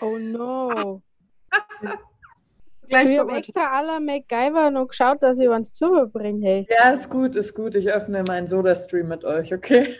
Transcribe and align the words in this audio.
Oh 0.00 0.18
no. 0.18 1.02
Gleich 2.88 3.08
ich 3.08 3.18
habe 3.18 3.36
extra 3.36 3.76
aller 3.76 3.98
MacGyver 3.98 4.70
noch 4.70 4.86
geschaut, 4.88 5.22
dass 5.22 5.38
ich 5.38 5.48
was 5.48 5.74
zubringe. 5.74 6.46
Hey. 6.46 6.68
Ja, 6.70 6.92
ist 6.92 7.10
gut, 7.10 7.34
ist 7.34 7.54
gut. 7.54 7.74
Ich 7.74 7.90
öffne 7.90 8.22
meinen 8.22 8.46
Soda-Stream 8.46 9.08
mit 9.08 9.24
euch, 9.24 9.52
okay? 9.52 9.96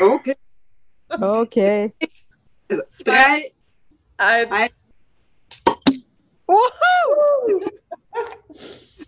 Okay. 0.00 0.36
Okay. 1.10 1.92
Also, 2.68 2.82
drei. 3.04 3.52
Eins. 4.18 4.50
Eins. 4.52 4.82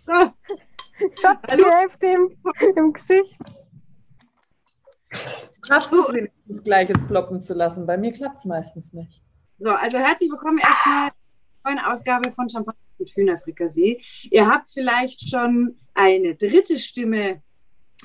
So. 0.05 0.33
Ich 1.15 1.25
hab 1.25 1.47
die 1.47 1.65
Hälfte 1.65 2.07
im, 2.07 2.37
im 2.75 2.93
Gesicht. 2.93 3.37
Schaffst 5.67 5.91
du 5.91 6.01
es 6.01 6.13
wenigstens 6.13 6.63
gleiches 6.63 7.07
ploppen 7.07 7.41
zu 7.41 7.53
lassen? 7.53 7.85
Bei 7.85 7.97
mir 7.97 8.11
klappt 8.11 8.39
es 8.39 8.45
meistens 8.45 8.93
nicht. 8.93 9.24
So, 9.57 9.69
also 9.71 9.97
herzlich 9.97 10.29
willkommen 10.29 10.57
erstmal 10.57 11.11
zur 11.11 11.71
neuen 11.71 11.79
Ausgabe 11.85 12.29
von 12.33 12.49
Champagner 12.49 12.81
und 12.97 13.09
Hühnerfrikassee. 13.09 14.01
Ihr 14.29 14.47
habt 14.47 14.67
vielleicht 14.67 15.29
schon 15.29 15.77
eine 15.93 16.35
dritte 16.35 16.77
Stimme 16.77 17.41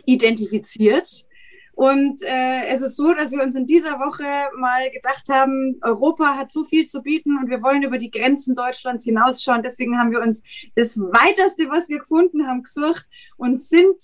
identifiziert. 0.06 1.24
Und 1.72 2.22
äh, 2.22 2.66
es 2.68 2.82
ist 2.82 2.94
so, 2.96 3.14
dass 3.14 3.32
wir 3.32 3.42
uns 3.42 3.56
in 3.56 3.66
dieser 3.66 3.98
Woche 3.98 4.24
mal 4.58 4.90
gedacht 4.92 5.28
haben, 5.28 5.80
Europa 5.82 6.36
hat 6.36 6.52
so 6.52 6.62
viel 6.62 6.84
zu 6.84 7.02
bieten 7.02 7.36
und 7.36 7.50
wir 7.50 7.62
wollen 7.62 7.82
über 7.82 7.98
die 7.98 8.12
Grenzen 8.12 8.54
Deutschlands 8.54 9.04
hinausschauen. 9.04 9.64
Deswegen 9.64 9.98
haben 9.98 10.12
wir 10.12 10.20
uns 10.20 10.44
das 10.76 11.00
Weiteste, 11.00 11.68
was 11.68 11.88
wir 11.88 11.98
gefunden 11.98 12.46
haben, 12.46 12.62
gesucht 12.62 13.06
und 13.36 13.60
sind 13.60 13.96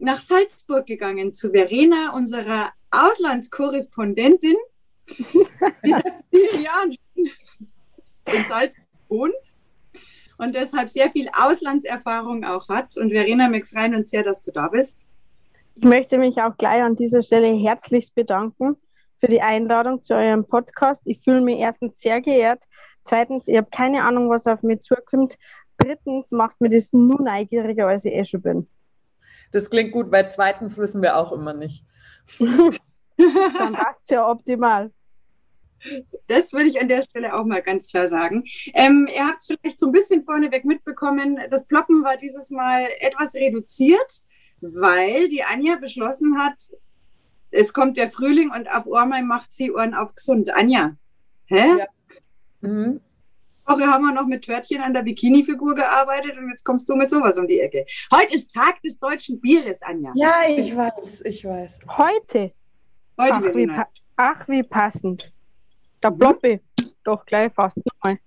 nach 0.00 0.20
Salzburg 0.20 0.86
gegangen 0.86 1.32
zu 1.32 1.50
Verena, 1.50 2.14
unserer 2.14 2.72
Auslandskorrespondentin, 2.90 4.56
die 5.84 5.92
seit 5.92 6.24
vielen 6.30 6.62
Jahren 6.62 6.94
in 7.14 8.44
Salzburg 8.44 8.86
wohnt 9.08 9.34
und 10.38 10.54
deshalb 10.54 10.88
sehr 10.88 11.10
viel 11.10 11.28
Auslandserfahrung 11.36 12.44
auch 12.44 12.68
hat. 12.68 12.96
Und 12.96 13.10
Verena, 13.10 13.50
wir 13.50 13.64
freuen 13.66 13.94
uns 13.94 14.10
sehr, 14.10 14.22
dass 14.22 14.40
du 14.40 14.52
da 14.52 14.68
bist. 14.68 15.06
Ich 15.74 15.84
möchte 15.84 16.18
mich 16.18 16.40
auch 16.40 16.56
gleich 16.56 16.82
an 16.82 16.96
dieser 16.96 17.22
Stelle 17.22 17.52
herzlichst 17.52 18.14
bedanken 18.14 18.76
für 19.20 19.28
die 19.28 19.42
Einladung 19.42 20.02
zu 20.02 20.14
eurem 20.14 20.44
Podcast. 20.44 21.02
Ich 21.04 21.20
fühle 21.22 21.40
mich 21.40 21.58
erstens 21.58 22.00
sehr 22.00 22.20
geehrt. 22.20 22.62
Zweitens, 23.02 23.48
ich 23.48 23.56
habe 23.56 23.68
keine 23.70 24.02
Ahnung, 24.04 24.30
was 24.30 24.46
auf 24.46 24.62
mich 24.62 24.80
zukommt. 24.80 25.36
Drittens 25.78 26.30
macht 26.30 26.60
mir 26.60 26.68
das 26.68 26.92
nur 26.92 27.20
neugieriger, 27.20 27.86
als 27.86 28.04
ich 28.04 28.12
eh 28.12 28.24
schon 28.24 28.42
bin. 28.42 28.68
Das 29.52 29.70
klingt 29.70 29.92
gut, 29.92 30.10
weil 30.10 30.28
zweitens 30.28 30.78
wissen 30.78 31.02
wir 31.02 31.16
auch 31.16 31.32
immer 31.32 31.54
nicht. 31.54 31.84
Dann 32.38 33.72
passt 33.72 34.02
es 34.02 34.10
ja 34.10 34.28
optimal. 34.28 34.92
Das 36.26 36.52
würde 36.52 36.66
ich 36.66 36.80
an 36.80 36.88
der 36.88 37.02
Stelle 37.02 37.34
auch 37.34 37.44
mal 37.44 37.62
ganz 37.62 37.86
klar 37.86 38.06
sagen. 38.06 38.44
Ähm, 38.74 39.08
ihr 39.12 39.26
habt 39.26 39.40
es 39.40 39.46
vielleicht 39.46 39.78
so 39.78 39.86
ein 39.86 39.92
bisschen 39.92 40.22
vorneweg 40.22 40.64
mitbekommen. 40.64 41.38
Das 41.50 41.66
Ploppen 41.66 42.02
war 42.04 42.16
dieses 42.16 42.50
Mal 42.50 42.88
etwas 43.00 43.34
reduziert, 43.34 44.22
weil 44.60 45.28
die 45.28 45.44
Anja 45.44 45.76
beschlossen 45.76 46.38
hat, 46.38 46.56
es 47.50 47.72
kommt 47.72 47.96
der 47.96 48.10
Frühling 48.10 48.50
und 48.50 48.70
auf 48.70 48.86
Ohrmei 48.86 49.22
macht 49.22 49.54
sie 49.54 49.72
Ohren 49.72 49.94
auf 49.94 50.14
gesund. 50.14 50.50
Anja, 50.54 50.96
hä? 51.46 51.78
Ja. 51.78 51.86
Mhm. 52.60 53.00
Woche 53.66 53.86
haben 53.86 54.04
wir 54.04 54.12
noch 54.12 54.26
mit 54.26 54.44
Törtchen 54.44 54.80
an 54.80 54.94
der 54.94 55.02
Bikini-Figur 55.02 55.74
gearbeitet 55.74 56.36
und 56.38 56.48
jetzt 56.48 56.64
kommst 56.64 56.88
du 56.88 56.96
mit 56.96 57.10
sowas 57.10 57.36
um 57.38 57.46
die 57.46 57.60
Ecke. 57.60 57.84
Heute 58.12 58.34
ist 58.34 58.52
Tag 58.52 58.80
des 58.82 58.98
deutschen 58.98 59.40
Bieres, 59.40 59.82
Anja. 59.82 60.12
Ja, 60.14 60.34
ich 60.48 60.74
weiß, 60.74 61.22
ich 61.22 61.44
weiß. 61.44 61.80
Heute? 61.88 62.52
Heute 63.20 63.34
Ach, 63.34 63.54
wie, 63.54 63.70
ach, 64.16 64.48
wie 64.48 64.62
passend. 64.62 65.32
Da 66.00 66.10
ploppe 66.10 66.60
ich 66.76 66.94
doch 67.04 67.24
gleich 67.24 67.52
fast 67.52 67.78
nochmal. 67.84 68.18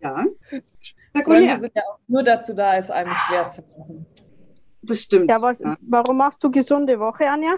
Ja. 0.00 0.24
Freunde 1.22 1.60
sind 1.60 1.72
ja 1.74 1.82
auch 1.82 1.98
nur 2.08 2.22
dazu 2.22 2.54
da, 2.54 2.76
es 2.76 2.90
einem 2.90 3.12
schwer 3.12 3.48
zu 3.50 3.62
machen. 3.62 4.06
Das 4.82 5.00
stimmt. 5.00 5.30
Ja, 5.30 5.40
was, 5.40 5.62
warum 5.80 6.16
machst 6.16 6.42
du 6.42 6.50
gesunde 6.50 6.98
Woche, 6.98 7.28
Anja? 7.28 7.56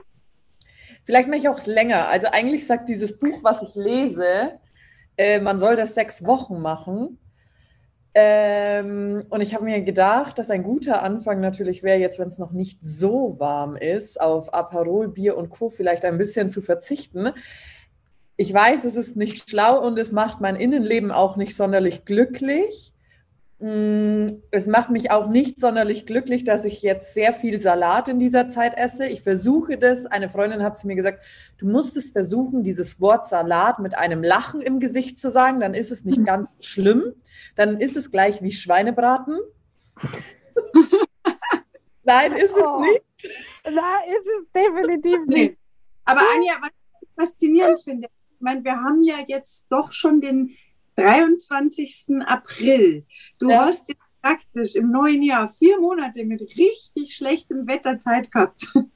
Vielleicht 1.05 1.29
mache 1.29 1.39
ich 1.39 1.49
auch 1.49 1.65
länger. 1.67 2.09
Also 2.09 2.27
eigentlich 2.29 2.67
sagt 2.67 2.89
dieses 2.89 3.19
Buch, 3.19 3.41
was 3.43 3.63
ich 3.63 3.75
lese, 3.75 4.61
äh, 5.17 5.41
man 5.41 5.59
soll 5.59 5.77
das 5.77 5.95
sechs 5.95 6.27
Wochen 6.27 6.61
machen. 6.61 7.19
Ähm, 8.17 9.25
und 9.29 9.41
ich 9.41 9.55
habe 9.55 9.65
mir 9.65 9.83
gedacht, 9.83 10.39
dass 10.39 10.51
ein 10.51 10.63
guter 10.63 11.03
Anfang 11.03 11.41
natürlich 11.41 11.83
wäre, 11.83 11.99
jetzt, 11.99 12.19
wenn 12.19 12.29
es 12.29 12.39
noch 12.39 12.53
nicht 12.53 12.79
so 12.81 13.37
warm 13.41 13.77
ist, 13.77 14.21
auf 14.21 14.55
Aperol, 14.55 15.09
Bier 15.09 15.37
und 15.37 15.51
Co. 15.51 15.69
vielleicht 15.69 16.05
ein 16.05 16.17
bisschen 16.17 16.49
zu 16.49 16.63
verzichten. 16.63 17.33
Ich 18.37 18.53
weiß, 18.53 18.85
es 18.85 18.97
ist 18.97 19.17
nicht 19.17 19.49
schlau 19.49 19.81
und 19.85 19.99
es 19.99 20.13
macht 20.13 20.41
mein 20.41 20.57
Innenleben 20.57 21.11
auch 21.13 21.37
nicht 21.37 21.57
sonderlich 21.57 22.05
glücklich. 22.05 22.93
Mm, 23.61 24.27
Es 24.51 24.67
macht 24.67 24.91
mich 24.91 25.13
auch 25.13 25.29
nicht 25.29 25.61
sonderlich 25.61 26.05
glücklich, 26.05 26.43
dass 26.43 26.65
ich 26.65 26.83
jetzt 26.83 27.15
sehr 27.15 27.33
viel 27.33 27.59
Salat 27.59 28.09
in 28.09 28.19
dieser 28.19 28.49
Zeit 28.49 28.77
esse. 28.77 29.07
Ich 29.07 29.23
versuche 29.23 29.79
das. 29.79 30.07
Eine 30.07 30.29
Freundin 30.29 30.65
hat 30.65 30.77
zu 30.77 30.89
mir 30.89 30.97
gesagt, 30.97 31.25
du 31.59 31.67
musst 31.69 31.97
es 31.97 32.11
versuchen, 32.11 32.65
dieses 32.65 33.01
Wort 33.01 33.29
Salat 33.29 33.79
mit 33.79 33.97
einem 33.97 34.23
Lachen 34.25 34.61
im 34.61 34.81
Gesicht 34.81 35.19
zu 35.19 35.31
sagen. 35.31 35.61
Dann 35.61 35.73
ist 35.75 35.93
es 35.93 36.05
nicht 36.05 36.25
ganz 36.27 36.51
schlimm. 36.61 37.15
Dann 37.55 37.79
ist 37.81 37.97
es 37.97 38.11
gleich 38.11 38.43
wie 38.43 38.51
Schweinebraten. 38.53 39.39
Nein, 42.03 42.33
ist 42.33 42.57
es 42.57 42.63
Oh. 42.63 42.81
nicht. 42.81 43.03
Na, 43.65 43.99
ist 44.19 44.27
es 44.27 44.51
definitiv 44.53 45.25
nicht. 45.27 45.57
Aber 46.05 46.21
Anja, 46.35 46.55
was 46.61 46.71
ich 47.01 47.09
faszinierend 47.17 47.81
finde, 47.83 48.09
meine, 48.45 48.63
wir 48.63 48.77
haben 48.77 49.03
ja 49.03 49.17
jetzt 49.27 49.67
doch 49.71 49.91
schon 49.93 50.21
den 50.21 50.57
23. 50.97 52.23
April. 52.27 53.05
Du 53.41 53.51
Ja. 53.51 53.65
hast 53.65 53.89
jetzt 53.89 54.01
praktisch 54.23 54.77
im 54.77 54.91
neuen 54.91 55.23
Jahr 55.23 55.51
vier 55.51 55.81
Monate 55.81 56.25
mit 56.25 56.41
richtig 56.41 57.15
schlechtem 57.17 57.67
Wetter 57.67 57.99
Zeit 57.99 58.31
gehabt. 58.31 58.73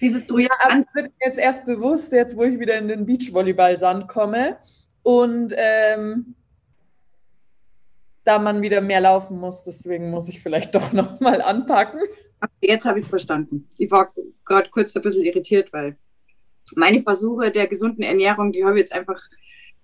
Dieses 0.00 0.26
Projekt 0.26 0.52
es 0.68 0.94
wird 0.96 1.12
mir 1.20 1.26
jetzt 1.26 1.38
erst 1.38 1.64
bewusst, 1.64 2.12
jetzt 2.12 2.36
wo 2.36 2.42
ich 2.42 2.58
wieder 2.58 2.76
in 2.76 2.88
den 2.88 3.06
Beachvolleyball-Sand 3.06 4.08
komme 4.08 4.58
und 5.04 5.54
ähm, 5.56 6.34
da 8.24 8.38
man 8.40 8.62
wieder 8.62 8.80
mehr 8.80 9.00
laufen 9.00 9.38
muss, 9.38 9.62
deswegen 9.64 10.10
muss 10.10 10.28
ich 10.28 10.42
vielleicht 10.42 10.74
doch 10.74 10.92
nochmal 10.92 11.40
anpacken. 11.40 12.00
Jetzt 12.60 12.84
habe 12.86 12.98
ich 12.98 13.04
es 13.04 13.10
verstanden. 13.10 13.68
Ich 13.78 13.90
war 13.90 14.12
gerade 14.44 14.68
kurz 14.70 14.96
ein 14.96 15.02
bisschen 15.02 15.24
irritiert, 15.24 15.72
weil 15.72 15.96
meine 16.76 17.02
Versuche 17.02 17.50
der 17.50 17.66
gesunden 17.66 18.02
Ernährung, 18.02 18.52
die 18.52 18.64
habe 18.64 18.74
ich 18.74 18.80
jetzt 18.80 18.94
einfach 18.94 19.20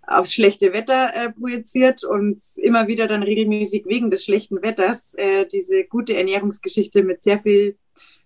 aufs 0.09 0.33
schlechte 0.33 0.73
Wetter 0.73 1.11
äh, 1.15 1.31
projiziert 1.31 2.03
und 2.03 2.43
immer 2.57 2.89
wieder 2.89 3.07
dann 3.07 3.23
regelmäßig 3.23 3.85
wegen 3.87 4.11
des 4.11 4.25
schlechten 4.25 4.63
Wetters 4.63 5.15
äh, 5.15 5.47
diese 5.47 5.85
gute 5.85 6.17
Ernährungsgeschichte 6.17 7.03
mit 7.03 7.23
sehr 7.23 7.39
viel 7.39 7.77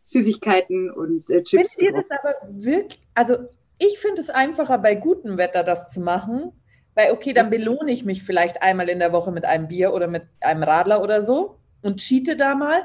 Süßigkeiten 0.03 0.91
und 0.91 1.29
äh, 1.31 1.43
Chips. 1.43 1.75
Findet 1.75 1.97
ihr 1.97 2.05
das 2.09 2.19
aber 2.21 2.35
wirklich, 2.51 3.01
also 3.15 3.37
ich 3.79 3.99
finde 3.99 4.21
es 4.21 4.31
einfacher 4.31 4.79
bei 4.79 4.95
gutem 4.95 5.39
Wetter 5.39 5.65
das 5.65 5.89
zu 5.89 6.01
machen, 6.01 6.53
weil 6.95 7.13
okay, 7.13 7.33
dann 7.33 7.51
belohne 7.51 7.91
ich 7.91 8.05
mich 8.05 8.23
vielleicht 8.23 8.63
einmal 8.63 8.89
in 8.89 8.99
der 8.99 9.13
Woche 9.13 9.33
mit 9.33 9.45
einem 9.45 9.69
Bier 9.69 9.93
oder 9.93 10.07
mit 10.07 10.25
einem 10.41 10.63
Radler 10.63 11.03
oder 11.03 11.23
so 11.23 11.59
und 11.83 12.01
cheate 12.01 12.37
da 12.37 12.55
mal. 12.55 12.83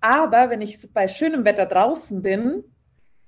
Aber 0.00 0.50
wenn 0.50 0.60
ich 0.60 0.92
bei 0.92 1.08
schönem 1.08 1.44
Wetter 1.44 1.66
draußen 1.66 2.22
bin, 2.22 2.62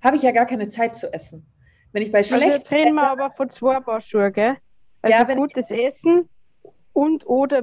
habe 0.00 0.16
ich 0.16 0.22
ja 0.22 0.31
gar 0.31 0.47
keine 0.47 0.69
Zeit 0.69 0.97
zu 0.97 1.12
essen. 1.12 1.47
Wenn 1.93 2.03
ich 2.03 2.12
bei 2.12 2.19
Also 2.19 2.37
schlechtem 2.37 2.53
jetzt 2.53 2.71
reden 2.71 2.94
wir 2.94 3.10
aber 3.10 3.31
von 3.31 3.50
zwei 3.50 3.81
Paar 3.81 4.00
Schuhe, 4.00 4.31
gell? 4.31 4.56
Also 5.03 5.16
Ja, 5.16 5.34
gutes 5.34 5.71
Essen 5.71 6.28
und 6.93 7.26
oder 7.26 7.62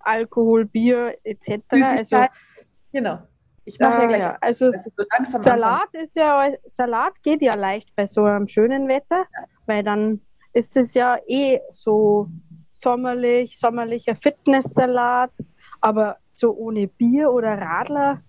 Alkohol, 0.00 0.64
Bier 0.66 1.16
etc. 1.24 1.62
Also, 1.70 2.24
genau. 2.92 3.18
Ich 3.64 3.80
mache 3.80 3.94
ja 3.94 3.98
ah, 3.98 4.06
gleich 4.06 4.20
ja, 4.20 4.38
also 4.40 4.66
also 4.66 4.90
so 4.96 5.04
langsam 5.10 5.40
anfangen. 5.40 5.60
Salat 5.60 5.94
ist 5.94 6.14
ja 6.14 6.52
Salat 6.66 7.22
geht 7.24 7.42
ja 7.42 7.56
leicht 7.56 7.94
bei 7.96 8.06
so 8.06 8.22
einem 8.22 8.46
schönen 8.46 8.86
Wetter, 8.86 9.26
weil 9.66 9.82
dann 9.82 10.20
ist 10.52 10.76
es 10.76 10.94
ja 10.94 11.18
eh 11.26 11.60
so 11.70 12.28
sommerlich, 12.72 13.58
sommerlicher 13.58 14.14
Fitnesssalat, 14.14 15.32
aber 15.80 16.18
so 16.28 16.54
ohne 16.56 16.86
Bier 16.86 17.32
oder 17.32 17.58
Radler 17.60 18.22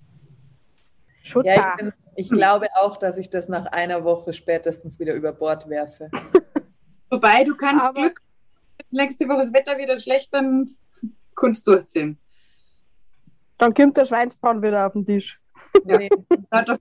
schon 1.22 1.46
Ja, 1.46 1.54
ich, 1.54 1.84
bin, 1.84 1.94
ich 2.18 2.30
glaube 2.30 2.68
auch, 2.82 2.98
dass 2.98 3.18
ich 3.18 3.30
das 3.30 3.48
nach 3.48 3.68
einer 3.68 4.04
Woche 4.04 4.34
spätestens 4.34 5.00
wieder 5.00 5.14
über 5.14 5.32
Bord 5.32 5.70
werfe. 5.70 6.10
Wobei 7.10 7.44
du 7.44 7.56
kannst 7.56 7.86
Aber- 7.86 7.94
Glück, 8.02 8.22
nächste 8.92 9.28
Woche 9.30 9.40
das 9.40 9.54
Wetter 9.54 9.78
wieder 9.78 9.98
schlecht, 9.98 10.34
dann 10.34 10.76
kannst 11.36 11.66
du 11.68 11.72
durchziehen. 11.74 12.18
Dann 13.58 13.74
kommt 13.74 13.96
der 13.98 14.06
Schweinsbraten 14.06 14.62
wieder 14.62 14.86
auf 14.88 14.94
den 14.94 15.06
Tisch. 15.06 15.40
Ja. 15.86 16.00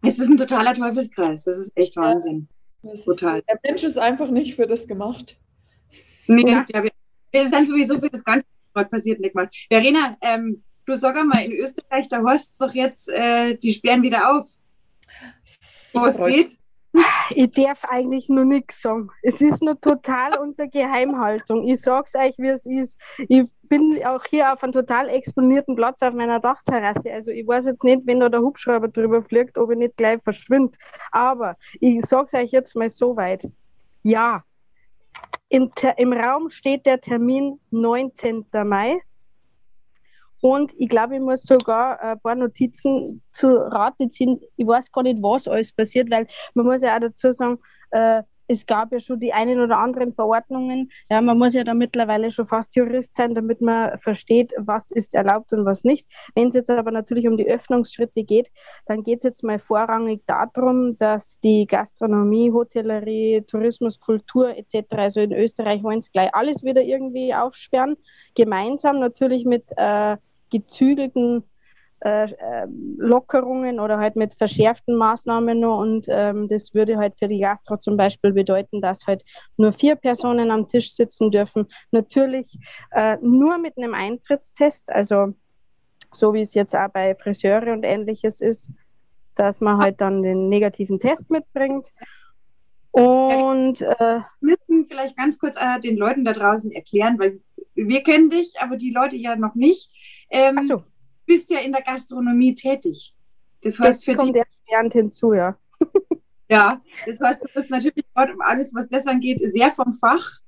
Es 0.00 0.18
ist 0.20 0.28
ein 0.28 0.36
totaler 0.36 0.74
Teufelskreis. 0.74 1.42
Das 1.42 1.58
ist 1.58 1.72
echt 1.76 1.96
Wahnsinn. 1.96 2.48
ist, 2.84 3.04
Total. 3.04 3.42
der 3.42 3.58
Mensch 3.64 3.82
ist 3.82 3.98
einfach 3.98 4.30
nicht 4.30 4.54
für 4.54 4.66
das 4.68 4.86
gemacht. 4.86 5.40
Nee, 6.28 6.44
Ja. 6.48 6.64
Wir 7.32 7.48
sind 7.48 7.66
sowieso 7.66 7.98
für 8.00 8.08
das 8.08 8.24
Ganze, 8.24 8.46
was 8.74 8.88
passiert, 8.88 9.18
nicht 9.20 9.34
gemacht. 9.34 9.54
Verena, 9.68 10.16
ähm, 10.20 10.62
du 10.88 10.96
sag 10.96 11.16
einmal, 11.16 11.44
in 11.44 11.52
Österreich, 11.52 12.08
da 12.08 12.22
hast 12.26 12.60
du 12.60 12.66
doch 12.66 12.74
jetzt, 12.74 13.10
äh, 13.10 13.56
die 13.56 13.72
sperren 13.72 14.02
wieder 14.02 14.30
auf. 14.30 14.48
Wo 15.92 16.06
es 16.06 16.18
geht. 16.18 16.58
Ich 17.30 17.52
darf 17.52 17.84
eigentlich 17.84 18.30
nur 18.30 18.46
nichts 18.46 18.80
sagen. 18.80 19.10
Es 19.22 19.42
ist 19.42 19.62
nur 19.62 19.78
total 19.78 20.38
unter 20.38 20.66
Geheimhaltung. 20.66 21.68
Ich 21.68 21.82
sag's 21.82 22.14
euch, 22.14 22.34
wie 22.38 22.48
es 22.48 22.64
ist. 22.64 22.98
Ich 23.28 23.44
bin 23.64 24.02
auch 24.06 24.24
hier 24.24 24.52
auf 24.52 24.62
einem 24.62 24.72
total 24.72 25.10
exponierten 25.10 25.76
Platz 25.76 26.00
auf 26.02 26.14
meiner 26.14 26.40
Dachterrasse. 26.40 27.12
Also 27.12 27.30
ich 27.30 27.46
weiß 27.46 27.66
jetzt 27.66 27.84
nicht, 27.84 28.06
wenn 28.06 28.20
da 28.20 28.30
der 28.30 28.40
Hubschrauber 28.40 28.88
drüber 28.88 29.22
fliegt, 29.22 29.58
ob 29.58 29.70
ich 29.70 29.78
nicht 29.78 29.98
gleich 29.98 30.20
verschwinde. 30.24 30.76
Aber 31.12 31.56
ich 31.78 32.04
sag's 32.06 32.32
euch 32.32 32.50
jetzt 32.50 32.74
mal 32.74 32.88
so 32.88 33.14
weit. 33.16 33.46
Ja, 34.02 34.42
im, 35.50 35.70
im 35.98 36.12
Raum 36.12 36.50
steht 36.50 36.86
der 36.86 37.00
Termin 37.00 37.60
19. 37.70 38.46
Mai. 38.64 39.02
Und 40.40 40.72
ich 40.78 40.88
glaube, 40.88 41.16
ich 41.16 41.20
muss 41.20 41.42
sogar 41.42 42.00
ein 42.00 42.20
paar 42.20 42.34
Notizen 42.34 43.22
zu 43.32 43.48
Rate 43.48 44.08
ziehen. 44.08 44.40
Ich 44.56 44.66
weiß 44.66 44.92
gar 44.92 45.02
nicht, 45.02 45.22
was 45.22 45.48
alles 45.48 45.72
passiert, 45.72 46.10
weil 46.10 46.26
man 46.54 46.66
muss 46.66 46.82
ja 46.82 46.96
auch 46.96 47.00
dazu 47.00 47.32
sagen, 47.32 47.58
äh, 47.90 48.22
es 48.48 48.64
gab 48.64 48.92
ja 48.92 48.98
schon 48.98 49.20
die 49.20 49.32
einen 49.32 49.60
oder 49.60 49.78
anderen 49.78 50.14
Verordnungen. 50.14 50.90
Ja, 51.10 51.20
man 51.20 51.38
muss 51.38 51.54
ja 51.54 51.64
da 51.64 51.74
mittlerweile 51.74 52.30
schon 52.30 52.46
fast 52.46 52.74
Jurist 52.74 53.14
sein, 53.14 53.34
damit 53.34 53.60
man 53.60 53.98
versteht, 53.98 54.52
was 54.56 54.90
ist 54.90 55.14
erlaubt 55.14 55.52
und 55.52 55.66
was 55.66 55.84
nicht. 55.84 56.06
Wenn 56.34 56.48
es 56.48 56.54
jetzt 56.54 56.70
aber 56.70 56.90
natürlich 56.90 57.28
um 57.28 57.36
die 57.36 57.46
Öffnungsschritte 57.46 58.24
geht, 58.24 58.50
dann 58.86 59.02
geht 59.02 59.18
es 59.18 59.24
jetzt 59.24 59.44
mal 59.44 59.58
vorrangig 59.58 60.22
darum, 60.26 60.96
dass 60.96 61.38
die 61.40 61.66
Gastronomie, 61.66 62.50
Hotellerie, 62.50 63.42
Tourismus, 63.42 64.00
Kultur 64.00 64.56
etc., 64.56 64.86
also 64.90 65.20
in 65.20 65.32
Österreich 65.32 65.82
wollen 65.82 65.98
es 65.98 66.10
gleich 66.10 66.34
alles 66.34 66.64
wieder 66.64 66.82
irgendwie 66.82 67.34
aufsperren. 67.34 67.96
Gemeinsam 68.34 68.98
natürlich 68.98 69.44
mit 69.44 69.64
äh, 69.76 70.16
gezügelten 70.50 71.44
äh, 72.00 72.28
ähm, 72.38 72.96
Lockerungen 72.98 73.80
oder 73.80 73.98
halt 73.98 74.14
mit 74.14 74.34
verschärften 74.34 74.94
Maßnahmen 74.94 75.58
noch. 75.58 75.80
Und 75.80 76.06
ähm, 76.08 76.46
das 76.48 76.74
würde 76.74 76.96
halt 76.96 77.14
für 77.18 77.26
die 77.26 77.40
Gastro 77.40 77.76
zum 77.76 77.96
Beispiel 77.96 78.32
bedeuten, 78.32 78.80
dass 78.80 79.06
halt 79.06 79.24
nur 79.56 79.72
vier 79.72 79.96
Personen 79.96 80.50
am 80.50 80.68
Tisch 80.68 80.94
sitzen 80.94 81.30
dürfen. 81.30 81.66
Natürlich 81.90 82.58
äh, 82.92 83.16
nur 83.20 83.58
mit 83.58 83.76
einem 83.76 83.94
Eintrittstest, 83.94 84.92
also 84.92 85.34
so 86.12 86.32
wie 86.32 86.40
es 86.40 86.54
jetzt 86.54 86.74
auch 86.74 86.88
bei 86.88 87.14
Friseure 87.14 87.72
und 87.72 87.84
ähnliches 87.84 88.40
ist, 88.40 88.70
dass 89.34 89.60
man 89.60 89.78
halt 89.78 90.00
dann 90.00 90.22
den 90.22 90.48
negativen 90.48 90.98
Test 90.98 91.28
mitbringt. 91.30 91.88
Und 92.92 93.82
äh, 93.82 94.20
wir 94.40 94.56
müssen 94.68 94.86
vielleicht 94.86 95.16
ganz 95.16 95.38
kurz 95.38 95.56
äh, 95.56 95.80
den 95.80 95.96
Leuten 95.96 96.24
da 96.24 96.32
draußen 96.32 96.72
erklären, 96.72 97.18
weil 97.18 97.40
wir 97.86 98.02
kennen 98.02 98.30
dich, 98.30 98.54
aber 98.60 98.76
die 98.76 98.90
Leute 98.90 99.16
ja 99.16 99.36
noch 99.36 99.54
nicht. 99.54 99.90
Ähm, 100.30 100.62
so 100.62 100.82
bist 101.28 101.50
ja 101.50 101.60
in 101.60 101.70
der 101.70 101.82
Gastronomie 101.82 102.56
tätig. 102.56 103.14
Das 103.62 103.78
heißt, 103.78 103.98
das 103.98 104.04
für 104.04 104.16
kommt 104.16 104.34
erschwerend 104.34 104.92
hinzu, 104.94 105.34
ja. 105.34 105.56
ja, 106.48 106.80
das 107.06 107.20
heißt, 107.20 107.44
du 107.44 107.48
bist 107.54 107.70
natürlich 107.70 108.04
alles, 108.14 108.74
was 108.74 108.88
das 108.88 109.06
angeht, 109.06 109.40
sehr 109.44 109.70
vom 109.70 109.92
Fach. 109.92 110.40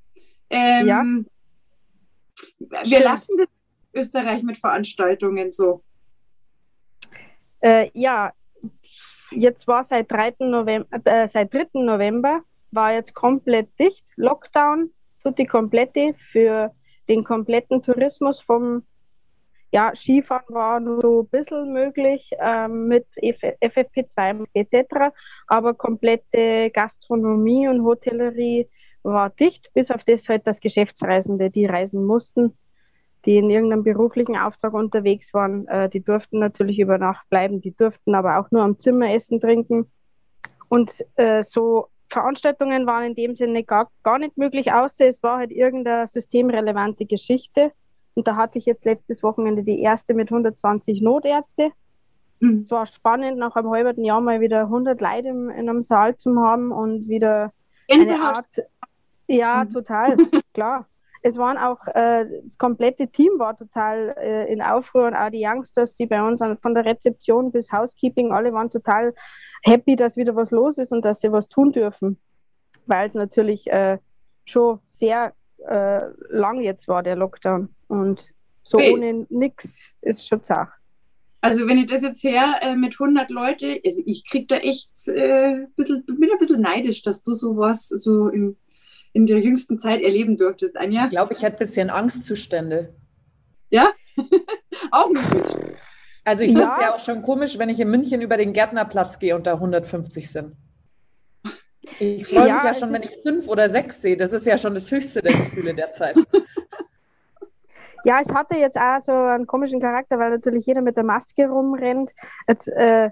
Ähm, 0.49 0.87
ja. 0.87 1.05
Wir 2.85 3.05
lassen 3.05 3.37
das 3.37 3.47
in 3.47 4.01
Österreich 4.01 4.43
mit 4.43 4.57
Veranstaltungen 4.59 5.53
so. 5.53 5.85
Äh, 7.61 7.91
ja, 7.93 8.33
jetzt 9.31 9.69
war 9.69 9.85
seit 9.85 10.11
3. 10.11 10.37
November, 10.41 10.89
äh, 11.05 11.29
seit 11.29 11.53
3. 11.53 11.69
November 11.75 12.43
war 12.71 12.95
jetzt 12.95 13.15
komplett 13.15 13.69
dicht, 13.79 14.07
Lockdown, 14.17 14.91
tutti 15.23 15.45
komplette 15.45 16.15
für 16.33 16.75
den 17.11 17.25
kompletten 17.25 17.83
Tourismus 17.83 18.41
vom 18.41 18.85
ja, 19.73 19.93
Skifahren 19.95 20.55
war 20.55 20.81
nur 20.81 21.01
so 21.01 21.23
ein 21.23 21.29
bisschen 21.29 21.73
möglich 21.73 22.31
ähm, 22.41 22.89
mit 22.89 23.07
FFP2 23.21 24.47
etc., 24.55 25.15
aber 25.47 25.75
komplette 25.75 26.71
Gastronomie 26.71 27.69
und 27.69 27.85
Hotellerie 27.85 28.69
war 29.03 29.31
dicht, 29.31 29.71
bis 29.75 29.91
auf 29.91 30.03
das 30.05 30.29
halt, 30.29 30.47
dass 30.47 30.61
Geschäftsreisende, 30.61 31.51
die 31.51 31.67
reisen 31.67 32.05
mussten, 32.05 32.57
die 33.25 33.37
in 33.37 33.51
irgendeinem 33.51 33.85
beruflichen 33.85 34.37
Auftrag 34.37 34.75
unterwegs 34.75 35.33
waren, 35.35 35.67
äh, 35.69 35.89
die 35.89 36.03
durften 36.03 36.39
natürlich 36.39 36.79
über 36.79 36.99
Nacht 36.99 37.29
bleiben, 37.29 37.61
die 37.61 37.75
durften 37.75 38.15
aber 38.15 38.39
auch 38.39 38.51
nur 38.51 38.63
am 38.63 38.79
Zimmer 38.79 39.13
essen, 39.13 39.41
trinken. 39.41 39.91
Und 40.69 40.93
äh, 41.17 41.43
so 41.43 41.89
Veranstaltungen 42.11 42.87
waren 42.87 43.05
in 43.05 43.15
dem 43.15 43.37
Sinne 43.37 43.65
gar, 43.65 43.91
gar 44.03 44.19
nicht 44.19 44.37
möglich, 44.37 44.73
außer 44.73 45.07
es 45.07 45.23
war 45.23 45.39
halt 45.39 45.53
irgendeine 45.53 46.07
systemrelevante 46.07 47.07
Geschichte 47.07 47.73
und 48.15 48.27
da 48.27 48.37
hatte 48.37 48.59
ich 48.59 48.67
jetzt 48.67 48.85
letztes 48.85 49.23
Wochenende 49.23 49.63
die 49.63 49.81
erste 49.81 50.15
mit 50.15 50.31
120 50.31 51.01
Notärzte. 51.01 51.71
Mhm. 52.41 52.65
Es 52.65 52.71
war 52.71 52.87
spannend, 52.87 53.39
nach 53.39 53.57
einem 53.57 53.71
halben 53.71 54.05
Jahr 54.05 54.21
mal 54.21 54.41
wieder 54.41 54.63
100 54.63 55.01
Leute 55.01 55.29
in 55.29 55.51
einem 55.51 55.81
Saal 55.81 56.17
zu 56.17 56.39
haben 56.41 56.73
und 56.73 57.09
wieder 57.09 57.53
eine 57.91 58.21
Art. 58.21 58.63
Ja, 59.29 59.65
mhm. 59.65 59.73
total, 59.73 60.17
klar. 60.55 60.87
Es 61.23 61.37
waren 61.37 61.59
auch, 61.59 61.87
äh, 61.89 62.27
das 62.43 62.57
komplette 62.57 63.09
Team 63.09 63.33
war 63.39 63.57
total 63.57 64.15
äh, 64.19 64.51
in 64.53 64.63
Aufruhr 64.63 65.07
und 65.07 65.15
auch 65.15 65.31
die 65.31 65.45
Youngsters, 65.45 65.95
die 65.95 66.07
bei 66.07 66.23
uns 66.23 66.41
an, 66.41 66.57
von 66.59 66.75
der 66.75 66.85
Rezeption 66.85 67.53
bis 67.53 67.71
Housekeeping, 67.71 68.33
alle 68.33 68.53
waren 68.53 68.71
total 68.71 69.15
happy, 69.63 69.97
dass 69.97 70.17
wieder 70.17 70.35
was 70.35 70.51
los 70.51 70.79
ist 70.79 70.93
und 70.93 71.05
dass 71.05 71.21
sie 71.21 71.31
was 71.31 71.49
tun 71.49 71.73
dürfen. 71.73 72.19
Weil 72.87 73.07
es 73.07 73.15
natürlich 73.15 73.71
äh, 73.71 73.99
schon 74.47 74.81
sehr 74.87 75.35
äh, 75.69 76.07
lang 76.31 76.61
jetzt 76.61 76.89
war, 76.89 77.03
der 77.03 77.17
Lockdown. 77.17 77.69
Und 77.89 78.31
so 78.63 78.79
okay. 78.79 78.95
ohne 78.95 79.27
nichts 79.29 79.93
ist 80.01 80.27
schon 80.27 80.43
zart. 80.43 80.71
Also 81.43 81.67
wenn 81.67 81.79
ich 81.79 81.87
das 81.87 82.03
jetzt 82.03 82.23
her 82.23 82.57
äh, 82.61 82.77
mit 82.77 82.95
100 83.01 83.31
Leute, 83.31 83.81
also 83.85 84.03
ich 84.05 84.29
krieg 84.29 84.49
da 84.49 84.57
echt 84.57 85.09
äh, 85.09 85.67
bisschen, 85.75 86.05
bin 86.05 86.31
ein 86.31 86.39
bisschen 86.39 86.61
neidisch, 86.61 87.03
dass 87.03 87.23
du 87.23 87.33
sowas 87.33 87.89
so 87.89 88.29
im, 88.29 88.57
in 89.13 89.27
der 89.27 89.41
jüngsten 89.41 89.79
Zeit 89.79 90.03
erleben 90.03 90.37
durftest, 90.37 90.77
Anja. 90.77 91.05
Ich 91.05 91.11
glaube, 91.11 91.35
ich 91.35 91.45
hatte 91.45 91.57
ein 91.57 91.59
bisschen 91.59 91.91
Angstzustände. 91.91 92.95
Ja? 93.71 93.91
auch 94.91 95.09
möglich. 95.09 95.77
Also 96.25 96.45
ich 96.45 96.53
ja. 96.53 96.59
finde 96.59 96.73
es 96.73 96.79
ja 96.79 96.95
auch 96.95 97.01
schon 97.01 97.23
komisch, 97.23 97.59
wenn 97.59 97.69
ich 97.69 97.81
in 97.81 97.91
München 97.91 98.21
über 98.21 98.37
den 98.37 98.53
Gärtnerplatz 98.53 99.19
gehe 99.19 99.35
und 99.35 99.47
da 99.47 99.55
150 99.55 100.31
sind. 100.31 100.55
Ich 101.99 102.27
freue 102.27 102.49
ja, 102.49 102.55
mich 102.55 102.65
ja 102.65 102.75
schon, 102.75 102.93
wenn 102.93 103.03
ich 103.03 103.19
fünf 103.23 103.49
oder 103.49 103.69
sechs 103.69 104.01
sehe. 104.01 104.17
Das 104.17 104.33
ist 104.33 104.47
ja 104.47 104.57
schon 104.59 104.75
das 104.75 104.91
höchste 104.91 105.23
der 105.23 105.37
Gefühle 105.37 105.75
der 105.75 105.91
Zeit. 105.91 106.17
Ja, 108.05 108.19
es 108.21 108.33
hatte 108.33 108.57
jetzt 108.57 108.79
auch 108.79 108.99
so 109.01 109.13
einen 109.13 109.47
komischen 109.47 109.81
Charakter, 109.81 110.19
weil 110.19 110.31
natürlich 110.31 110.65
jeder 110.65 110.81
mit 110.81 110.97
der 110.97 111.05
Maske 111.05 111.47
rumrennt. 111.47 112.13
Jetzt 112.49 112.69
äh, 112.69 113.11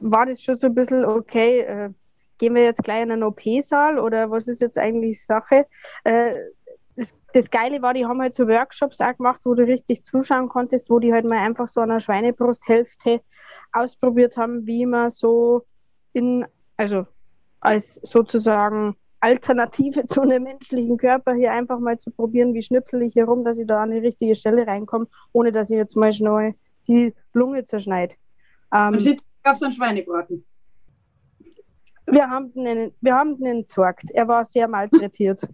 war 0.00 0.26
das 0.26 0.42
schon 0.42 0.56
so 0.56 0.66
ein 0.66 0.74
bisschen, 0.74 1.04
okay, 1.04 1.60
äh, 1.60 1.90
gehen 2.40 2.54
wir 2.54 2.64
jetzt 2.64 2.82
gleich 2.82 3.02
in 3.02 3.12
einen 3.12 3.22
OP-Saal 3.22 3.98
oder 3.98 4.30
was 4.30 4.48
ist 4.48 4.62
jetzt 4.62 4.78
eigentlich 4.78 5.24
Sache? 5.24 5.66
Äh, 6.04 6.34
das, 6.96 7.14
das, 7.34 7.50
Geile 7.50 7.82
war, 7.82 7.94
die 7.94 8.06
haben 8.06 8.20
halt 8.20 8.34
so 8.34 8.48
Workshops 8.48 9.00
auch 9.00 9.16
gemacht, 9.16 9.42
wo 9.44 9.54
du 9.54 9.62
richtig 9.62 10.04
zuschauen 10.04 10.48
konntest, 10.48 10.90
wo 10.90 10.98
die 10.98 11.12
halt 11.12 11.26
mal 11.26 11.38
einfach 11.38 11.68
so 11.68 11.80
an 11.80 11.90
einer 11.90 12.00
Schweinebrusthälfte 12.00 13.20
ausprobiert 13.72 14.36
haben, 14.36 14.66
wie 14.66 14.86
man 14.86 15.10
so 15.10 15.64
in, 16.14 16.46
also 16.76 17.06
als 17.60 18.00
sozusagen 18.02 18.96
Alternative 19.20 20.04
zu 20.06 20.22
einem 20.22 20.44
menschlichen 20.44 20.96
Körper 20.96 21.34
hier 21.34 21.52
einfach 21.52 21.78
mal 21.78 21.98
zu 21.98 22.10
probieren, 22.10 22.54
wie 22.54 22.62
schnipsel 22.62 23.02
ich 23.02 23.12
hier 23.12 23.26
rum, 23.26 23.44
dass 23.44 23.58
ich 23.58 23.66
da 23.66 23.82
an 23.82 23.90
die 23.90 23.98
richtige 23.98 24.34
Stelle 24.34 24.66
reinkomme, 24.66 25.06
ohne 25.32 25.52
dass 25.52 25.70
ich 25.70 25.76
jetzt 25.76 25.96
mal 25.96 26.12
schnell 26.12 26.54
die 26.88 27.14
Lunge 27.34 27.64
zerschneide. 27.64 28.16
Ähm, 28.74 28.94
Und 28.94 29.16
gab 29.42 29.54
es 29.54 29.62
einen 29.62 29.74
Schweinebraten? 29.74 30.44
Wir 32.10 32.28
haben 32.28 32.52
den, 32.54 32.92
wir 33.00 33.14
haben 33.14 33.36
den 33.36 33.58
entsorgt. 33.60 34.10
Er 34.12 34.26
war 34.28 34.44
sehr 34.44 34.68
malträtiert. 34.68 35.46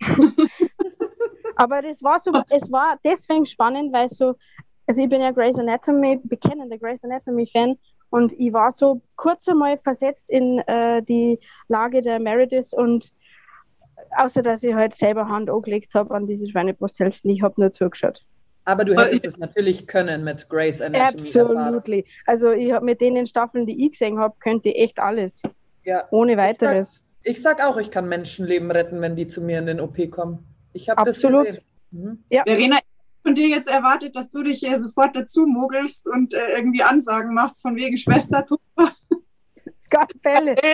Aber 1.56 1.82
das 1.82 2.02
war 2.02 2.18
so, 2.18 2.32
es 2.48 2.70
war 2.72 2.98
deswegen 3.04 3.44
spannend, 3.44 3.92
weil 3.92 4.08
so, 4.08 4.34
also 4.86 5.02
ich 5.02 5.08
bin 5.08 5.20
ja 5.20 5.30
Grey's 5.30 5.58
Anatomy, 5.58 6.20
bekennender 6.24 6.78
Grey's 6.78 7.04
Anatomy 7.04 7.46
Fan 7.46 7.78
und 8.10 8.32
ich 8.38 8.52
war 8.52 8.70
so 8.70 9.00
kurz 9.16 9.48
einmal 9.48 9.78
versetzt 9.78 10.30
in 10.30 10.58
äh, 10.60 11.02
die 11.02 11.38
Lage 11.68 12.02
der 12.02 12.18
Meredith 12.18 12.72
und 12.72 13.12
außer 14.16 14.42
dass 14.42 14.62
ich 14.62 14.74
halt 14.74 14.94
selber 14.94 15.28
Hand 15.28 15.50
angelegt 15.50 15.94
habe 15.94 16.14
an 16.14 16.26
diese 16.26 16.48
Schweinebrusthälften, 16.48 17.30
ich 17.30 17.42
habe 17.42 17.60
nur 17.60 17.70
zugeschaut. 17.70 18.22
Aber 18.64 18.84
du 18.84 18.94
hättest 18.94 19.24
es 19.24 19.38
natürlich 19.38 19.86
können 19.86 20.22
mit 20.22 20.48
Grace 20.48 20.80
Anatomy. 20.80 21.22
Absolutely. 21.22 22.04
Also 22.26 22.52
ich 22.52 22.72
habe 22.72 22.84
mit 22.84 23.00
denen 23.00 23.26
Staffeln, 23.26 23.66
die 23.66 23.84
ich 23.84 23.92
gesehen 23.92 24.18
habe, 24.18 24.34
könnte 24.38 24.68
ich 24.68 24.76
echt 24.76 24.98
alles. 25.00 25.42
Ja. 25.84 26.04
Ohne 26.10 26.36
weiteres. 26.36 27.00
Ich 27.22 27.42
sag, 27.42 27.56
ich 27.56 27.60
sag, 27.60 27.64
auch, 27.64 27.76
ich 27.76 27.90
kann 27.90 28.08
Menschenleben 28.08 28.70
retten, 28.70 29.00
wenn 29.00 29.16
die 29.16 29.28
zu 29.28 29.40
mir 29.40 29.58
in 29.58 29.66
den 29.66 29.80
OP 29.80 30.10
kommen. 30.10 30.46
Ich 30.72 30.88
habe 30.88 31.04
das 31.04 31.20
gesehen. 31.20 31.58
Mhm. 31.90 32.24
Ja. 32.30 32.42
Verena, 32.44 32.78
von 33.22 33.34
dir 33.34 33.48
jetzt 33.48 33.68
erwartet, 33.68 34.16
dass 34.16 34.30
du 34.30 34.42
dich 34.42 34.60
hier 34.60 34.78
sofort 34.78 35.14
dazu 35.14 35.46
mogelst 35.46 36.08
und 36.08 36.34
äh, 36.34 36.56
irgendwie 36.56 36.82
Ansagen 36.82 37.34
machst 37.34 37.62
von 37.62 37.76
wegen 37.76 37.96
Schwester 37.96 38.44
Tuba. 38.44 38.92
Fälle. 40.22 40.56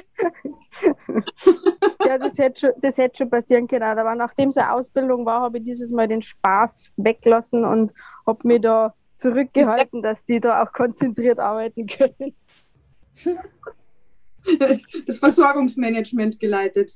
ja, 2.07 2.19
das 2.19 2.39
hätte, 2.39 2.61
schon, 2.61 2.71
das 2.81 2.99
hätte 2.99 3.19
schon 3.19 3.31
passieren 3.31 3.67
können. 3.67 3.83
Aber 3.83 4.15
nachdem 4.15 4.51
es 4.51 4.57
eine 4.57 4.73
Ausbildung 4.73 5.27
war, 5.27 5.41
habe 5.41 5.59
ich 5.59 5.65
dieses 5.65 5.91
Mal 5.91 6.09
den 6.09 6.23
Spaß 6.23 6.91
weggelassen 6.97 7.65
und 7.65 7.93
habe 8.27 8.47
mich 8.47 8.61
da 8.61 8.95
zurückgehalten, 9.17 10.03
dass 10.03 10.25
die 10.25 10.41
da 10.41 10.63
auch 10.63 10.73
konzentriert 10.73 11.41
arbeiten 11.41 11.87
können. 11.87 12.35
das 15.07 15.19
Versorgungsmanagement 15.19 16.39
geleitet. 16.39 16.93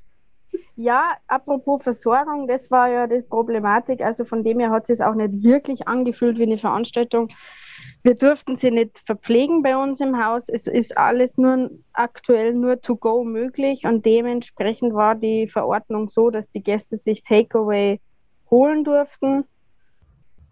Ja, 0.77 1.13
apropos 1.29 1.83
Versorgung, 1.83 2.47
das 2.47 2.71
war 2.71 2.89
ja 2.89 3.07
die 3.07 3.23
Problematik. 3.23 4.01
Also 4.03 4.25
von 4.25 4.43
dem 4.45 4.61
her 4.61 4.71
hat 4.71 4.89
es 4.91 5.01
auch 5.01 5.15
nicht 5.15 5.43
wirklich 5.43 5.87
angefühlt 5.89 6.39
wie 6.39 6.45
eine 6.45 6.59
Veranstaltung. 6.59 7.29
Wir 8.03 8.15
durften 8.15 8.57
sie 8.57 8.71
nicht 8.71 8.99
verpflegen 9.07 9.63
bei 9.63 9.77
uns 9.77 10.01
im 10.01 10.23
Haus. 10.23 10.49
Es 10.49 10.67
ist 10.67 10.97
alles 10.97 11.39
nur 11.39 11.71
aktuell 11.93 12.55
nur 12.55 12.81
to 12.81 12.97
go 12.97 13.25
möglich 13.25 13.85
und 13.85 14.05
dementsprechend 14.05 14.95
war 14.95 15.15
die 15.15 15.49
Verordnung 15.49 16.09
so, 16.09 16.31
dass 16.31 16.51
die 16.51 16.63
Gäste 16.63 16.97
sich 16.97 17.23
Takeaway 17.23 18.01
holen 18.51 18.85
durften. 18.85 19.45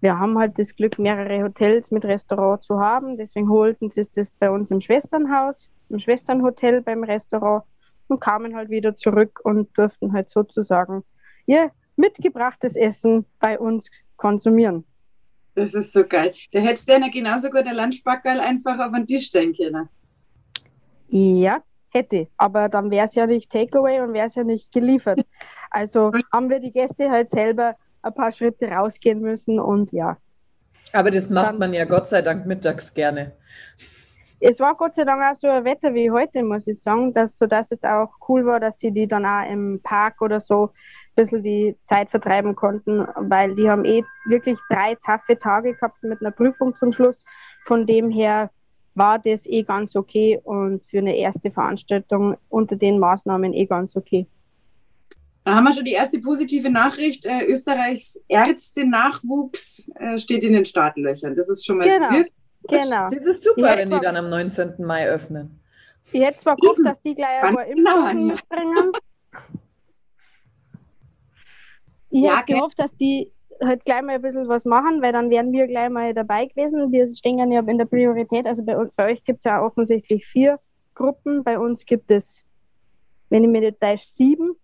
Wir 0.01 0.19
haben 0.19 0.39
halt 0.39 0.59
das 0.59 0.75
Glück, 0.75 0.99
mehrere 0.99 1.45
Hotels 1.45 1.91
mit 1.91 2.05
Restaurant 2.05 2.63
zu 2.63 2.81
haben. 2.81 3.17
Deswegen 3.17 3.51
holten 3.51 3.91
sie 3.91 4.03
das 4.15 4.31
bei 4.31 4.51
uns 4.51 4.71
im 4.71 4.81
Schwesternhaus, 4.81 5.69
im 5.91 5.99
Schwesternhotel 5.99 6.83
beim 6.83 7.05
Restaurant 7.05 7.65
und 8.09 8.21
kamen 8.21 8.55
halt 8.57 8.71
wieder 8.71 8.95
zurück 8.95 9.41
und 9.45 9.77
durften 9.77 10.13
halt 10.13 10.31
sozusagen 10.31 11.05
ihr 11.47 11.71
mitgebrachtes 11.97 12.77
Essen 12.77 13.27
bei 13.39 13.59
uns 13.59 13.91
konsumieren. 14.17 14.85
Das 15.55 15.75
ist 15.75 15.93
so 15.93 16.05
geil. 16.05 16.35
Da 16.53 16.61
hättest 16.61 16.89
du 16.89 16.93
ja 16.93 17.09
genauso 17.09 17.51
gut 17.51 17.67
der 17.67 17.75
Lunchbackerl 17.75 18.41
einfach 18.41 18.79
auf 18.79 18.93
den 18.93 19.07
Tisch 19.07 19.27
stellen 19.27 19.55
können. 19.55 19.89
Ja, 21.09 21.63
hätte. 21.91 22.29
Aber 22.37 22.69
dann 22.69 22.91
wäre 22.91 23.05
es 23.05 23.15
ja 23.15 23.27
nicht 23.27 23.51
Takeaway 23.51 24.01
und 24.01 24.13
wäre 24.13 24.27
es 24.27 24.37
ja 24.37 24.45
nicht 24.45 24.73
geliefert. 24.73 25.21
Also 25.73 26.11
haben 26.33 26.51
wir 26.51 26.59
die 26.59 26.73
Gäste 26.73 27.09
halt 27.13 27.31
selber 27.31 27.77
ein 28.03 28.13
paar 28.13 28.33
Schritte 28.33 28.67
rausgehen 28.67 29.21
müssen 29.21 29.61
und 29.61 29.93
ja. 29.93 30.17
Aber 30.93 31.13
das 31.13 31.31
macht 31.31 31.51
dann, 31.51 31.59
man 31.59 31.73
ja 31.73 31.85
Gott 31.85 32.09
sei 32.09 32.23
Dank 32.23 32.45
mittags 32.45 32.93
gerne 32.93 33.37
es 34.41 34.59
war 34.59 34.75
Gott 34.75 34.95
sei 34.95 35.05
Dank 35.05 35.23
auch 35.23 35.39
so 35.39 35.49
ein 35.49 35.65
Wetter 35.65 35.95
wie 35.95 36.11
heute, 36.11 36.43
muss 36.43 36.67
ich 36.67 36.81
sagen, 36.83 37.13
dass, 37.13 37.37
sodass 37.37 37.71
es 37.71 37.85
auch 37.85 38.11
cool 38.29 38.47
war, 38.47 38.59
dass 38.59 38.79
sie 38.79 38.91
die 38.91 39.07
dann 39.07 39.27
auch 39.27 39.49
im 39.51 39.81
Park 39.83 40.23
oder 40.23 40.41
so 40.41 40.67
ein 40.67 40.71
bisschen 41.15 41.43
die 41.43 41.77
Zeit 41.83 42.11
vertreiben 42.11 42.57
konnten, 42.57 43.07
weil 43.17 43.55
die 43.55 43.69
haben 43.69 43.85
eh 43.85 44.03
wirklich 44.27 44.59
drei 44.71 44.95
taffe 44.95 45.39
Tage 45.39 45.75
gehabt 45.75 46.03
mit 46.03 46.21
einer 46.21 46.31
Prüfung 46.31 46.75
zum 46.75 46.91
Schluss. 46.91 47.25
Von 47.67 47.87
dem 47.87 48.11
her 48.11 48.51
war 48.95 49.19
das 49.19 49.47
eh 49.47 49.63
ganz 49.63 49.95
okay 49.95 50.41
und 50.43 50.83
für 50.89 50.99
eine 50.99 51.17
erste 51.17 51.51
Veranstaltung 51.51 52.37
unter 52.49 52.77
den 52.77 52.99
Maßnahmen 52.99 53.53
eh 53.53 53.67
ganz 53.67 53.95
okay. 53.95 54.27
Da 55.45 55.55
haben 55.55 55.65
wir 55.65 55.73
schon 55.73 55.85
die 55.85 55.93
erste 55.93 56.19
positive 56.19 56.71
Nachricht. 56.71 57.25
Äh, 57.25 57.45
Österreichs 57.45 58.23
Ärzte-Nachwuchs 58.29 59.91
äh, 59.95 60.19
steht 60.19 60.45
in 60.45 60.53
den 60.53 60.65
Startlöchern. 60.65 61.35
Das 61.35 61.49
ist 61.49 61.65
schon 61.65 61.79
mal 61.79 61.89
genau. 61.89 62.11
wirklich 62.11 62.40
Genau. 62.69 63.09
Das 63.09 63.25
ist 63.25 63.45
super, 63.45 63.77
wenn 63.77 63.91
die 63.91 64.01
dann 64.01 64.17
am 64.17 64.29
19. 64.29 64.75
Mai 64.85 65.09
öffnen. 65.09 65.61
Ich 66.13 66.21
hätte 66.23 66.39
zwar 66.39 66.57
geguckt, 66.57 66.81
dass 66.85 67.01
die 67.01 67.15
gleich 67.15 67.43
ein 67.43 67.55
paar 67.55 67.67
Impfungen 67.67 68.27
mitbringen. 68.27 68.93
Ich 72.11 72.23
ja, 72.23 72.39
hätte 72.39 72.55
gehofft, 72.55 72.79
dass 72.79 72.95
die 72.97 73.33
halt 73.63 73.85
gleich 73.85 74.03
mal 74.03 74.15
ein 74.15 74.23
bisschen 74.23 74.49
was 74.49 74.65
machen, 74.65 75.03
weil 75.03 75.13
dann 75.13 75.31
wären 75.31 75.53
wir 75.53 75.67
gleich 75.67 75.91
mal 75.91 76.15
dabei 76.15 76.47
gewesen. 76.47 76.91
Wir 76.91 77.07
stehen 77.07 77.39
ja 77.39 77.61
in 77.61 77.79
der 77.79 77.85
Priorität. 77.85 78.47
Also 78.47 78.65
bei, 78.65 78.75
bei 78.97 79.13
euch 79.13 79.23
gibt 79.25 79.39
es 79.39 79.45
ja 79.45 79.63
offensichtlich 79.63 80.27
vier 80.27 80.59
Gruppen. 80.95 81.45
Bei 81.45 81.59
uns 81.59 81.85
gibt 81.85 82.11
es, 82.11 82.43
wenn 83.29 83.45
ich 83.45 83.51
mir 83.51 83.61
nicht 83.61 83.81
täusche, 83.81 84.07
sieben. 84.07 84.57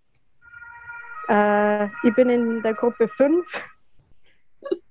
Äh, 1.29 1.87
ich 2.05 2.15
bin 2.15 2.31
in 2.31 2.63
der 2.63 2.75
Gruppe 2.75 3.09
fünf. 3.09 3.47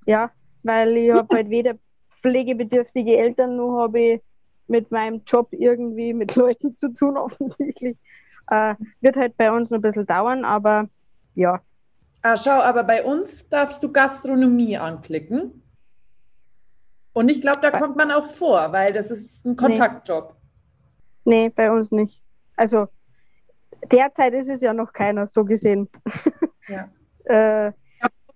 Ja, 0.05 0.31
weil 0.63 0.95
ich 0.97 1.11
habe 1.11 1.27
halt 1.35 1.49
weder 1.49 1.75
pflegebedürftige 2.25 3.17
Eltern, 3.17 3.55
nur 3.55 3.81
habe 3.81 3.99
ich 3.99 4.21
mit 4.67 4.91
meinem 4.91 5.21
Job 5.27 5.49
irgendwie 5.51 6.13
mit 6.13 6.35
Leuten 6.35 6.75
zu 6.75 6.91
tun, 6.91 7.17
offensichtlich. 7.17 7.97
Äh, 8.49 8.75
wird 9.01 9.17
halt 9.17 9.37
bei 9.37 9.51
uns 9.51 9.69
noch 9.69 9.79
ein 9.79 9.81
bisschen 9.81 10.05
dauern, 10.05 10.45
aber 10.45 10.89
ja. 11.33 11.61
Ah, 12.21 12.37
schau, 12.37 12.59
aber 12.59 12.83
bei 12.83 13.03
uns 13.03 13.47
darfst 13.49 13.83
du 13.83 13.91
Gastronomie 13.91 14.77
anklicken. 14.77 15.63
Und 17.13 17.29
ich 17.29 17.41
glaube, 17.41 17.61
da 17.61 17.69
bei 17.69 17.79
kommt 17.79 17.95
man 17.95 18.11
auch 18.11 18.25
vor, 18.25 18.71
weil 18.71 18.91
das 18.91 19.11
ist 19.11 19.45
ein 19.45 19.55
Kontaktjob. 19.55 20.35
Nee. 21.23 21.45
nee, 21.45 21.49
bei 21.49 21.71
uns 21.71 21.91
nicht. 21.91 22.21
Also 22.55 22.87
derzeit 23.91 24.33
ist 24.33 24.49
es 24.49 24.61
ja 24.61 24.73
noch 24.73 24.91
keiner, 24.93 25.27
so 25.27 25.45
gesehen. 25.45 25.89
Ja. 26.67 26.89
äh, 27.25 27.71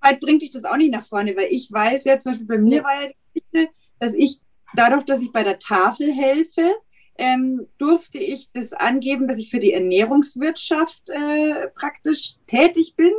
weit 0.01 0.19
bringt 0.19 0.41
dich 0.41 0.51
das 0.51 0.63
auch 0.63 0.77
nicht 0.77 0.91
nach 0.91 1.03
vorne, 1.03 1.35
weil 1.35 1.47
ich 1.49 1.71
weiß 1.71 2.05
ja, 2.05 2.19
zum 2.19 2.31
Beispiel 2.31 2.47
bei 2.47 2.57
mir 2.57 2.83
war 2.83 3.01
ja 3.01 3.09
die 3.09 3.41
Geschichte, 3.41 3.73
dass 3.99 4.13
ich 4.13 4.39
dadurch, 4.75 5.03
dass 5.03 5.21
ich 5.21 5.31
bei 5.31 5.43
der 5.43 5.59
Tafel 5.59 6.11
helfe, 6.13 6.75
ähm, 7.17 7.67
durfte 7.77 8.17
ich 8.17 8.51
das 8.53 8.73
angeben, 8.73 9.27
dass 9.27 9.37
ich 9.37 9.49
für 9.49 9.59
die 9.59 9.73
Ernährungswirtschaft 9.73 11.09
äh, 11.09 11.67
praktisch 11.75 12.35
tätig 12.47 12.95
bin, 12.95 13.11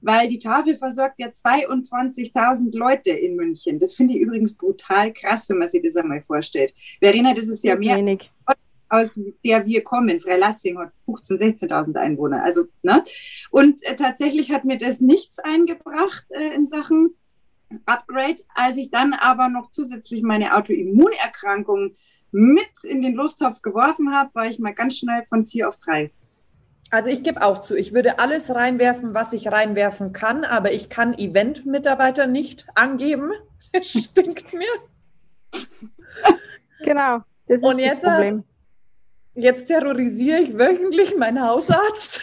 weil 0.00 0.28
die 0.28 0.38
Tafel 0.38 0.76
versorgt 0.76 1.16
ja 1.18 1.28
22.000 1.28 2.76
Leute 2.76 3.10
in 3.10 3.34
München. 3.36 3.78
Das 3.78 3.94
finde 3.94 4.14
ich 4.14 4.20
übrigens 4.20 4.56
brutal 4.56 5.12
krass, 5.12 5.48
wenn 5.48 5.58
man 5.58 5.68
sich 5.68 5.82
das 5.82 5.96
einmal 5.96 6.22
vorstellt. 6.22 6.74
Verena, 7.00 7.34
das 7.34 7.48
ist 7.48 7.64
ja 7.64 7.76
mehr 7.76 7.96
Wenig. 7.96 8.30
aus 8.88 9.18
der 9.44 9.66
wir 9.66 9.82
kommen. 9.82 10.20
Freilassing 10.20 10.78
hat 10.78 10.92
15.000, 11.06 11.68
16.000 11.68 11.96
Einwohner. 11.96 12.44
Also, 12.44 12.66
ne? 12.82 13.02
Und 13.50 13.82
äh, 13.84 13.96
tatsächlich 13.96 14.52
hat 14.52 14.64
mir 14.64 14.78
das 14.78 15.00
nichts 15.00 15.40
eingebracht 15.40 16.24
äh, 16.30 16.54
in 16.54 16.66
Sachen 16.66 17.16
Upgrade. 17.86 18.42
Als 18.54 18.76
ich 18.76 18.90
dann 18.90 19.14
aber 19.14 19.48
noch 19.48 19.70
zusätzlich 19.70 20.22
meine 20.22 20.56
Autoimmunerkrankung 20.56 21.96
mit 22.32 22.84
in 22.84 23.02
den 23.02 23.14
Lostopf 23.14 23.62
geworfen 23.62 24.14
habe, 24.14 24.30
war 24.34 24.46
ich 24.46 24.58
mal 24.58 24.74
ganz 24.74 24.98
schnell 24.98 25.24
von 25.28 25.44
vier 25.44 25.68
auf 25.68 25.76
drei. 25.78 26.12
Also 26.90 27.08
ich 27.08 27.22
gebe 27.22 27.42
auch 27.42 27.62
zu, 27.62 27.76
ich 27.76 27.92
würde 27.92 28.18
alles 28.18 28.52
reinwerfen, 28.52 29.14
was 29.14 29.32
ich 29.32 29.48
reinwerfen 29.48 30.12
kann, 30.12 30.44
aber 30.44 30.72
ich 30.72 30.88
kann 30.88 31.14
Event-Mitarbeiter 31.14 32.26
nicht 32.26 32.66
angeben. 32.74 33.32
Das 33.72 33.86
stinkt 33.86 34.52
mir. 34.52 34.66
Genau, 36.82 37.18
das 37.46 37.60
ist 37.60 37.64
Und 37.64 37.78
jetzt, 37.78 38.02
das 38.02 38.14
Problem. 38.14 38.44
Jetzt 39.34 39.66
terrorisiere 39.66 40.40
ich 40.40 40.58
wöchentlich 40.58 41.16
meinen 41.16 41.40
Hausarzt. 41.40 42.20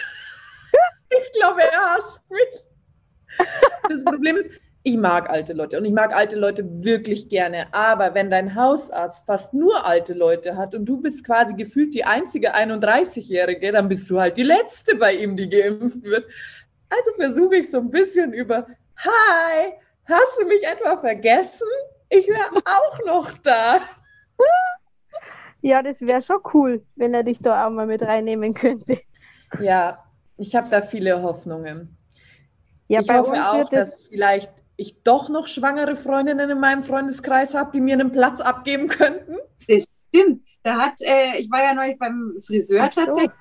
ich 1.10 1.32
glaube, 1.40 1.62
er 1.62 1.80
hasst 1.80 2.22
mich. 2.30 3.48
Das 3.88 4.04
Problem 4.04 4.36
ist, 4.36 4.52
ich 4.88 4.96
mag 4.96 5.30
alte 5.30 5.52
Leute 5.52 5.78
und 5.78 5.84
ich 5.84 5.92
mag 5.92 6.16
alte 6.16 6.38
Leute 6.38 6.64
wirklich 6.82 7.28
gerne. 7.28 7.68
Aber 7.74 8.14
wenn 8.14 8.30
dein 8.30 8.56
Hausarzt 8.56 9.28
fast 9.28 9.54
nur 9.54 9.86
alte 9.86 10.14
Leute 10.14 10.56
hat 10.56 10.74
und 10.74 10.86
du 10.86 11.02
bist 11.02 11.26
quasi 11.26 11.54
gefühlt 11.56 11.94
die 11.94 12.06
einzige 12.06 12.56
31-Jährige, 12.56 13.74
dann 13.74 13.90
bist 13.90 14.10
du 14.10 14.18
halt 14.18 14.38
die 14.38 14.44
Letzte 14.44 14.96
bei 14.96 15.14
ihm, 15.14 15.36
die 15.36 15.50
geimpft 15.50 16.04
wird. 16.04 16.26
Also 16.88 17.12
versuche 17.18 17.58
ich 17.58 17.70
so 17.70 17.80
ein 17.80 17.90
bisschen 17.90 18.32
über, 18.32 18.66
hi, 18.96 19.74
hast 20.06 20.40
du 20.40 20.48
mich 20.48 20.66
etwa 20.66 20.96
vergessen? 20.96 21.68
Ich 22.08 22.26
wäre 22.30 22.62
auch 22.64 23.06
noch 23.06 23.38
da. 23.40 23.82
Ja, 25.60 25.82
das 25.82 26.02
wäre 26.02 26.22
schon 26.22 26.38
cool, 26.54 26.86
wenn 26.96 27.16
er 27.16 27.24
dich 27.24 27.40
da 27.40 27.66
auch 27.66 27.72
mal 27.72 27.88
mit 27.88 28.04
reinnehmen 28.04 28.54
könnte. 28.54 29.02
Ja, 29.60 30.06
ich 30.38 30.56
habe 30.56 30.70
da 30.70 30.82
viele 30.82 31.22
Hoffnungen. 31.22 31.98
Ja, 32.88 33.02
ich 33.02 33.10
hoffe 33.10 33.34
auch, 33.34 33.68
dass 33.68 34.08
vielleicht 34.08 34.52
ich 34.78 35.02
doch 35.04 35.30
noch 35.30 35.48
schwangere 35.48 35.96
Freundinnen 35.96 36.50
in 36.50 36.60
meinem 36.60 36.84
Freundeskreis 36.84 37.54
habe, 37.56 37.72
die 37.74 37.82
mir 37.82 37.94
einen 37.94 38.12
Platz 38.12 38.40
abgeben 38.40 38.88
könnten? 38.88 39.36
Das 39.68 39.88
stimmt. 40.08 40.44
Da 40.64 40.78
hat, 40.80 41.02
äh, 41.02 41.38
ich 41.40 41.52
war 41.52 41.64
ja 41.64 41.74
neulich 41.74 41.98
beim 41.98 42.38
Friseur 42.40 42.90
so. 42.92 43.02
tatsächlich, 43.02 43.32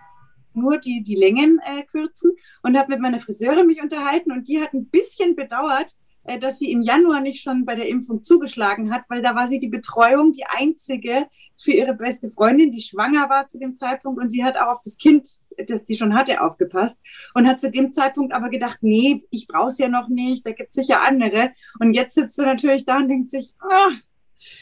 nur 0.54 0.78
die, 0.78 1.02
die 1.02 1.14
Längen 1.14 1.60
äh, 1.64 1.84
kürzen 1.84 2.32
und 2.62 2.76
habe 2.78 2.90
mit 2.90 3.00
meiner 3.00 3.20
Friseurin 3.20 3.66
mich 3.66 3.82
unterhalten 3.82 4.32
und 4.32 4.48
die 4.48 4.60
hat 4.60 4.72
ein 4.72 4.86
bisschen 4.86 5.36
bedauert, 5.36 5.92
dass 6.40 6.58
sie 6.58 6.70
im 6.72 6.82
Januar 6.82 7.20
nicht 7.20 7.42
schon 7.42 7.64
bei 7.64 7.74
der 7.74 7.88
Impfung 7.88 8.22
zugeschlagen 8.22 8.92
hat, 8.92 9.04
weil 9.08 9.22
da 9.22 9.34
war 9.34 9.46
sie 9.46 9.58
die 9.58 9.68
Betreuung, 9.68 10.32
die 10.32 10.44
einzige 10.46 11.26
für 11.58 11.72
ihre 11.72 11.94
beste 11.94 12.28
Freundin, 12.30 12.70
die 12.70 12.80
schwanger 12.80 13.28
war 13.28 13.46
zu 13.46 13.58
dem 13.58 13.74
Zeitpunkt 13.74 14.20
und 14.20 14.28
sie 14.28 14.44
hat 14.44 14.56
auch 14.56 14.72
auf 14.72 14.80
das 14.84 14.98
Kind, 14.98 15.28
das 15.68 15.86
sie 15.86 15.96
schon 15.96 16.14
hatte, 16.14 16.42
aufgepasst 16.42 17.00
und 17.34 17.46
hat 17.46 17.60
zu 17.60 17.70
dem 17.70 17.92
Zeitpunkt 17.92 18.34
aber 18.34 18.50
gedacht, 18.50 18.78
nee, 18.82 19.24
ich 19.30 19.46
brauche 19.46 19.68
es 19.68 19.78
ja 19.78 19.88
noch 19.88 20.08
nicht, 20.08 20.44
da 20.46 20.52
gibt 20.52 20.70
es 20.70 20.76
sicher 20.76 21.00
andere. 21.02 21.52
Und 21.80 21.94
jetzt 21.94 22.14
sitzt 22.14 22.36
sie 22.36 22.44
natürlich 22.44 22.84
da 22.84 22.98
und 22.98 23.08
denkt 23.08 23.30
sich, 23.30 23.54
oh, 23.62 23.92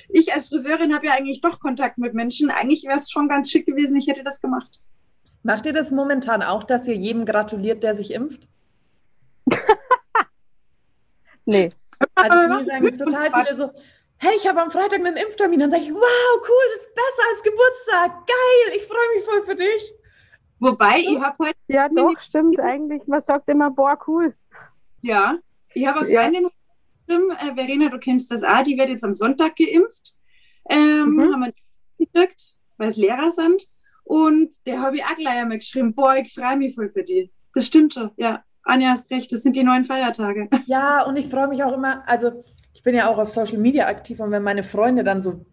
ich 0.08 0.32
als 0.32 0.48
Friseurin 0.48 0.94
habe 0.94 1.06
ja 1.06 1.14
eigentlich 1.14 1.40
doch 1.40 1.58
Kontakt 1.58 1.98
mit 1.98 2.14
Menschen. 2.14 2.50
Eigentlich 2.50 2.84
wäre 2.84 2.96
es 2.96 3.10
schon 3.10 3.28
ganz 3.28 3.50
schick 3.50 3.66
gewesen, 3.66 3.96
ich 3.96 4.06
hätte 4.06 4.22
das 4.22 4.40
gemacht. 4.40 4.80
Macht 5.42 5.66
ihr 5.66 5.72
das 5.72 5.90
momentan 5.90 6.42
auch, 6.42 6.62
dass 6.62 6.88
ihr 6.88 6.96
jedem 6.96 7.24
gratuliert, 7.24 7.82
der 7.82 7.94
sich 7.94 8.12
impft? 8.12 8.46
Nee. 11.44 11.72
Also 12.14 12.36
mir 12.48 12.64
sagen 12.64 12.98
total 12.98 13.30
viele 13.30 13.56
so, 13.56 13.70
hey, 14.18 14.32
ich 14.36 14.46
habe 14.46 14.62
am 14.62 14.70
Freitag 14.70 15.00
einen 15.00 15.16
Impftermin. 15.16 15.60
Dann 15.60 15.70
sage 15.70 15.84
ich, 15.84 15.92
wow, 15.92 16.00
cool, 16.00 16.64
das 16.72 16.82
ist 16.82 16.94
besser 16.94 17.28
als 17.30 17.42
Geburtstag. 17.42 18.26
Geil, 18.26 18.78
ich 18.78 18.86
freue 18.86 19.14
mich 19.14 19.24
voll 19.24 19.44
für 19.44 19.56
dich. 19.56 19.94
Wobei, 20.60 21.00
ich 21.00 21.20
habe 21.20 21.36
heute... 21.44 21.58
Ja, 21.68 21.88
doch, 21.88 22.18
stimmt 22.20 22.58
eigentlich. 22.60 23.06
Man 23.06 23.20
sagt 23.20 23.50
immer, 23.50 23.70
boah, 23.70 23.98
cool. 24.06 24.34
Ja, 25.02 25.38
ich 25.74 25.86
habe 25.86 26.00
eine 26.00 26.08
Freundin, 26.08 26.48
ja. 27.08 27.48
äh, 27.48 27.54
Verena, 27.54 27.88
du 27.90 27.98
kennst 27.98 28.30
das 28.30 28.42
auch, 28.42 28.62
die 28.62 28.78
wird 28.78 28.88
jetzt 28.88 29.04
am 29.04 29.12
Sonntag 29.12 29.56
geimpft. 29.56 30.16
Ähm, 30.70 31.16
mhm. 31.16 31.32
Haben 31.32 31.40
wir 31.40 31.52
gekriegt, 31.98 32.56
weil 32.78 32.88
es 32.88 32.96
Lehrer 32.96 33.30
sind. 33.30 33.68
Und 34.04 34.54
der 34.66 34.80
habe 34.80 34.96
ich 34.96 35.04
auch 35.04 35.14
gleich 35.14 35.38
einmal 35.38 35.58
geschrieben, 35.58 35.94
boah, 35.94 36.16
ich 36.16 36.32
freue 36.32 36.56
mich 36.56 36.74
voll 36.74 36.90
für 36.90 37.02
die. 37.02 37.30
Das 37.54 37.66
stimmt 37.66 37.94
schon, 37.94 38.10
ja. 38.16 38.42
Anja 38.64 38.90
hast 38.90 39.10
recht, 39.10 39.32
das 39.32 39.42
sind 39.42 39.56
die 39.56 39.62
neuen 39.62 39.84
Feiertage. 39.84 40.48
Ja, 40.66 41.02
und 41.04 41.16
ich 41.16 41.28
freue 41.28 41.48
mich 41.48 41.62
auch 41.62 41.72
immer, 41.72 42.02
also 42.06 42.42
ich 42.72 42.82
bin 42.82 42.94
ja 42.94 43.08
auch 43.08 43.18
auf 43.18 43.28
Social 43.28 43.58
Media 43.58 43.86
aktiv 43.86 44.18
und 44.20 44.30
wenn 44.30 44.42
meine 44.42 44.62
Freunde 44.62 45.04
dann 45.04 45.22
so, 45.22 45.44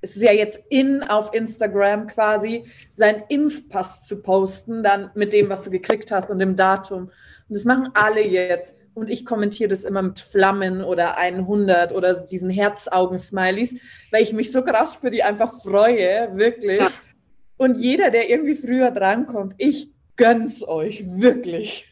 es 0.00 0.16
ist 0.16 0.22
ja 0.22 0.32
jetzt 0.32 0.60
in 0.68 1.02
auf 1.02 1.34
Instagram 1.34 2.06
quasi, 2.06 2.64
seinen 2.92 3.22
Impfpass 3.28 4.04
zu 4.04 4.22
posten, 4.22 4.82
dann 4.82 5.10
mit 5.14 5.32
dem, 5.32 5.48
was 5.48 5.62
du 5.62 5.70
gekriegt 5.70 6.10
hast 6.10 6.30
und 6.30 6.38
dem 6.38 6.56
Datum. 6.56 7.02
Und 7.02 7.10
das 7.48 7.64
machen 7.64 7.90
alle 7.94 8.26
jetzt. 8.26 8.74
Und 8.94 9.08
ich 9.08 9.24
kommentiere 9.24 9.68
das 9.68 9.84
immer 9.84 10.02
mit 10.02 10.20
Flammen 10.20 10.82
oder 10.82 11.16
100 11.16 11.92
oder 11.92 12.14
diesen 12.14 12.50
Herzaugen-Smileys, 12.50 13.76
weil 14.10 14.22
ich 14.22 14.32
mich 14.32 14.52
so 14.52 14.62
krass 14.62 14.96
für 14.96 15.10
die 15.10 15.22
einfach 15.22 15.62
freue, 15.62 16.36
wirklich. 16.36 16.80
Ja. 16.80 16.90
Und 17.56 17.78
jeder, 17.78 18.10
der 18.10 18.28
irgendwie 18.28 18.54
früher 18.54 18.90
drankommt, 18.90 19.54
ich 19.56 19.92
gönn's 20.16 20.66
euch, 20.66 21.04
wirklich. 21.06 21.91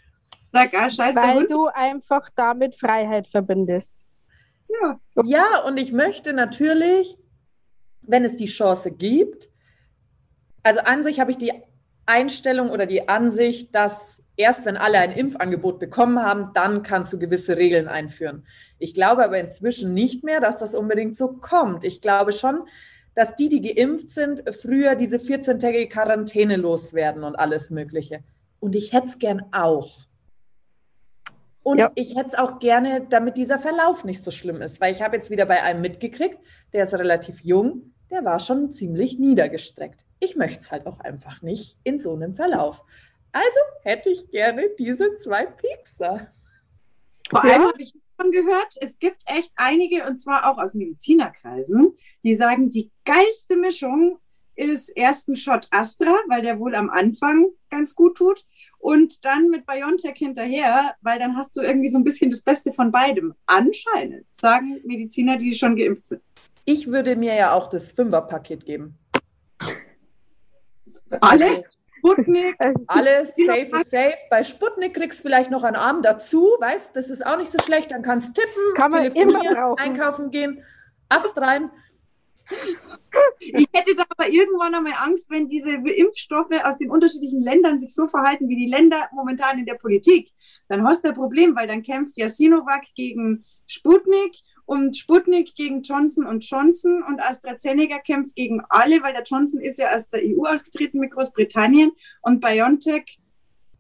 Sag, 0.53 0.75
ah, 0.75 0.91
scheiß 0.91 1.17
Weil 1.17 1.37
Hund. 1.37 1.51
du 1.51 1.67
einfach 1.67 2.29
damit 2.35 2.75
Freiheit 2.75 3.29
verbindest. 3.29 4.07
Ja. 4.69 5.01
ja, 5.25 5.61
und 5.67 5.79
ich 5.79 5.93
möchte 5.93 6.33
natürlich, 6.33 7.19
wenn 8.03 8.25
es 8.25 8.37
die 8.37 8.47
Chance 8.47 8.93
gibt, 8.93 9.51
also 10.63 10.81
an 10.81 11.03
sich 11.03 11.21
habe 11.21 11.31
ich 11.31 11.39
die 11.39 11.53
Einstellung 12.07 12.71
oder 12.71 12.87
die 12.87 13.09
Ansicht, 13.09 13.75
dass 13.75 14.25
erst 14.37 14.65
wenn 14.65 14.77
alle 14.77 14.99
ein 14.99 15.13
Impfangebot 15.13 15.79
bekommen 15.79 16.21
haben, 16.21 16.51
dann 16.55 16.83
kannst 16.83 17.13
du 17.13 17.19
gewisse 17.19 17.57
Regeln 17.57 17.89
einführen. 17.89 18.45
Ich 18.79 18.95
glaube 18.95 19.25
aber 19.25 19.39
inzwischen 19.39 19.95
nicht 19.95 20.25
mehr, 20.25 20.41
dass 20.41 20.59
das 20.59 20.75
unbedingt 20.75 21.17
so 21.17 21.29
kommt. 21.29 21.85
Ich 21.85 22.01
glaube 22.01 22.33
schon, 22.33 22.63
dass 23.15 23.37
die, 23.37 23.49
die 23.49 23.61
geimpft 23.61 24.11
sind, 24.11 24.43
früher 24.55 24.95
diese 24.95 25.19
14-tägige 25.19 25.89
Quarantäne 25.89 26.57
loswerden 26.57 27.23
und 27.23 27.37
alles 27.37 27.71
Mögliche. 27.71 28.25
Und 28.61 28.75
ich 28.75 28.93
hätte 28.93 29.07
es 29.07 29.19
gern 29.19 29.45
auch. 29.53 30.10
Und 31.63 31.79
ja. 31.79 31.93
ich 31.95 32.17
hätte 32.17 32.29
es 32.29 32.35
auch 32.35 32.59
gerne, 32.59 33.07
damit 33.09 33.37
dieser 33.37 33.59
Verlauf 33.59 34.05
nicht 34.05 34.25
so 34.25 34.31
schlimm 34.31 34.63
ist, 34.63 34.81
weil 34.81 34.93
ich 34.93 35.03
habe 35.03 35.17
jetzt 35.17 35.31
wieder 35.31 35.47
bei 35.47 35.63
einem 35.63 35.83
mitgekriegt, 35.83 36.39
der 36.73 36.85
ist 36.85 36.95
relativ 36.95 37.41
jung, 37.41 37.95
der 38.11 38.25
war 38.25 38.39
schon 38.39 38.73
ziemlich 38.73 39.19
niedergestreckt. 39.19 40.01
Ich 40.21 40.37
möchte 40.37 40.61
es 40.61 40.71
halt 40.71 40.87
auch 40.87 41.01
einfach 41.01 41.43
nicht 41.43 41.79
in 41.85 41.99
so 41.99 42.15
einem 42.15 42.35
Verlauf. 42.35 42.83
Also 43.33 43.61
hätte 43.83 44.11
ich 44.11 44.31
gerne 44.31 44.71
diese 44.79 45.15
zwei 45.17 45.47
Piekser. 45.47 46.33
Vor 47.31 47.45
allem 47.45 47.63
habe 47.63 47.81
ich 47.81 47.95
schon 48.21 48.33
gehört, 48.33 48.75
es 48.81 48.99
gibt 48.99 49.23
echt 49.27 49.53
einige, 49.57 50.05
und 50.07 50.21
zwar 50.21 50.51
auch 50.51 50.59
aus 50.59 50.75
Medizinerkreisen, 50.75 51.97
die 52.25 52.35
sagen, 52.35 52.69
die 52.69 52.91
geilste 53.05 53.57
Mischung 53.57 54.19
ist 54.61 54.91
erst 54.91 55.29
ein 55.29 55.37
Shot 55.37 55.67
Astra, 55.71 56.15
weil 56.29 56.43
der 56.43 56.59
wohl 56.61 56.75
am 56.75 56.91
Anfang 56.91 57.47
ganz 57.71 57.95
gut 57.95 58.19
tut. 58.19 58.45
Und 58.79 59.25
dann 59.25 59.49
mit 59.49 59.67
BioNTech 59.67 60.17
hinterher, 60.17 60.95
weil 61.03 61.19
dann 61.19 61.37
hast 61.37 61.57
du 61.57 61.61
irgendwie 61.61 61.89
so 61.89 61.99
ein 61.99 62.05
bisschen 62.05 62.31
das 62.31 62.43
Beste 62.43 62.73
von 62.73 62.91
beidem. 62.91 63.35
Anscheinend, 63.47 64.27
sagen 64.33 64.81
Mediziner, 64.85 65.37
die 65.37 65.55
schon 65.55 65.77
geimpft 65.77 66.07
sind. 66.07 66.23
Ich 66.65 66.87
würde 66.87 67.17
mir 67.17 67.35
ja 67.35 67.53
auch 67.53 67.69
das 67.69 67.93
Fünferpaket 67.93 68.65
geben. 68.65 68.99
Alle? 71.21 71.65
Sputnik. 71.99 72.55
Also, 72.59 72.85
Alles 72.87 73.35
safe 73.37 73.67
safe. 73.91 74.15
Bei 74.31 74.45
Sputnik 74.45 74.95
kriegst 74.95 75.21
du 75.21 75.23
vielleicht 75.23 75.51
noch 75.51 75.65
einen 75.65 75.77
Arm 75.77 76.03
dazu, 76.03 76.49
weißt 76.59 76.97
Das 76.97 77.11
ist 77.11 77.27
auch 77.27 77.37
nicht 77.37 77.53
so 77.53 77.59
schlecht. 77.63 77.91
Dann 77.91 78.03
kannst 78.03 78.29
du 78.29 78.41
tippen, 78.41 78.75
Kann 78.75 78.91
man 78.91 79.05
immer 79.13 79.79
einkaufen 79.79 80.31
gehen, 80.31 80.63
Ast 81.09 81.37
rein. 81.39 81.71
Ich 83.41 83.67
hätte 83.73 83.95
da 83.95 84.05
aber 84.09 84.29
irgendwann 84.29 84.75
einmal 84.75 84.95
Angst, 84.99 85.31
wenn 85.31 85.49
diese 85.49 85.73
Impfstoffe 85.73 86.53
aus 86.65 86.79
den 86.79 86.91
unterschiedlichen 86.91 87.43
Ländern 87.43 87.79
sich 87.79 87.95
so 87.95 88.07
verhalten 88.07 88.49
wie 88.49 88.57
die 88.57 88.71
Länder 88.71 89.09
momentan 89.13 89.59
in 89.59 89.67
der 89.67 89.75
Politik. 89.75 90.31
Dann 90.69 90.85
hast 90.85 91.05
du 91.05 91.09
ein 91.09 91.15
Problem, 91.15 91.57
weil 91.57 91.67
dann 91.67 91.83
kämpft 91.83 92.17
ja 92.17 92.29
Sinovac 92.29 92.85
gegen 92.95 93.45
Sputnik 93.67 94.37
und 94.67 94.97
Sputnik 94.97 95.55
gegen 95.55 95.83
Johnson 95.83 96.27
und 96.27 96.49
Johnson 96.49 97.03
und 97.03 97.21
AstraZeneca 97.21 97.99
kämpft 97.99 98.37
gegen 98.37 98.63
alle, 98.69 99.03
weil 99.03 99.13
der 99.13 99.25
Johnson 99.25 99.61
ist 99.61 99.79
ja 99.79 99.93
aus 99.95 100.09
der 100.09 100.23
EU 100.23 100.45
ausgetreten 100.47 101.01
mit 101.01 101.11
Großbritannien 101.11 101.91
und 102.23 102.41
BioNTech 102.41 103.19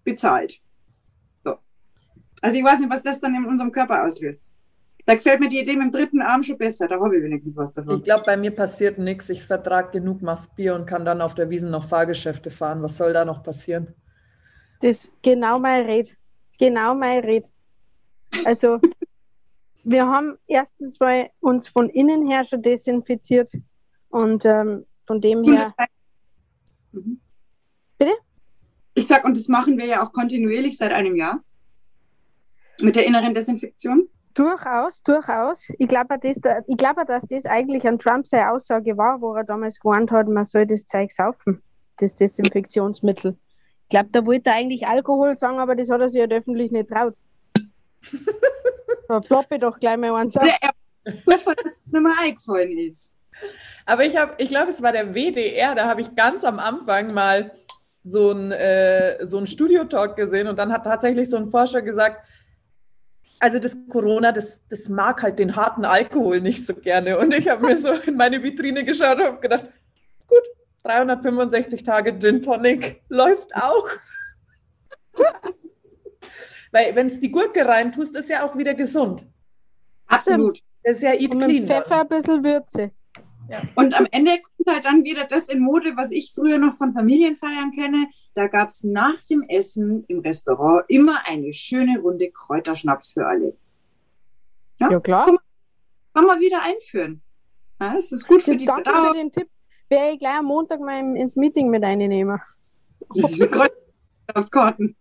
bezahlt. 0.03 0.61
So. 1.45 1.59
Also 2.43 2.59
ich 2.59 2.65
weiß 2.65 2.81
nicht, 2.81 2.91
was 2.91 3.03
das 3.03 3.21
dann 3.21 3.35
in 3.35 3.45
unserem 3.45 3.71
Körper 3.71 4.05
auslöst. 4.05 4.51
Da 5.07 5.15
gefällt 5.15 5.41
mir 5.41 5.49
die 5.49 5.61
Idee 5.61 5.77
mit 5.77 5.85
dem 5.85 5.93
dritten 5.93 6.21
Arm 6.21 6.43
schon 6.43 6.59
besser. 6.59 6.89
Da 6.89 7.01
habe 7.01 7.17
ich 7.17 7.23
wenigstens 7.23 7.57
was 7.57 7.73
davon. 7.73 7.99
Ich 7.99 8.05
glaube, 8.05 8.23
bei 8.25 8.37
mir 8.37 8.51
passiert 8.51 8.99
nichts. 8.99 9.29
Ich 9.31 9.43
vertrage 9.43 9.91
genug 9.93 10.23
Mastbier 10.23 10.75
und 10.75 10.87
kann 10.87 11.05
dann 11.05 11.21
auf 11.21 11.35
der 11.35 11.51
Wiesen 11.51 11.71
noch 11.71 11.85
Fahrgeschäfte 11.85 12.51
fahren. 12.51 12.83
Was 12.83 12.97
soll 12.97 13.13
da 13.13 13.25
noch 13.25 13.43
passieren? 13.43 13.95
Das 14.81 15.05
ist 15.05 15.13
genau 15.23 15.59
mein 15.59 15.87
Red. 15.87 16.17
Genau 16.59 16.95
mein 16.95 17.21
Red. 17.25 17.47
Also 18.45 18.81
wir 19.85 20.07
haben 20.07 20.37
erstens 20.47 20.99
mal 21.01 21.31
uns 21.41 21.69
von 21.69 21.89
innen 21.89 22.29
her 22.29 22.45
schon 22.45 22.63
desinfiziert 22.63 23.51
und 24.09 24.45
ähm, 24.45 24.87
von 25.07 25.21
dem 25.21 25.45
her. 25.45 25.73
Mhm. 26.93 27.21
Bitte? 27.99 28.13
Ich 28.95 29.07
sag, 29.07 29.25
und 29.25 29.37
das 29.37 29.49
machen 29.49 29.79
wir 29.79 29.87
ja 29.87 30.05
auch 30.05 30.13
kontinuierlich 30.13 30.77
seit 30.77 30.93
einem 30.93 31.17
Jahr 31.17 31.43
mit 32.81 32.97
der 32.97 33.07
inneren 33.07 33.35
Desinfektion. 33.35 34.09
Durchaus, 34.41 35.03
durchaus. 35.03 35.69
Ich 35.79 35.87
glaube, 35.87 36.19
das, 36.19 36.41
glaub, 36.79 37.07
dass 37.07 37.27
das 37.27 37.45
eigentlich 37.45 37.87
an 37.87 37.99
Trump 37.99 38.27
seine 38.27 38.51
Aussage 38.53 38.97
war, 38.97 39.21
wo 39.21 39.35
er 39.35 39.45
damals 39.45 39.79
gewarnt 39.79 40.11
hat, 40.11 40.29
man 40.29 40.47
soll 40.47 40.67
das 40.67 40.87
Zeug 40.87 41.13
saufen, 41.13 41.63
das 41.99 42.15
Desinfektionsmittel. 42.15 43.37
Ich 43.83 43.89
glaube, 43.91 44.09
da 44.13 44.25
wollte 44.25 44.49
er 44.49 44.57
eigentlich 44.57 44.87
Alkohol 44.87 45.37
sagen, 45.37 45.59
aber 45.59 45.77
das 45.77 45.91
hat 45.91 46.01
er 46.01 46.09
sich 46.09 46.21
ja 46.21 46.23
halt 46.23 46.33
öffentlich 46.33 46.73
nicht 46.73 46.89
traut. 46.89 47.15
Da 49.09 49.19
ploppe 49.19 49.59
doch 49.59 49.79
gleich 49.79 49.99
mal 49.99 50.15
eins 50.15 50.37
ab. 50.37 50.47
Bevor 51.27 51.55
das 51.57 51.83
nicht 51.85 52.03
mehr 52.03 52.13
eingefallen 52.23 52.79
ist. 52.79 53.19
Aber 53.85 54.07
ich 54.07 54.17
habe, 54.17 54.35
ich 54.39 54.49
glaube, 54.49 54.71
es 54.71 54.81
war 54.81 54.93
der 54.93 55.15
WDR, 55.15 55.75
da 55.75 55.87
habe 55.87 56.01
ich 56.01 56.15
ganz 56.15 56.45
am 56.45 56.61
Anfang 56.61 57.13
mal 57.13 57.51
so 58.05 58.31
ein, 58.31 58.53
äh, 58.53 59.27
so 59.27 59.37
ein 59.37 59.47
Studio-Talk 59.47 60.17
gesehen 60.17 60.47
und 60.47 60.59
dann 60.59 60.73
hat 60.73 60.85
tatsächlich 60.85 61.29
so 61.29 61.37
ein 61.37 61.51
Forscher 61.51 61.83
gesagt, 61.83 62.25
also 63.41 63.59
das 63.59 63.77
Corona, 63.89 64.33
das, 64.33 64.61
das 64.69 64.89
mag 64.89 65.23
halt 65.23 65.39
den 65.39 65.57
harten 65.57 65.85
Alkohol 65.85 66.41
nicht 66.41 66.65
so 66.65 66.75
gerne. 66.75 67.19
Und 67.19 67.35
ich 67.35 67.49
habe 67.49 67.67
mir 67.67 67.77
so 67.77 67.93
in 67.93 68.17
meine 68.17 68.43
Vitrine 68.43 68.85
geschaut 68.85 69.19
und 69.19 69.25
habe 69.25 69.41
gedacht, 69.41 69.67
gut, 70.29 70.43
365 70.85 71.83
Tage 71.83 72.19
Gin 72.19 72.43
Tonic 72.43 73.03
läuft 73.09 73.57
auch. 73.57 73.89
Weil 76.73 76.95
wenn 76.95 77.09
es 77.09 77.19
die 77.19 77.33
Gurke 77.33 77.67
rein 77.67 77.91
tust, 77.93 78.15
ist 78.15 78.29
ja 78.29 78.47
auch 78.47 78.57
wieder 78.57 78.75
gesund. 78.75 79.27
Absolut. 80.07 80.61
Das 80.85 80.99
ist 80.99 81.03
ja 81.03 81.15
eat 81.15 81.35
Und 81.35 81.43
clean. 81.43 81.67
Pfeffer 81.67 82.03
ein 82.03 82.09
bisschen 82.09 82.45
Würze. 82.45 82.93
Ja. 83.51 83.63
Und 83.75 83.95
am 83.95 84.07
Ende 84.13 84.41
kommt 84.41 84.69
halt 84.69 84.85
dann 84.85 85.03
wieder 85.03 85.25
das 85.25 85.49
in 85.49 85.59
Mode, 85.59 85.97
was 85.97 86.13
ich 86.13 86.33
früher 86.33 86.59
noch 86.59 86.75
von 86.77 86.93
Familienfeiern 86.93 87.73
kenne. 87.73 88.07
Da 88.35 88.47
gab 88.47 88.69
es 88.69 88.85
nach 88.85 89.25
dem 89.25 89.43
Essen 89.49 90.05
im 90.07 90.21
Restaurant 90.21 90.85
immer 90.87 91.27
eine 91.27 91.53
schöne 91.53 91.99
Runde 91.99 92.31
Kräuterschnaps 92.31 93.13
für 93.13 93.27
alle. 93.27 93.57
Ja, 94.79 94.93
ja 94.93 95.01
klar. 95.01 95.17
Das 95.17 95.25
kann 95.27 95.35
man, 95.35 95.45
kann 96.15 96.27
man 96.27 96.41
wieder 96.41 96.63
einführen. 96.63 97.23
Ja, 97.81 97.95
das 97.95 98.13
ist 98.13 98.29
gut 98.29 98.45
für 98.45 98.55
die 98.55 98.67
Danke 98.67 98.85
Verdauung. 98.85 99.09
für 99.09 99.15
den 99.15 99.33
Tipp. 99.33 99.49
Werde 99.89 100.13
ich 100.13 100.21
gleich 100.21 100.39
am 100.39 100.45
Montag 100.45 100.79
mal 100.81 101.17
ins 101.17 101.35
Meeting 101.35 101.71
mit 101.71 101.83
einnehmen. 101.83 102.41
Kräuterschnapskarten. 103.11 104.95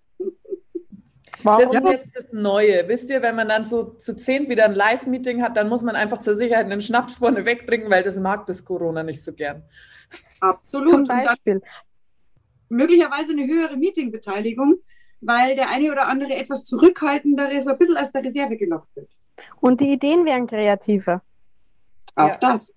Warum? 1.43 1.71
Das 1.71 1.84
ist 1.84 1.89
jetzt 1.89 2.15
das 2.15 2.34
Neue. 2.34 2.88
Wisst 2.88 3.10
ihr, 3.10 3.21
wenn 3.21 3.36
man 3.36 3.47
dann 3.47 3.65
so 3.65 3.84
zu 3.84 4.15
zehn 4.15 4.49
wieder 4.49 4.65
ein 4.65 4.73
Live-Meeting 4.73 5.41
hat, 5.41 5.56
dann 5.56 5.69
muss 5.69 5.84
man 5.84 5.95
einfach 5.95 6.19
zur 6.19 6.36
Sicherheit 6.36 6.65
einen 6.65 6.82
Schnaps 6.82 7.17
vorne 7.17 7.45
wegtrinken, 7.45 7.89
weil 7.89 8.04
das 8.04 8.17
mag 8.17 8.45
das 8.47 8.65
Corona 8.65 9.04
nicht 9.04 9.23
so 9.23 9.34
gern. 9.34 9.63
Absolut. 10.39 10.89
Zum 10.89 11.04
Beispiel. 11.06 11.62
möglicherweise 12.69 13.32
eine 13.34 13.47
höhere 13.47 13.78
Meetingbeteiligung, 13.78 14.75
weil 15.21 15.56
der 15.56 15.69
eine 15.69 15.91
oder 15.91 16.08
andere 16.08 16.36
etwas 16.36 16.65
zurückhaltender 16.65 17.49
so 17.62 17.71
ein 17.71 17.78
bisschen 17.78 17.97
aus 17.97 18.12
der 18.12 18.23
Reserve 18.23 18.58
gelockt 18.58 18.95
wird. 18.95 19.10
Und 19.60 19.82
die 19.82 19.91
Ideen 19.91 20.25
wären 20.25 20.47
kreativer. 20.47 21.21
Auch 22.15 22.28
ja. 22.28 22.38
das. 22.38 22.73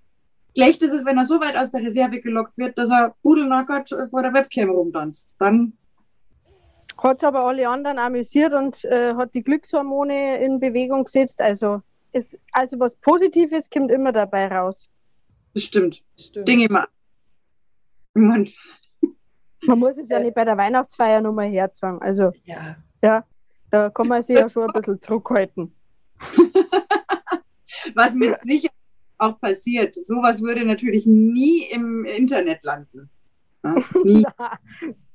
Schlecht 0.55 0.83
ist 0.83 0.93
es, 0.93 1.05
wenn 1.07 1.17
er 1.17 1.25
so 1.25 1.41
weit 1.41 1.57
aus 1.57 1.71
der 1.71 1.83
Reserve 1.83 2.21
gelockt 2.21 2.57
wird, 2.59 2.77
dass 2.77 2.91
er 2.91 3.15
pudelnackert 3.23 3.89
vor 4.11 4.23
der 4.23 4.35
Webcam 4.35 4.71
rumtanzt. 4.71 5.37
Dann 5.39 5.73
hat 7.03 7.17
es 7.19 7.25
aber 7.25 7.45
alle 7.45 7.69
anderen 7.69 7.99
amüsiert 7.99 8.55
und 8.55 8.85
äh, 8.85 9.15
hat 9.15 9.35
die 9.35 9.43
Glückshormone 9.43 10.39
in 10.45 10.61
Bewegung 10.61 11.05
gesetzt. 11.05 11.41
Also, 11.41 11.83
es, 12.13 12.39
also 12.53 12.79
was 12.79 12.97
Positives 12.97 13.69
kommt 13.71 13.91
immer 13.91 14.13
dabei 14.13 14.47
raus. 14.49 14.89
Das 15.55 15.65
stimmt. 15.65 16.03
Das 16.17 16.27
stimmt. 16.27 16.49
Dinge 16.49 16.69
mal. 16.69 16.87
Man. 18.15 18.49
man 19.67 19.79
muss 19.79 19.99
es 19.99 20.09
ja 20.11 20.21
nicht 20.21 20.35
bei 20.35 20.45
der 20.45 20.57
Weihnachtsfeier 20.57 21.21
nochmal 21.21 21.49
herzwang. 21.49 22.01
Also, 22.03 22.33
ja. 22.45 22.77
ja, 23.03 23.25
da 23.71 23.91
kann 23.91 24.09
man 24.09 24.23
sich 24.23 24.39
ja 24.39 24.49
schon 24.49 24.65
ein 24.65 24.73
bisschen 24.73 25.01
zurückhalten. 25.01 25.75
was 27.95 28.15
mit 28.15 28.39
Sicherheit 28.41 28.77
auch 29.19 29.41
passiert. 29.41 29.95
Sowas 29.95 30.43
würde 30.43 30.65
natürlich 30.65 31.07
nie 31.07 31.65
im 31.71 32.05
Internet 32.05 32.63
landen. 32.65 33.09
Ja, 33.65 33.75
nie. 34.05 34.27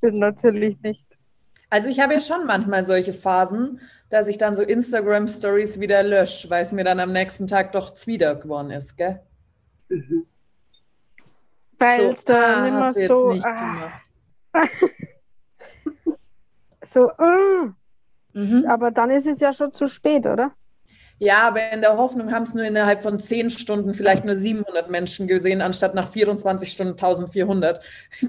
Natürlich 0.00 0.80
nicht. 0.80 1.04
Also 1.70 1.88
ich 1.88 2.00
habe 2.00 2.14
ja 2.14 2.20
schon 2.20 2.46
manchmal 2.46 2.84
solche 2.84 3.12
Phasen, 3.12 3.80
dass 4.08 4.28
ich 4.28 4.38
dann 4.38 4.54
so 4.54 4.62
Instagram-Stories 4.62 5.80
wieder 5.80 6.02
lösche, 6.02 6.48
weil 6.48 6.62
es 6.62 6.72
mir 6.72 6.84
dann 6.84 6.98
am 7.00 7.12
nächsten 7.12 7.46
Tag 7.46 7.72
doch 7.72 7.94
zwider 7.94 8.34
geworden 8.36 8.70
ist, 8.70 8.96
gell? 8.96 9.20
Mhm. 9.88 10.26
Weil 11.78 12.00
So, 12.00 12.10
es 12.12 12.24
da 12.24 12.34
ah, 12.34 12.92
jetzt 12.96 13.06
so. 13.06 13.30
ah, 13.42 14.00
so 16.84 17.10
mm. 17.18 17.74
Mhm. 18.32 18.66
Aber 18.68 18.90
dann 18.90 19.10
ist 19.10 19.26
es 19.26 19.40
ja 19.40 19.52
schon 19.52 19.72
zu 19.72 19.86
spät, 19.86 20.26
oder? 20.26 20.52
Ja, 21.18 21.48
aber 21.48 21.72
in 21.72 21.80
der 21.80 21.96
Hoffnung 21.96 22.32
haben 22.32 22.44
es 22.44 22.54
nur 22.54 22.64
innerhalb 22.64 23.02
von 23.02 23.18
10 23.18 23.50
Stunden 23.50 23.92
vielleicht 23.92 24.24
nur 24.24 24.36
700 24.36 24.88
Menschen 24.88 25.26
gesehen, 25.26 25.60
anstatt 25.60 25.94
nach 25.94 26.10
24 26.10 26.72
Stunden 26.72 26.92
1400. 26.92 27.84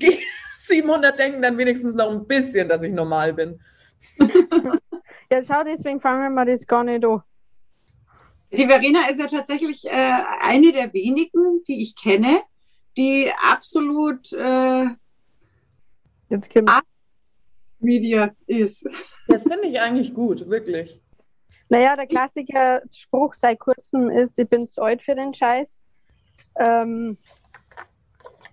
700 0.70 1.20
denken 1.20 1.42
dann 1.42 1.58
wenigstens 1.58 1.94
noch 1.94 2.10
ein 2.10 2.26
bisschen, 2.26 2.70
dass 2.70 2.84
ich 2.84 2.94
normal 2.94 3.34
bin. 3.34 3.60
Ja, 5.32 5.44
schau, 5.44 5.64
deswegen 5.64 6.02
fangen 6.02 6.34
wir 6.34 6.46
das 6.46 6.66
gar 6.66 6.84
nicht 6.84 7.06
an. 7.06 7.22
Die 8.52 8.66
Verena 8.66 9.08
ist 9.10 9.20
ja 9.20 9.28
tatsächlich 9.28 9.86
äh, 9.86 10.24
eine 10.42 10.72
der 10.72 10.92
wenigen, 10.92 11.64
die 11.68 11.84
ich 11.84 11.96
kenne, 11.96 12.42
die 12.98 13.32
absolut 13.40 14.34
äh, 14.34 14.86
Jetzt. 16.30 16.50
Media 17.80 18.32
ist. 18.48 18.90
Das 19.28 19.44
finde 19.44 19.68
ich 19.68 19.80
eigentlich 19.80 20.14
gut, 20.14 20.50
wirklich. 20.50 21.00
Naja, 21.70 21.96
der 21.96 22.08
Klassiker 22.08 22.82
Spruch 22.92 23.34
seit 23.36 23.60
kurzem 23.60 24.10
ist, 24.10 24.38
ich 24.40 24.50
bin 24.50 24.70
zu 24.70 24.82
alt 24.82 25.04
für 25.04 25.16
den 25.16 25.34
Scheiß. 25.34 25.80
Ähm, 26.60 27.18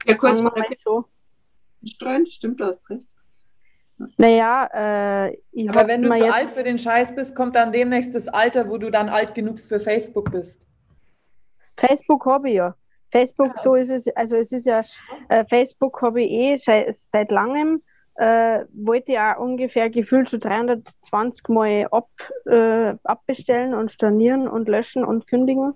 Ja, 0.06 0.14
kurz 0.16 0.42
mal 0.42 0.52
mal 0.54 0.66
so. 0.76 1.06
Streuen, 1.86 2.26
stimmt, 2.26 2.60
du 2.60 2.64
hast 2.64 2.88
recht. 2.90 3.06
Naja, 4.18 4.68
äh, 4.74 5.36
ich 5.52 5.70
Aber 5.70 5.88
wenn 5.88 6.02
du 6.02 6.10
zu 6.10 6.16
jetzt, 6.16 6.34
alt 6.34 6.48
für 6.48 6.62
den 6.62 6.78
Scheiß 6.78 7.14
bist, 7.14 7.34
kommt 7.34 7.56
dann 7.56 7.72
demnächst 7.72 8.14
das 8.14 8.28
Alter, 8.28 8.68
wo 8.68 8.76
du 8.76 8.90
dann 8.90 9.08
alt 9.08 9.34
genug 9.34 9.58
für 9.58 9.80
Facebook 9.80 10.30
bist. 10.30 10.66
Facebook 11.76 12.26
habe 12.26 12.50
ich 12.50 12.56
ja. 12.56 12.74
Facebook, 13.10 13.56
so 13.58 13.74
ist 13.74 13.90
es, 13.90 14.08
also 14.16 14.36
es 14.36 14.52
ist 14.52 14.66
ja, 14.66 14.84
äh, 15.28 15.44
Facebook 15.48 16.02
habe 16.02 16.22
ich 16.22 16.30
eh 16.30 16.56
seit, 16.56 16.94
seit 16.94 17.30
langem, 17.30 17.82
äh, 18.16 18.64
wollte 18.74 19.20
auch 19.20 19.38
ungefähr 19.38 19.88
gefühlt 19.90 20.28
schon 20.28 20.40
320 20.40 21.48
Mal 21.48 21.86
ab, 21.90 22.08
äh, 22.46 22.94
abbestellen 23.04 23.74
und 23.74 23.90
stornieren 23.90 24.48
und 24.48 24.68
löschen 24.68 25.04
und 25.04 25.26
kündigen, 25.26 25.74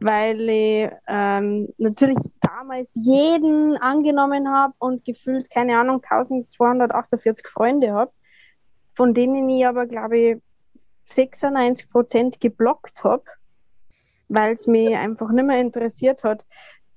weil 0.00 0.48
ich 0.48 0.90
ähm, 1.06 1.68
natürlich 1.78 2.18
damals 2.40 2.90
jeden 2.94 3.76
angenommen 3.76 4.48
habe 4.50 4.74
und 4.78 5.04
gefühlt, 5.04 5.50
keine 5.50 5.78
Ahnung, 5.78 6.02
1248 6.02 7.46
Freunde 7.46 7.92
habe, 7.92 8.12
von 8.94 9.14
denen 9.14 9.48
ich 9.48 9.66
aber, 9.66 9.86
glaube 9.86 10.18
ich, 10.18 10.36
96 11.06 11.90
Prozent 11.90 12.40
geblockt 12.40 13.04
habe 13.04 13.24
weil 14.28 14.54
es 14.54 14.66
mich 14.66 14.94
einfach 14.94 15.30
nicht 15.30 15.46
mehr 15.46 15.60
interessiert 15.60 16.24
hat, 16.24 16.44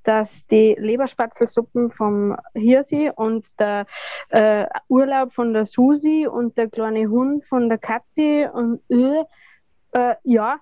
dass 0.03 0.47
die 0.47 0.75
Leberspatzelsuppen 0.79 1.91
vom 1.91 2.37
Hirsi 2.53 3.11
und 3.13 3.47
der 3.59 3.85
äh, 4.29 4.65
Urlaub 4.87 5.33
von 5.33 5.53
der 5.53 5.65
Susi 5.65 6.25
und 6.25 6.57
der 6.57 6.69
kleine 6.69 7.09
Hund 7.09 7.45
von 7.45 7.67
der 7.67 7.77
Kathi 7.77 8.47
und 8.51 8.81
äh, 8.89 9.23
äh, 9.91 10.15
ja, 10.23 10.59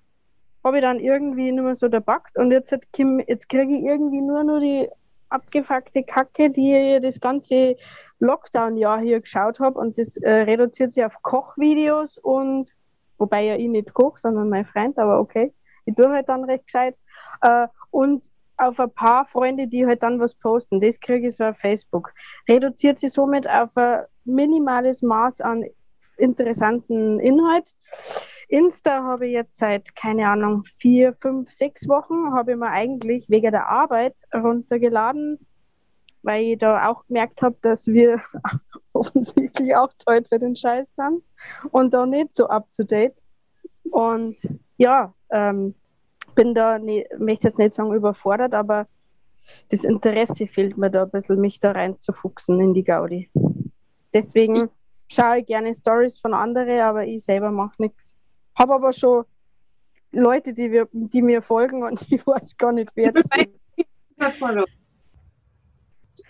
habe 0.65 0.77
ich 0.77 0.83
dann 0.83 0.99
irgendwie 0.99 1.51
nicht 1.51 1.63
mehr 1.63 1.75
so 1.75 1.87
dabackt 1.87 2.37
und 2.37 2.51
jetzt, 2.51 2.71
hat 2.73 2.91
Kim, 2.91 3.21
jetzt 3.25 3.47
kriege 3.47 3.77
ich 3.77 3.83
irgendwie 3.83 4.21
nur 4.21 4.43
noch 4.43 4.59
die 4.59 4.89
abgefuckte 5.29 6.03
Kacke, 6.03 6.49
die 6.49 6.73
ich 6.73 7.01
das 7.01 7.19
ganze 7.19 7.77
Lockdown-Jahr 8.19 8.99
hier 8.99 9.21
geschaut 9.21 9.59
habe 9.59 9.79
und 9.79 9.97
das 9.97 10.17
äh, 10.17 10.31
reduziert 10.31 10.91
sich 10.91 11.05
auf 11.05 11.21
Kochvideos 11.21 12.17
und 12.17 12.71
wobei 13.17 13.45
ja 13.45 13.55
ich 13.55 13.69
nicht 13.69 13.93
koche, 13.93 14.19
sondern 14.19 14.49
mein 14.49 14.65
Freund, 14.65 14.97
aber 14.97 15.19
okay 15.19 15.53
ich 15.85 15.95
tue 15.95 16.09
halt 16.09 16.27
dann 16.29 16.43
recht 16.43 16.65
gescheit. 16.65 16.97
Äh, 17.41 17.67
und 17.91 18.25
auf 18.57 18.79
ein 18.79 18.91
paar 18.91 19.25
Freunde, 19.25 19.67
die 19.67 19.85
halt 19.85 20.03
dann 20.03 20.19
was 20.19 20.35
posten. 20.35 20.79
Das 20.79 20.99
kriege 20.99 21.27
ich 21.27 21.35
so 21.35 21.43
auf 21.43 21.57
Facebook. 21.57 22.13
Reduziert 22.49 22.99
sich 22.99 23.11
somit 23.11 23.49
auf 23.49 23.69
ein 23.75 24.05
minimales 24.23 25.01
Maß 25.01 25.41
an 25.41 25.65
interessanten 26.17 27.19
Inhalt. 27.19 27.73
Insta 28.47 29.03
habe 29.03 29.27
ich 29.27 29.33
jetzt 29.33 29.57
seit, 29.57 29.95
keine 29.95 30.27
Ahnung, 30.27 30.63
vier, 30.77 31.13
fünf, 31.13 31.51
sechs 31.51 31.87
Wochen, 31.87 32.33
habe 32.33 32.51
ich 32.51 32.57
mir 32.57 32.69
eigentlich 32.69 33.29
wegen 33.29 33.51
der 33.51 33.67
Arbeit 33.67 34.15
runtergeladen, 34.33 35.39
weil 36.23 36.43
ich 36.43 36.57
da 36.57 36.87
auch 36.89 37.05
gemerkt 37.07 37.41
habe, 37.41 37.57
dass 37.61 37.87
wir 37.87 38.21
offensichtlich 38.93 39.75
auch 39.75 39.91
Zeit 39.97 40.27
für 40.27 40.39
den 40.39 40.55
Scheiß 40.55 40.95
sind 40.95 41.23
und 41.71 41.93
da 41.93 42.05
nicht 42.05 42.35
so 42.35 42.47
up 42.47 42.67
to 42.73 42.83
date. 42.83 43.15
Und 43.91 44.35
ja, 44.77 45.13
ähm, 45.29 45.75
bin 46.33 46.53
da, 46.53 46.79
nie, 46.79 47.05
möchte 47.17 47.47
jetzt 47.47 47.59
nicht 47.59 47.73
sagen 47.73 47.93
überfordert, 47.93 48.53
aber 48.53 48.87
das 49.69 49.83
Interesse 49.83 50.47
fehlt 50.47 50.77
mir 50.77 50.89
da 50.89 51.03
ein 51.03 51.11
bisschen, 51.11 51.39
mich 51.39 51.59
da 51.59 51.71
reinzufuchsen 51.71 52.59
in 52.59 52.73
die 52.73 52.83
Gaudi. 52.83 53.29
Deswegen 54.13 54.69
schaue 55.07 55.39
ich 55.39 55.45
gerne 55.45 55.73
Stories 55.73 56.19
von 56.19 56.33
anderen, 56.33 56.79
aber 56.81 57.05
ich 57.05 57.23
selber 57.23 57.51
mache 57.51 57.81
nichts. 57.81 58.14
Habe 58.55 58.73
aber 58.73 58.93
schon 58.93 59.25
Leute, 60.11 60.53
die, 60.53 60.71
wir, 60.71 60.87
die 60.91 61.21
mir 61.21 61.41
folgen 61.41 61.83
und 61.83 62.01
ich 62.11 62.25
weiß 62.25 62.57
gar 62.57 62.71
nicht, 62.71 62.91
wer 62.95 63.11
das 63.11 63.25
ist. 63.25 63.49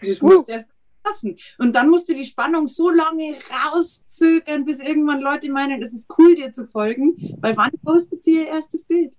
Das 0.02 0.22
musst 0.22 0.48
du 0.48 0.52
erst 0.54 0.68
schaffen. 1.06 1.38
Und 1.60 1.76
dann 1.76 1.90
musst 1.90 2.10
du 2.10 2.14
die 2.14 2.26
Spannung 2.26 2.68
so 2.68 2.90
lange 2.90 3.38
rauszögern, 3.66 4.66
bis 4.66 4.82
irgendwann 4.82 5.22
Leute 5.22 5.52
meinen, 5.52 5.82
es 5.82 5.94
ist 5.94 6.12
cool, 6.18 6.36
dir 6.36 6.52
zu 6.52 6.66
folgen, 6.66 7.16
weil 7.42 7.56
wann 7.56 7.72
postet 7.84 8.24
sie 8.24 8.42
ihr 8.42 8.48
erstes 8.48 8.86
Bild? 8.86 9.16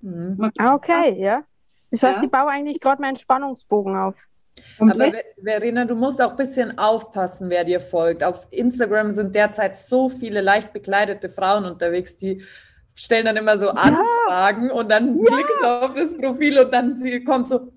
Mhm. 0.00 0.50
Ah, 0.58 0.74
okay, 0.74 1.18
ja. 1.20 1.44
Das 1.90 2.02
heißt, 2.02 2.18
Ja. 2.18 2.24
ich 2.24 2.30
baue 2.30 2.48
eigentlich 2.48 2.80
gerade 2.80 3.00
meinen 3.00 3.16
Spannungsbogen 3.16 3.96
auf. 3.96 4.16
Aber 4.78 4.90
Komplett. 4.90 5.14
Ver- 5.20 5.42
Verena, 5.42 5.84
du 5.84 5.94
musst 5.94 6.20
auch 6.22 6.30
ein 6.30 6.36
bisschen 6.36 6.78
aufpassen, 6.78 7.50
wer 7.50 7.64
dir 7.64 7.80
folgt. 7.80 8.22
Auf 8.24 8.46
Instagram 8.50 9.12
sind 9.12 9.34
derzeit 9.34 9.76
so 9.78 10.08
viele 10.08 10.40
leicht 10.40 10.72
bekleidete 10.72 11.28
Frauen 11.28 11.64
unterwegs, 11.64 12.16
die 12.16 12.42
stellen 12.94 13.26
dann 13.26 13.36
immer 13.36 13.58
so 13.58 13.68
Anfragen 13.70 14.70
und 14.70 14.88
dann 14.90 15.14
klickst 15.14 15.54
du 15.60 15.66
auf 15.66 15.94
das 15.94 16.16
Profil 16.16 16.58
und 16.60 16.72
dann 16.72 16.96
sie 16.96 17.24
kommt 17.24 17.48
so, 17.48 17.72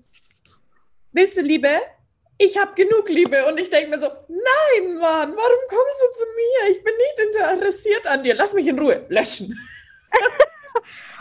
willst 1.12 1.36
du 1.36 1.40
Liebe? 1.40 1.70
Ich 2.40 2.56
habe 2.56 2.72
genug 2.76 3.08
Liebe. 3.08 3.44
Und 3.46 3.58
ich 3.58 3.68
denke 3.68 3.90
mir 3.90 4.00
so, 4.00 4.06
nein, 4.28 4.94
Mann, 4.94 5.30
warum 5.36 5.60
kommst 5.68 6.02
du 6.02 6.18
zu 6.18 6.24
mir? 6.36 6.70
Ich 6.70 6.84
bin 6.84 6.94
nicht 6.94 7.36
interessiert 7.52 8.06
an 8.06 8.22
dir. 8.22 8.36
Lass 8.36 8.52
mich 8.52 8.68
in 8.68 8.78
Ruhe. 8.78 9.04
Löschen. 9.08 9.58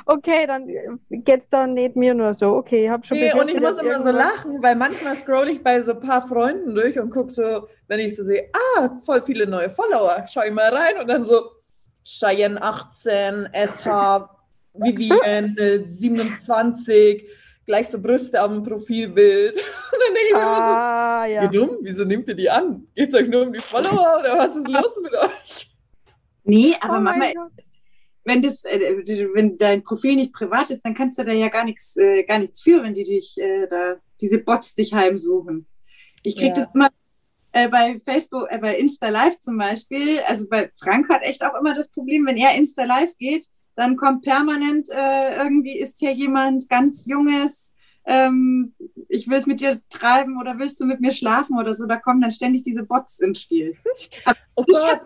Okay, 0.09 0.47
dann 0.47 0.67
geht 1.09 1.39
es 1.39 1.49
dann 1.49 1.73
nicht 1.73 1.97
mir 1.97 2.13
nur 2.13 2.33
so. 2.33 2.55
Okay, 2.55 2.85
ich 2.85 2.89
habe 2.89 3.05
schon 3.05 3.17
Nee, 3.17 3.33
und 3.33 3.49
ich 3.49 3.59
muss 3.59 3.77
immer 3.77 3.99
so 4.01 4.09
irgendwas- 4.09 4.15
lachen, 4.15 4.63
weil 4.63 4.75
manchmal 4.75 5.15
scroll 5.15 5.49
ich 5.49 5.61
bei 5.61 5.81
so 5.83 5.91
ein 5.91 5.99
paar 5.99 6.25
Freunden 6.25 6.73
durch 6.73 6.97
und 6.97 7.09
gucke 7.09 7.29
so, 7.31 7.67
wenn 7.87 7.99
ich 7.99 8.15
so 8.15 8.23
sehe, 8.23 8.49
ah, 8.77 8.89
voll 9.05 9.21
viele 9.21 9.45
neue 9.47 9.69
Follower, 9.69 10.23
schau 10.31 10.43
ich 10.43 10.51
mal 10.53 10.73
rein 10.73 10.97
und 11.01 11.07
dann 11.07 11.23
so 11.25 11.51
Cheyenne 12.05 12.61
18, 12.61 13.49
SH, 13.51 14.29
Vivian 14.73 15.57
äh, 15.57 15.83
27, 15.89 17.27
gleich 17.65 17.89
so 17.89 18.01
Brüste 18.01 18.41
auf 18.41 18.49
dem 18.49 18.63
Profilbild. 18.63 19.55
Und 19.91 19.99
dann 20.05 20.13
denke 20.13 20.27
ich 20.29 20.33
mir 20.35 20.39
immer 20.41 20.57
Ah, 20.57 21.25
so, 21.25 21.33
ja. 21.33 21.41
wie 21.41 21.57
dumm, 21.57 21.77
wieso 21.81 22.05
nehmt 22.05 22.27
ihr 22.29 22.35
die 22.35 22.49
an? 22.49 22.87
Geht 22.95 23.09
es 23.09 23.15
euch 23.15 23.27
nur 23.27 23.41
um 23.41 23.51
die 23.51 23.59
Follower 23.59 24.19
oder 24.21 24.37
was 24.37 24.55
ist 24.55 24.67
los 24.69 24.97
mit 25.01 25.13
euch? 25.13 25.69
Nee, 26.43 26.75
Oh 26.81 26.85
aber 26.85 26.99
mein 27.01 27.19
Mama. 27.33 27.49
Wenn, 28.27 28.41
das, 28.41 28.63
äh, 28.65 28.79
wenn 29.33 29.57
dein 29.57 29.83
Profil 29.83 30.15
nicht 30.17 30.33
privat 30.33 30.69
ist, 30.69 30.81
dann 30.85 30.93
kannst 30.93 31.17
du 31.17 31.23
da 31.25 31.31
ja 31.31 31.47
gar 31.47 31.63
nichts, 31.63 31.97
äh, 31.97 32.23
gar 32.23 32.39
nichts 32.39 32.61
für, 32.61 32.83
wenn 32.83 32.93
die 32.93 33.03
dich 33.05 33.37
äh, 33.39 33.67
da, 33.67 33.95
diese 34.21 34.39
Bots 34.39 34.75
dich 34.75 34.93
heimsuchen. 34.93 35.65
Ich 36.23 36.35
krieg 36.35 36.49
Ja. 36.49 36.55
das 36.55 36.67
immer 36.73 36.89
bei 37.53 37.99
Facebook, 37.99 38.47
äh, 38.51 38.59
bei 38.59 38.77
Insta 38.77 39.09
Live 39.09 39.39
zum 39.39 39.57
Beispiel. 39.57 40.19
Also 40.27 40.47
bei 40.47 40.69
Frank 40.75 41.09
hat 41.09 41.23
echt 41.23 41.43
auch 41.43 41.59
immer 41.59 41.73
das 41.73 41.89
Problem, 41.89 42.25
wenn 42.27 42.37
er 42.37 42.55
Insta 42.55 42.83
Live 42.83 43.17
geht, 43.17 43.47
dann 43.75 43.95
kommt 43.97 44.23
permanent 44.23 44.89
äh, 44.91 45.35
irgendwie 45.37 45.77
ist 45.79 45.99
hier 45.99 46.11
jemand 46.13 46.69
ganz 46.69 47.05
Junges. 47.07 47.75
Ähm, 48.05 48.73
ich 49.09 49.27
will 49.27 49.37
es 49.37 49.45
mit 49.47 49.59
dir 49.61 49.79
treiben 49.89 50.39
oder 50.39 50.59
willst 50.59 50.79
du 50.79 50.85
mit 50.85 50.99
mir 51.01 51.11
schlafen 51.11 51.57
oder 51.57 51.73
so, 51.73 51.85
da 51.87 51.97
kommen 51.97 52.21
dann 52.21 52.31
ständig 52.31 52.63
diese 52.63 52.83
Bots 52.83 53.19
ins 53.19 53.41
Spiel. 53.41 53.75
Oh 54.55 54.63
Ich 54.67 54.73
Gott. 54.73 55.01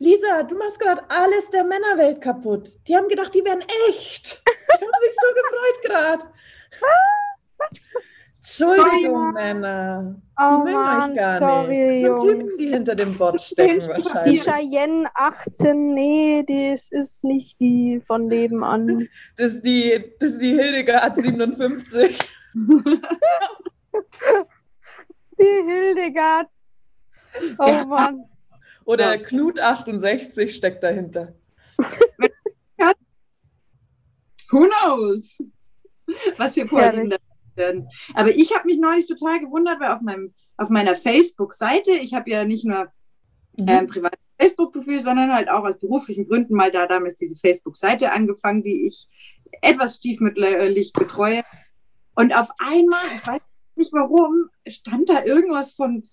Lisa, 0.00 0.42
du 0.44 0.56
machst 0.56 0.80
gerade 0.80 1.02
alles 1.10 1.50
der 1.50 1.62
Männerwelt 1.62 2.22
kaputt. 2.22 2.70
Die 2.88 2.96
haben 2.96 3.06
gedacht, 3.08 3.34
die 3.34 3.44
wären 3.44 3.60
echt. 3.90 4.42
Die 4.46 4.84
haben 4.84 4.92
sich 5.00 5.14
so 5.20 5.28
gefreut 5.34 5.82
gerade. 5.84 6.24
Entschuldigung, 8.38 9.32
Männer. 9.34 10.16
Die 10.16 10.42
Oh 10.42 10.58
mögen 10.64 10.72
Mann, 10.72 11.10
euch 11.10 11.16
gar 11.16 11.38
sorry, 11.38 11.76
nicht. 11.76 12.04
Das 12.04 12.22
sind 12.22 12.30
Typen, 12.30 12.40
Jungs. 12.40 12.56
die 12.56 12.66
hinter 12.68 12.94
dem 12.94 13.18
Bot 13.18 13.42
stecken 13.42 13.74
Die 13.74 13.80
Die 13.80 13.88
wahrscheinlich. 13.88 14.42
Cheyenne 14.42 15.10
18, 15.14 15.94
nee, 15.94 16.44
das 16.48 16.88
ist 16.90 17.22
nicht 17.22 17.60
die 17.60 18.00
von 18.06 18.26
nebenan. 18.26 19.06
Das 19.36 19.52
ist 19.52 19.62
die, 19.66 20.14
das 20.18 20.30
ist 20.30 20.40
die 20.42 20.54
Hildegard 20.54 21.16
57. 21.18 22.18
Die 25.38 25.44
Hildegard. 25.66 26.48
Oh 27.58 27.66
Ja. 27.66 27.84
Mann. 27.84 28.24
Oder 28.84 29.16
Ja. 29.16 29.22
Knut68 29.26 30.50
steckt 30.50 30.82
dahinter. 30.82 31.34
Who 34.50 34.66
knows? 34.68 35.38
Was 36.38 36.54
für 36.54 36.66
Vorlieben 36.66 37.10
Herrlich. 37.10 37.18
da 37.56 37.62
werden. 37.62 37.88
Aber 38.14 38.30
ich 38.30 38.54
habe 38.54 38.66
mich 38.66 38.78
neulich 38.78 39.06
total 39.06 39.38
gewundert, 39.40 39.78
weil 39.80 39.92
auf, 39.92 40.00
meinem, 40.00 40.34
auf 40.56 40.70
meiner 40.70 40.96
Facebook-Seite, 40.96 41.92
ich 41.92 42.14
habe 42.14 42.30
ja 42.30 42.44
nicht 42.44 42.64
nur 42.64 42.90
Mhm. 43.58 43.66
ähm, 43.68 43.86
privates 43.88 44.18
Facebook-Profil, 44.40 45.00
sondern 45.00 45.34
halt 45.34 45.48
auch 45.50 45.64
aus 45.64 45.76
beruflichen 45.78 46.26
Gründen 46.28 46.54
mal 46.54 46.70
da 46.70 46.86
damals 46.86 47.16
diese 47.16 47.34
Facebook-Seite 47.36 48.12
angefangen, 48.12 48.62
die 48.62 48.86
ich 48.86 49.08
etwas 49.60 49.96
stiefmütterlich 49.96 50.92
betreue. 50.92 51.42
Und 52.14 52.32
auf 52.32 52.48
einmal, 52.58 53.12
ich 53.12 53.26
weiß 53.26 53.40
nicht 53.74 53.92
warum, 53.92 54.48
stand 54.68 55.08
da 55.08 55.24
irgendwas 55.24 55.72
von 55.72 56.08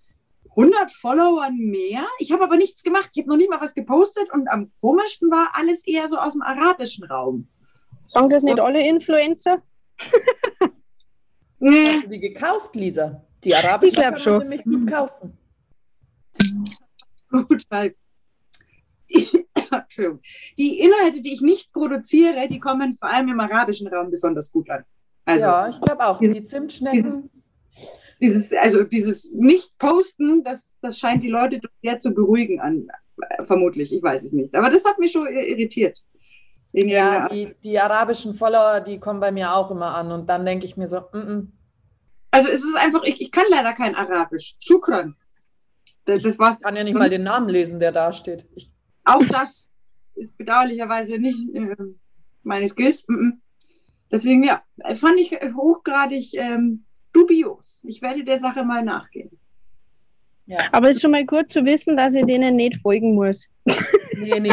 100 0.57 0.91
Followern 0.91 1.55
mehr. 1.55 2.07
Ich 2.19 2.31
habe 2.31 2.43
aber 2.43 2.57
nichts 2.57 2.81
gemacht. 2.81 3.09
Ich 3.13 3.19
habe 3.21 3.29
noch 3.29 3.37
nicht 3.37 3.49
mal 3.49 3.61
was 3.61 3.75
gepostet 3.75 4.31
und 4.33 4.47
am 4.47 4.71
komischsten 4.81 5.29
war 5.29 5.51
alles 5.53 5.85
eher 5.85 6.07
so 6.07 6.17
aus 6.17 6.33
dem 6.33 6.41
arabischen 6.41 7.05
Raum. 7.05 7.47
Sagen 8.07 8.29
das 8.29 8.41
nicht 8.41 8.59
alle 8.59 8.85
Influencer? 8.87 9.61
Nee. 11.59 11.87
Hast 11.87 12.03
du 12.05 12.09
die 12.09 12.19
gekauft, 12.19 12.75
Lisa? 12.75 13.23
Die 13.43 13.53
arabischen 13.55 13.97
Ich 13.97 14.03
kann 14.03 14.13
man 14.13 14.21
schon. 14.21 14.39
nämlich 14.39 14.63
gut 14.63 14.87
kaufen. 14.89 15.37
Gut, 17.31 17.63
weil 17.69 17.95
Entschuldigung. 19.71 20.21
Die 20.57 20.79
Inhalte, 20.79 21.21
die 21.21 21.33
ich 21.33 21.41
nicht 21.41 21.71
produziere, 21.71 22.47
die 22.47 22.59
kommen 22.59 22.97
vor 22.97 23.09
allem 23.09 23.29
im 23.29 23.39
arabischen 23.39 23.87
Raum 23.87 24.09
besonders 24.09 24.51
gut 24.51 24.69
an. 24.69 24.83
Also 25.25 25.45
ja, 25.45 25.69
ich 25.69 25.81
glaube 25.81 26.05
auch. 26.05 26.19
Die 26.19 26.43
Zimtschnecken. 26.45 27.29
Dieses, 28.21 28.53
also 28.53 28.83
dieses 28.83 29.31
Nicht-Posten, 29.31 30.43
das, 30.43 30.77
das 30.81 30.97
scheint 30.97 31.23
die 31.23 31.29
Leute 31.29 31.59
doch 31.59 31.69
sehr 31.81 31.97
zu 31.97 32.13
beruhigen 32.13 32.59
an, 32.59 32.87
äh, 33.21 33.43
vermutlich. 33.43 33.93
Ich 33.93 34.01
weiß 34.01 34.23
es 34.23 34.31
nicht. 34.33 34.53
Aber 34.55 34.69
das 34.69 34.85
hat 34.85 34.99
mich 34.99 35.11
schon 35.11 35.27
irritiert. 35.27 36.03
Ja, 36.73 37.29
die, 37.29 37.55
die 37.63 37.79
arabischen 37.79 38.33
Follower, 38.33 38.81
die 38.81 38.99
kommen 38.99 39.19
bei 39.19 39.31
mir 39.31 39.53
auch 39.55 39.71
immer 39.71 39.95
an. 39.95 40.11
Und 40.11 40.29
dann 40.29 40.45
denke 40.45 40.65
ich 40.65 40.77
mir 40.77 40.87
so, 40.87 40.99
mm 40.99 41.17
-mm. 41.17 41.47
also 42.31 42.49
es 42.49 42.63
ist 42.63 42.75
einfach, 42.75 43.03
ich, 43.03 43.21
ich 43.21 43.31
kann 43.31 43.45
leider 43.49 43.73
kein 43.73 43.95
Arabisch. 43.95 44.55
Shukran. 44.59 45.15
Das, 46.05 46.23
das 46.23 46.39
war's. 46.39 46.57
ich 46.57 46.63
kann 46.63 46.75
ja 46.75 46.83
nicht 46.83 46.93
mal 46.97 47.09
den 47.09 47.23
Namen 47.23 47.49
lesen, 47.49 47.79
der 47.79 47.91
da 47.91 48.13
steht. 48.13 48.45
Ich, 48.55 48.69
Auch 49.05 49.23
das 49.25 49.69
ist 50.15 50.37
bedauerlicherweise 50.37 51.17
nicht 51.17 51.39
äh, 51.53 51.75
meine 52.43 52.67
Skills. 52.67 53.07
Mm 53.07 53.13
-mm. 53.13 53.31
Deswegen, 54.11 54.43
ja, 54.43 54.61
fand 54.95 55.19
ich 55.19 55.31
hochgradig 55.31 56.33
ähm, 56.35 56.85
dubios. 57.17 57.83
Ich 57.87 58.01
werde 58.01 58.23
der 58.23 58.37
Sache 58.37 58.63
mal 58.63 58.83
nachgehen. 58.83 59.31
ja, 60.45 60.59
Aber 60.71 60.89
es 60.89 60.97
ist 60.97 61.01
schon 61.01 61.11
mal 61.11 61.25
gut 61.25 61.51
zu 61.51 61.65
wissen, 61.65 61.97
dass 61.97 62.15
ich 62.15 62.25
denen 62.25 62.55
nicht 62.55 62.79
folgen 62.81 63.15
muss. 63.15 63.47
nee, 64.17 64.39
nee. 64.39 64.49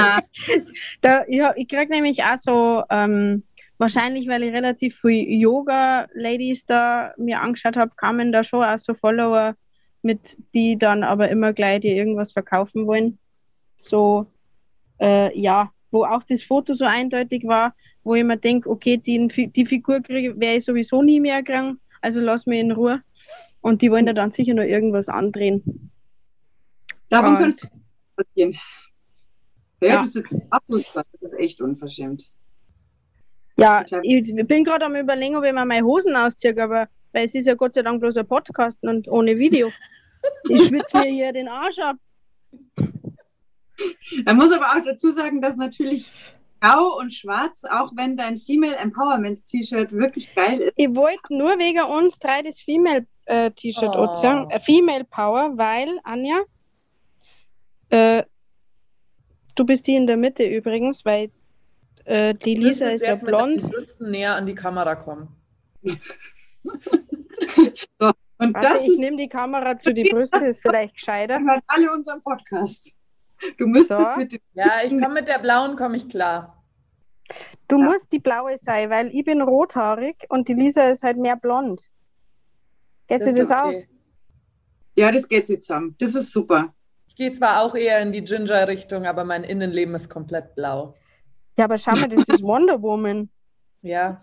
Da, 1.02 1.24
ja, 1.28 1.52
ich 1.56 1.68
kriege 1.68 1.92
nämlich 1.92 2.22
auch 2.22 2.36
so, 2.36 2.82
ähm, 2.90 3.42
wahrscheinlich, 3.78 4.28
weil 4.28 4.42
ich 4.42 4.52
relativ 4.52 4.96
viel 5.00 5.28
Yoga-Ladies 5.40 6.66
da 6.66 7.12
mir 7.18 7.40
angeschaut 7.40 7.76
habe, 7.76 7.92
kamen 7.96 8.32
da 8.32 8.42
schon 8.44 8.64
auch 8.64 8.78
so 8.78 8.94
Follower 8.94 9.54
mit, 10.02 10.36
die 10.54 10.78
dann 10.78 11.02
aber 11.02 11.28
immer 11.28 11.52
gleich 11.52 11.80
dir 11.80 11.94
irgendwas 11.94 12.32
verkaufen 12.32 12.86
wollen. 12.86 13.18
So, 13.76 14.26
äh, 15.00 15.38
ja, 15.38 15.70
wo 15.90 16.04
auch 16.04 16.22
das 16.24 16.42
Foto 16.42 16.74
so 16.74 16.84
eindeutig 16.84 17.44
war, 17.44 17.74
wo 18.04 18.14
ich 18.14 18.24
mir 18.24 18.36
denke, 18.36 18.68
okay, 18.68 18.96
die, 18.96 19.28
die 19.28 19.66
Figur 19.66 20.00
werde 20.08 20.56
ich 20.56 20.64
sowieso 20.64 21.02
nie 21.02 21.20
mehr 21.20 21.42
kriegen, 21.42 21.78
also 22.04 22.20
lass 22.20 22.46
mich 22.46 22.60
in 22.60 22.70
Ruhe. 22.72 23.02
Und 23.60 23.80
die 23.82 23.90
wollen 23.90 24.06
da 24.06 24.12
dann 24.12 24.30
sicher 24.30 24.54
noch 24.54 24.62
irgendwas 24.62 25.08
andrehen. 25.08 25.90
Davon 27.08 27.30
Und- 27.30 27.36
könnte 27.38 27.56
es 27.56 27.70
passieren. 28.26 28.52
Ja, 29.80 29.88
Ja. 29.88 30.00
du 30.02 30.06
sitzt 30.06 30.36
Abfußball. 30.50 31.04
Das 31.20 31.32
ist 31.32 31.38
echt 31.38 31.60
unverschämt. 31.60 32.30
Ja, 33.56 33.84
ich 34.02 34.34
bin 34.46 34.64
gerade 34.64 34.84
am 34.84 34.96
überlegen, 34.96 35.36
ob 35.36 35.44
ich 35.44 35.52
mir 35.52 35.64
meine 35.64 35.86
Hosen 35.86 36.14
ausziehe, 36.16 36.60
aber 36.62 36.88
weil 37.12 37.24
es 37.26 37.34
ist 37.34 37.46
ja 37.46 37.54
Gott 37.54 37.74
sei 37.74 37.82
Dank 37.82 38.00
bloß 38.00 38.16
ein 38.16 38.26
Podcast 38.26 38.82
und 38.82 39.08
ohne 39.08 39.38
Video. 39.38 39.70
Ich 40.48 40.66
schwitze 40.66 40.98
mir 40.98 41.10
hier 41.12 41.32
den 41.32 41.48
Arsch 41.48 41.78
ab. 41.78 41.96
Man 44.24 44.36
muss 44.36 44.52
aber 44.52 44.66
auch 44.66 44.84
dazu 44.84 45.10
sagen, 45.12 45.40
dass 45.40 45.56
natürlich 45.56 46.12
grau 46.64 46.96
und 46.98 47.12
schwarz, 47.12 47.64
auch 47.64 47.92
wenn 47.94 48.16
dein 48.16 48.36
Female 48.38 48.76
Empowerment 48.76 49.46
T-Shirt 49.46 49.92
wirklich 49.92 50.34
geil 50.34 50.60
ist, 50.60 50.72
Ich 50.76 50.94
wollte 50.94 51.20
nur 51.30 51.58
wegen 51.58 51.82
uns 51.84 52.18
drei 52.18 52.42
das 52.42 52.60
Female 52.60 53.06
äh, 53.26 53.50
T-Shirt 53.50 53.94
Oh. 53.96 54.04
anziehen, 54.04 54.50
äh, 54.50 54.60
Female 54.60 55.04
Power, 55.04 55.52
weil, 55.56 55.98
Anja, 56.04 56.42
äh, 57.90 58.22
du 59.54 59.64
bist 59.64 59.86
die 59.86 59.94
in 59.96 60.06
der 60.06 60.16
Mitte 60.16 60.44
übrigens, 60.44 61.04
weil 61.04 61.30
äh, 62.04 62.34
die 62.34 62.54
Du 62.56 62.62
Lisa 62.62 62.88
ist 62.88 63.04
ja 63.04 63.12
jetzt 63.12 63.24
mit 63.24 63.38
deinen 63.38 63.56
blond. 63.58 63.72
Brüsten 63.72 64.10
näher 64.10 64.36
an 64.36 64.46
die 64.46 64.54
Kamera 64.54 64.94
kommen. 64.94 65.28
und 66.64 68.54
Warte, 68.54 68.60
das 68.68 68.88
ich 68.88 68.98
nehme 68.98 69.16
die 69.16 69.28
Kamera 69.28 69.78
zu 69.78 69.94
die 69.94 70.04
Brüste, 70.04 70.44
ist 70.44 70.60
vielleicht 70.60 70.94
gescheiter. 70.96 71.38
hören 71.38 71.60
alle 71.66 71.92
unseren 71.92 72.22
Podcast. 72.22 72.98
Du 73.58 73.66
müsstest 73.66 74.04
So. 74.12 74.16
mit 74.16 74.32
dem 74.32 74.40
Ja, 74.54 74.82
ich 74.84 74.90
komme 74.92 75.10
mit 75.14 75.28
der 75.28 75.38
blauen, 75.38 75.76
komme 75.76 75.96
ich 75.96 76.08
klar. 76.08 76.62
Du 77.68 77.78
Ja. 77.78 77.84
musst 77.84 78.12
die 78.12 78.18
blaue 78.18 78.58
sein, 78.58 78.90
weil 78.90 79.08
ich 79.14 79.24
bin 79.24 79.40
rothaarig 79.40 80.16
und 80.28 80.48
die 80.48 80.54
Lisa 80.54 80.88
ist 80.88 81.02
halt 81.02 81.16
mehr 81.16 81.36
blond. 81.36 81.80
Geht 83.06 83.20
Das 83.20 83.28
sich 83.28 83.36
ist 83.38 83.50
das 83.50 83.58
okay. 83.64 83.76
aus? 83.76 83.84
Ja, 84.96 85.10
das 85.10 85.28
geht 85.28 85.48
jetzt 85.48 85.66
zusammen. 85.66 85.96
Das 85.98 86.14
ist 86.14 86.30
super. 86.32 86.74
Ich 87.06 87.16
gehe 87.16 87.32
zwar 87.32 87.62
auch 87.62 87.74
eher 87.74 88.00
in 88.00 88.12
die 88.12 88.22
Ginger-Richtung, 88.24 89.06
aber 89.06 89.24
mein 89.24 89.44
Innenleben 89.44 89.94
ist 89.94 90.08
komplett 90.08 90.54
blau. 90.54 90.94
Ja, 91.56 91.64
aber 91.64 91.78
schau 91.78 91.92
mal, 91.92 92.08
das 92.08 92.24
ist 92.28 92.42
Wonder 92.42 92.80
Woman. 92.82 93.30
Ja, 93.82 94.22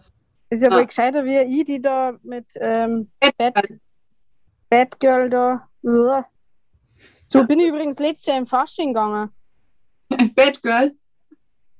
Ist 0.50 0.64
ja 0.64 0.70
Ah. 0.70 0.76
wohl 0.76 0.86
gescheiter 0.86 1.24
wie 1.26 1.38
ich, 1.38 1.66
die 1.66 1.82
da 1.82 2.18
mit 2.24 2.46
ähm, 2.56 3.10
Bad, 3.20 3.54
Batgirl. 3.54 3.80
Batgirl 4.70 5.30
da. 5.30 5.70
So 7.32 7.46
bin 7.46 7.62
ich 7.62 7.70
übrigens 7.70 7.98
letztes 7.98 8.26
Jahr 8.26 8.38
im 8.38 8.46
Fasching 8.46 8.90
gegangen. 8.90 9.30
Als 10.10 10.36
Batgirl. 10.36 10.94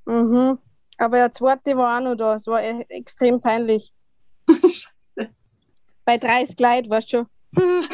Mhm. 0.06 0.58
Aber 0.98 1.18
der 1.18 1.32
zweite 1.34 1.76
war 1.76 1.98
auch 1.98 2.04
noch 2.04 2.16
da. 2.16 2.36
Es 2.36 2.48
war 2.48 2.64
e 2.64 2.86
extrem 2.88 3.42
peinlich. 3.42 3.92
Scheiße. 4.48 5.30
Bei 6.06 6.18
30 6.18 6.56
Kleid, 6.56 6.90
weißt 6.90 7.12
du 7.12 7.18
schon. 7.18 7.28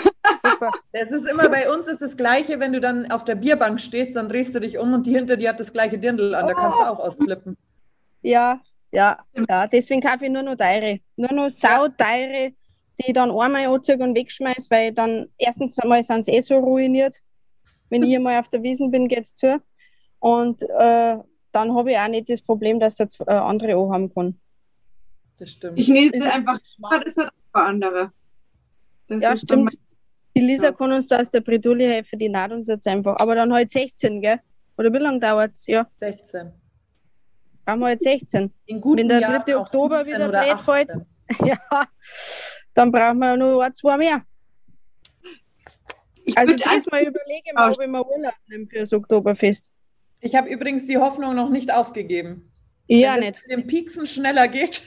Es 0.92 1.12
ist 1.12 1.28
immer 1.28 1.50
bei 1.50 1.72
uns 1.72 1.88
ist 1.88 2.02
das 2.02 2.18
Gleiche, 2.18 2.60
wenn 2.60 2.74
du 2.74 2.80
dann 2.80 3.12
auf 3.12 3.24
der 3.24 3.36
Bierbank 3.36 3.80
stehst, 3.80 4.16
dann 4.16 4.30
drehst 4.30 4.56
du 4.56 4.60
dich 4.60 4.78
um 4.78 4.94
und 4.94 5.06
die 5.06 5.12
hinter 5.12 5.38
dir 5.38 5.50
hat 5.50 5.60
das 5.60 5.74
gleiche 5.74 6.00
Dirndl 6.00 6.34
an, 6.34 6.48
da 6.48 6.54
kannst 6.54 6.80
du 6.80 6.84
auch 6.84 7.00
ausflippen. 7.00 7.58
Ja, 8.22 8.60
ja, 8.92 9.20
ja. 9.50 9.68
Deswegen 9.68 10.02
kaufe 10.02 10.26
ich 10.26 10.32
nur 10.32 10.44
noch 10.44 10.56
teure. 10.56 11.00
Nur 11.16 11.32
noch 11.34 11.50
sauteure, 11.50 12.50
die 12.50 13.08
ich 13.08 13.14
dann 13.14 13.30
einmal 13.30 13.68
anziehe 13.68 13.98
und 13.98 14.16
wegschmeiße, 14.16 14.70
weil 14.70 14.94
dann 14.94 15.28
erstens 15.38 15.78
einmal 15.80 16.02
sind 16.02 16.26
sie 16.26 16.32
eh 16.32 16.42
so 16.42 16.56
ruiniert. 16.56 17.18
Wenn 17.90 18.04
ich 18.04 18.16
einmal 18.16 18.40
auf 18.40 18.50
der 18.50 18.64
Wiesen 18.64 18.92
bin, 18.92 19.08
geht 19.08 19.24
es 19.26 19.36
zu. 19.36 19.62
Und 20.20 20.62
äh, 20.64 21.18
dann 21.52 21.76
habe 21.76 21.92
ich 21.92 21.98
auch 21.98 22.08
nicht 22.08 22.30
das 22.30 22.42
Problem, 22.42 22.80
dass 22.80 22.98
jetzt 22.98 23.20
äh, 23.22 23.32
andere 23.32 23.78
auch 23.78 23.92
haben 23.92 24.14
kann. 24.14 24.40
Das 25.40 25.52
stimmt. 25.52 25.80
Ich 25.80 25.88
lese 25.88 26.16
Ist- 26.16 26.28
einfach, 26.28 26.58
das 27.04 27.18
hat 27.18 27.32
auch 27.54 27.62
andere. 27.62 28.12
Das 29.08 29.24
Ja, 29.24 29.36
stimmt. 29.36 29.78
Die 30.36 30.42
Lisa 30.42 30.66
Ja. 30.68 30.72
kann 30.74 30.92
uns 30.92 31.08
da 31.08 31.20
aus 31.20 31.30
der 31.30 31.42
Bredouille 31.42 31.88
helfen, 31.88 32.20
die 32.20 32.30
naht 32.30 32.52
uns 32.52 32.68
jetzt 32.68 32.88
einfach. 32.88 33.16
Aber 33.20 33.36
dann 33.36 33.54
halt 33.54 33.70
16, 33.72 34.22
gell? 34.22 34.40
Oder 34.78 34.92
wie 34.94 34.98
lange 34.98 35.20
dauert 35.20 35.54
es? 35.54 35.66
Ja, 35.66 35.88
16. 36.00 36.52
brauchen 37.66 37.80
wir 37.80 37.86
halt 37.88 38.02
16. 38.02 38.54
In 38.66 38.82
guten 38.82 39.00
Wenn 39.00 39.10
der 39.10 39.20
Jahren 39.22 39.44
3. 39.46 39.56
auch 39.56 39.62
Oktober 39.62 40.04
17 40.04 40.16
wieder 40.22 40.30
oder 40.30 40.44
blöd 40.56 40.62
fällt. 40.62 40.90
18. 40.92 41.06
ja, 41.48 41.88
dann 42.74 42.92
brauchen 42.92 43.18
wir 43.20 43.38
nur 43.38 43.64
ein, 43.64 43.74
zwei 43.74 43.98
mehr. 43.98 44.24
Ich 46.28 46.38
Also 46.38 46.54
diesmal 46.54 47.04
überlege 47.04 47.54
mal, 47.54 47.72
ob 47.72 47.82
ich 47.82 47.88
mir 47.88 48.06
Urlaub 48.06 48.34
nehme 48.48 48.68
fürs 48.68 48.92
Oktoberfest. 48.92 49.72
Ich 50.20 50.36
habe 50.36 50.50
übrigens 50.50 50.86
die 50.86 50.98
Hoffnung 50.98 51.36
noch 51.36 51.50
nicht 51.50 51.74
aufgegeben. 51.74 52.52
Ja, 52.88 53.14
wenn 53.14 53.22
nicht. 53.22 53.36
es 53.36 53.42
mit 53.44 53.52
dem 53.52 53.68
Pieksen 53.68 54.06
schneller 54.06 54.48
geht 54.48 54.82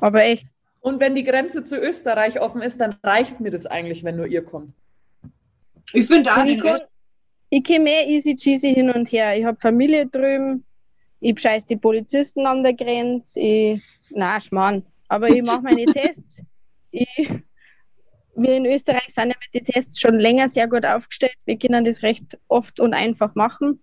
Aber 0.00 0.24
echt. 0.24 0.46
und 0.80 1.00
wenn 1.00 1.14
die 1.16 1.24
Grenze 1.24 1.64
zu 1.64 1.78
Österreich 1.78 2.40
offen 2.40 2.62
ist, 2.62 2.80
dann 2.80 2.96
reicht 3.02 3.40
mir 3.40 3.50
das 3.50 3.66
eigentlich, 3.66 4.04
wenn 4.04 4.16
nur 4.16 4.26
ihr 4.26 4.44
kommt. 4.44 4.72
ich 5.92 6.06
finde 6.06 6.32
auch 6.32 6.38
Und 6.42 6.48
ich, 7.50 7.64
gehe 7.64 7.80
mehr 7.80 8.06
easy 8.08 8.36
cheesy 8.36 8.72
hin 8.74 8.90
und 8.90 9.10
her. 9.10 9.36
Ich 9.38 9.44
habe 9.44 9.58
Familie 9.60 10.06
drüben. 10.06 10.64
Ich 11.20 11.40
scheiß 11.40 11.64
die 11.66 11.76
Polizisten 11.76 12.46
an 12.46 12.62
der 12.62 12.74
Grenze. 12.74 13.40
Ich, 13.40 13.82
na, 14.10 14.40
Schmarrn. 14.40 14.84
Aber 15.08 15.28
ich 15.28 15.42
mache 15.42 15.62
meine 15.62 15.84
Tests. 15.92 16.42
Ich, 16.90 17.30
wir 18.36 18.54
in 18.54 18.66
Österreich 18.66 19.08
sind 19.08 19.30
ja 19.30 19.36
mit 19.40 19.54
den 19.54 19.72
Tests 19.72 19.98
schon 19.98 20.18
länger 20.18 20.48
sehr 20.48 20.68
gut 20.68 20.84
aufgestellt. 20.84 21.34
Wir 21.44 21.58
können 21.58 21.84
das 21.84 22.02
recht 22.02 22.38
oft 22.48 22.80
und 22.80 22.94
einfach 22.94 23.34
machen. 23.34 23.82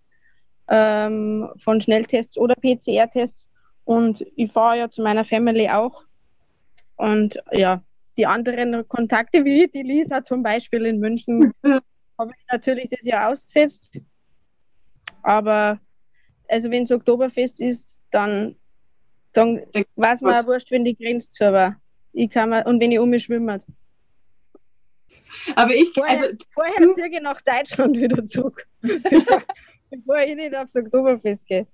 Ähm, 0.69 1.49
von 1.63 1.81
Schnelltests 1.81 2.37
oder 2.37 2.55
PCR-Tests. 2.55 3.49
Und 3.83 4.25
ich 4.35 4.51
fahre 4.51 4.77
ja 4.77 4.89
zu 4.89 5.01
meiner 5.01 5.25
Family 5.25 5.69
auch. 5.69 6.03
Und 6.95 7.37
ja, 7.51 7.81
die 8.15 8.27
anderen 8.27 8.87
Kontakte, 8.87 9.43
wie 9.43 9.67
die 9.67 9.81
Lisa 9.81 10.23
zum 10.23 10.43
Beispiel 10.43 10.85
in 10.85 10.99
München, 10.99 11.51
habe 12.17 12.31
ich 12.37 12.45
natürlich 12.51 12.89
das 12.89 13.05
Jahr 13.05 13.31
ausgesetzt. 13.31 13.99
Aber 15.23 15.79
also 16.47 16.69
wenn 16.69 16.83
es 16.83 16.91
Oktoberfest 16.91 17.61
ist, 17.61 18.01
dann, 18.11 18.55
dann 19.33 19.61
weiß 19.95 20.21
man 20.21 20.35
auch 20.35 20.47
wurscht, 20.47 20.71
wenn 20.71 20.85
die 20.85 20.95
Grenze 20.95 21.29
zu 21.29 21.51
war. 21.51 21.75
Ich 22.11 22.29
kann 22.29 22.49
mal, 22.49 22.65
und 22.65 22.79
wenn 22.79 22.91
ich 22.91 22.99
um 22.99 23.09
mich 23.09 23.23
schwimme. 23.23 23.57
Aber 25.55 25.75
ich, 25.75 25.91
Vorher, 25.93 26.21
also, 26.21 26.35
vorher 26.53 26.93
ziehe 26.95 27.09
ich 27.09 27.21
nach 27.21 27.41
Deutschland 27.41 27.97
wieder 27.97 28.23
zurück. 28.25 28.65
Bevor 28.81 30.19
ich 30.19 30.35
nicht 30.35 30.55
aufs 30.55 30.75
Oktoberfest 30.75 31.47
gehe. 31.47 31.67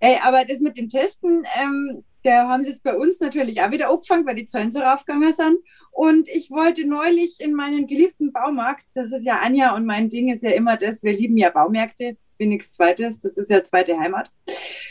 ey, 0.00 0.16
aber 0.22 0.44
das 0.44 0.60
mit 0.60 0.78
dem 0.78 0.88
Testen, 0.88 1.44
ähm, 1.60 2.02
da 2.24 2.48
haben 2.48 2.62
sie 2.62 2.70
jetzt 2.70 2.82
bei 2.82 2.96
uns 2.96 3.20
natürlich 3.20 3.60
auch 3.60 3.70
wieder 3.70 3.90
angefangen, 3.90 4.24
weil 4.26 4.36
die 4.36 4.46
Zahlen 4.46 4.70
so 4.70 4.80
raufgegangen 4.80 5.32
sind. 5.32 5.58
Und 5.90 6.28
ich 6.28 6.50
wollte 6.50 6.86
neulich 6.86 7.40
in 7.40 7.52
meinen 7.52 7.86
geliebten 7.86 8.32
Baumarkt, 8.32 8.86
das 8.94 9.12
ist 9.12 9.24
ja 9.24 9.40
Anja 9.40 9.74
und 9.74 9.84
mein 9.84 10.08
Ding 10.08 10.30
ist 10.30 10.42
ja 10.42 10.50
immer 10.50 10.76
das, 10.76 11.02
wir 11.02 11.12
lieben 11.12 11.36
ja 11.36 11.50
Baumärkte, 11.50 12.16
bin 12.38 12.50
nichts 12.50 12.72
Zweites, 12.72 13.20
das 13.20 13.36
ist 13.36 13.50
ja 13.50 13.62
zweite 13.64 13.98
Heimat. 13.98 14.30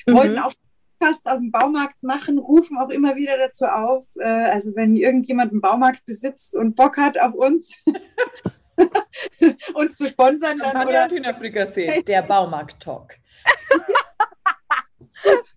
Mhm. 0.05 0.13
Wollten 0.13 0.39
auch 0.39 0.53
Podcast 1.01 1.27
aus 1.27 1.39
dem 1.39 1.51
Baumarkt 1.51 2.01
machen, 2.03 2.37
rufen 2.37 2.77
auch 2.77 2.89
immer 2.89 3.15
wieder 3.15 3.37
dazu 3.37 3.65
auf. 3.65 4.05
Äh, 4.19 4.27
also 4.27 4.75
wenn 4.75 4.95
irgendjemand 4.95 5.51
einen 5.51 5.61
Baumarkt 5.61 6.05
besitzt 6.05 6.55
und 6.55 6.75
Bock 6.75 6.97
hat 6.97 7.19
auf 7.19 7.33
uns, 7.33 7.75
uns 9.73 9.97
zu 9.97 10.07
sponsern, 10.07 10.59
dann 10.59 10.71
Champagner 10.71 10.89
oder 10.89 11.03
und 11.03 11.11
Hühnerfrikassee, 11.11 12.03
der 12.03 12.21
Baumarkt-Talk. 12.27 13.15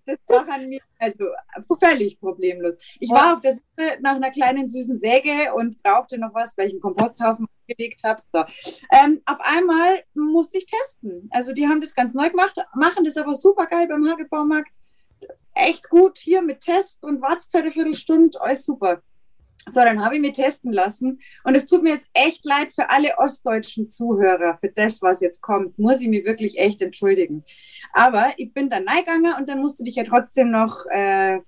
das 0.07 0.19
machen 0.29 0.71
wir 0.71 0.81
also 0.99 1.27
völlig 1.79 2.19
problemlos. 2.21 2.75
Ich 3.01 3.11
war 3.11 3.35
auf 3.35 3.41
der 3.41 3.53
Suche 3.53 3.99
nach 4.01 4.15
einer 4.15 4.31
kleinen 4.31 4.67
süßen 4.67 4.99
Säge 4.99 5.55
und 5.55 5.83
brauchte 5.83 6.19
noch 6.19 6.35
was, 6.35 6.57
weil 6.57 6.69
ich 6.69 6.73
einen 6.73 6.81
Komposthaufen 6.81 7.47
gelegt 7.67 8.03
habe. 8.05 8.23
So. 8.27 8.45
Ähm, 8.93 9.21
auf 9.27 9.39
einmal 9.41 10.03
musste 10.15 10.59
ich 10.59 10.67
testen. 10.67 11.29
Also 11.33 11.53
die 11.53 11.67
haben 11.67 11.81
das 11.81 11.95
ganz 11.95 12.15
neu 12.15 12.31
gemacht, 12.31 12.57
machen 12.75 13.05
das 13.05 13.17
aber 13.17 13.35
super 13.35 13.67
geil 13.67 13.89
beim 13.89 14.07
Hagelbaumarkt. 14.07 14.71
Echt 15.55 15.89
gut 15.89 16.19
hier 16.19 16.43
mit 16.43 16.61
Test 16.61 17.05
und 17.05 17.23
wartest 17.23 17.55
eine 17.55 17.71
Viertelstunde, 17.71 18.41
alles 18.41 18.65
super. 18.65 19.03
So, 19.67 19.81
dann 19.81 20.05
habe 20.05 20.17
ich 20.17 20.21
mir 20.21 20.33
testen 20.33 20.73
lassen. 20.73 21.21
Und 21.43 21.55
es 21.55 21.67
tut 21.67 21.83
mir 21.83 21.91
jetzt 21.91 22.11
echt 22.13 22.45
leid 22.45 22.73
für 22.75 22.91
alle 22.91 23.17
ostdeutschen 23.17 23.89
Zuhörer, 23.89 24.59
für 24.61 24.69
das, 24.69 25.01
was 25.01 25.21
jetzt 25.21 25.41
kommt. 25.41 25.79
Muss 25.79 26.01
ich 26.01 26.09
mich 26.09 26.25
wirklich 26.25 26.59
echt 26.59 26.83
entschuldigen. 26.83 27.45
Aber 27.93 28.33
ich 28.37 28.53
bin 28.53 28.69
dann 28.69 28.87
reingegangen 28.87 29.35
und 29.39 29.49
dann 29.49 29.61
musst 29.61 29.81
du 29.81 29.85
dich 29.85 29.95
ja 29.95 30.05
trotzdem 30.05 30.51
noch 30.51 30.85
äh, 30.91 31.39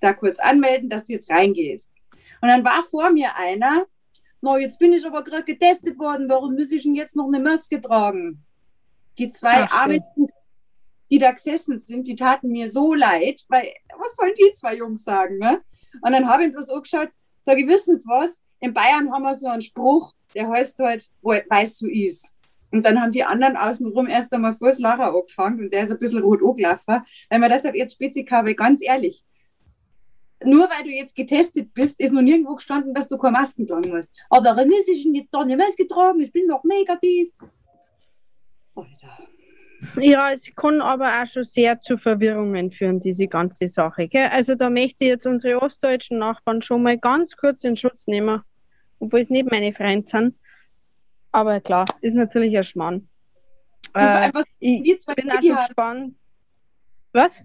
da 0.00 0.12
kurz 0.12 0.38
anmelden, 0.38 0.88
dass 0.88 1.06
du 1.06 1.14
jetzt 1.14 1.30
reingehst. 1.30 2.00
Und 2.40 2.48
dann 2.48 2.64
war 2.64 2.82
vor 2.84 3.10
mir 3.10 3.34
einer, 3.36 3.86
no, 4.40 4.56
jetzt 4.56 4.78
bin 4.78 4.92
ich 4.92 5.04
aber 5.04 5.24
gerade 5.24 5.44
getestet 5.44 5.98
worden, 5.98 6.28
warum 6.28 6.54
muss 6.54 6.70
ich 6.70 6.84
denn 6.84 6.94
jetzt 6.94 7.16
noch 7.16 7.26
eine 7.26 7.40
Maske 7.40 7.80
tragen? 7.80 8.44
Die 9.18 9.32
zwei 9.32 9.64
Ach, 9.64 9.82
armen, 9.82 10.04
die 11.10 11.18
da 11.18 11.32
gesessen 11.32 11.78
sind, 11.78 12.06
die 12.06 12.16
taten 12.16 12.48
mir 12.48 12.68
so 12.68 12.94
leid, 12.94 13.42
weil 13.48 13.72
was 13.98 14.16
sollen 14.16 14.32
die 14.38 14.52
zwei 14.52 14.76
Jungs 14.76 15.04
sagen, 15.04 15.38
ne? 15.38 15.62
Und 16.02 16.12
dann 16.12 16.28
habe 16.28 16.44
ich 16.44 16.52
bloß 16.52 16.70
angeschaut, 16.70 17.10
sag 17.44 17.58
ich, 17.58 17.68
wissen 17.68 17.96
Sie 17.96 18.08
was? 18.08 18.42
In 18.60 18.72
Bayern 18.72 19.12
haben 19.12 19.22
wir 19.22 19.34
so 19.34 19.46
einen 19.46 19.62
Spruch, 19.62 20.14
der 20.34 20.48
heißt 20.48 20.78
halt, 20.80 21.08
weißt 21.22 21.82
du 21.82 21.88
is. 21.88 22.34
Und 22.72 22.84
dann 22.84 23.00
haben 23.00 23.12
die 23.12 23.22
anderen 23.22 23.56
außenrum 23.56 24.08
erst 24.08 24.32
einmal 24.32 24.56
vor 24.56 24.68
das 24.68 24.80
Lacher 24.80 25.14
angefangen 25.14 25.60
und 25.60 25.72
der 25.72 25.82
ist 25.82 25.92
ein 25.92 25.98
bisschen 25.98 26.22
rot 26.22 26.40
angelaufen, 26.42 27.04
weil 27.28 27.38
man 27.38 27.42
gedacht 27.42 27.64
hat, 27.64 27.74
jetzt 27.76 27.94
Spezikabe, 27.94 28.54
ganz 28.56 28.82
ehrlich, 28.82 29.24
nur 30.42 30.68
weil 30.68 30.84
du 30.84 30.90
jetzt 30.90 31.14
getestet 31.14 31.72
bist, 31.72 32.00
ist 32.00 32.12
noch 32.12 32.22
nirgendwo 32.22 32.56
gestanden, 32.56 32.92
dass 32.92 33.08
du 33.08 33.16
keine 33.16 33.38
Masken 33.38 33.66
tragen 33.66 33.90
musst. 33.90 34.12
Aber 34.28 34.44
warum 34.56 34.68
muss 34.68 34.88
ich 34.88 35.04
jetzt 35.04 35.32
doch 35.32 35.42
eine 35.42 35.56
Maske 35.56 35.86
tragen? 35.86 36.20
Ich 36.20 36.32
bin 36.32 36.48
doch 36.48 36.64
negativ. 36.64 37.32
Alter. 38.74 39.33
Ja, 40.00 40.32
es 40.32 40.50
kann 40.56 40.80
aber 40.80 41.22
auch 41.22 41.26
schon 41.26 41.44
sehr 41.44 41.80
zu 41.80 41.98
Verwirrungen 41.98 42.70
führen, 42.72 43.00
diese 43.00 43.26
ganze 43.28 43.68
Sache. 43.68 44.08
Gell? 44.08 44.28
Also 44.28 44.54
da 44.54 44.70
möchte 44.70 45.04
ich 45.04 45.10
jetzt 45.10 45.26
unsere 45.26 45.60
ostdeutschen 45.60 46.18
Nachbarn 46.18 46.62
schon 46.62 46.82
mal 46.82 46.98
ganz 46.98 47.36
kurz 47.36 47.64
in 47.64 47.76
Schutz 47.76 48.06
nehmen, 48.06 48.42
obwohl 48.98 49.20
es 49.20 49.30
nicht 49.30 49.50
meine 49.50 49.72
Freunde 49.72 50.06
sind. 50.08 50.36
Aber 51.32 51.60
klar, 51.60 51.84
ist 52.00 52.14
natürlich 52.14 52.56
ein 52.56 52.64
Schmarrn. 52.64 53.08
Äh, 53.94 54.30
ich 54.60 54.98
bin 55.16 55.30
auch 55.30 55.42
schon 55.42 55.56
gespannt. 55.56 56.18
Was? 57.12 57.42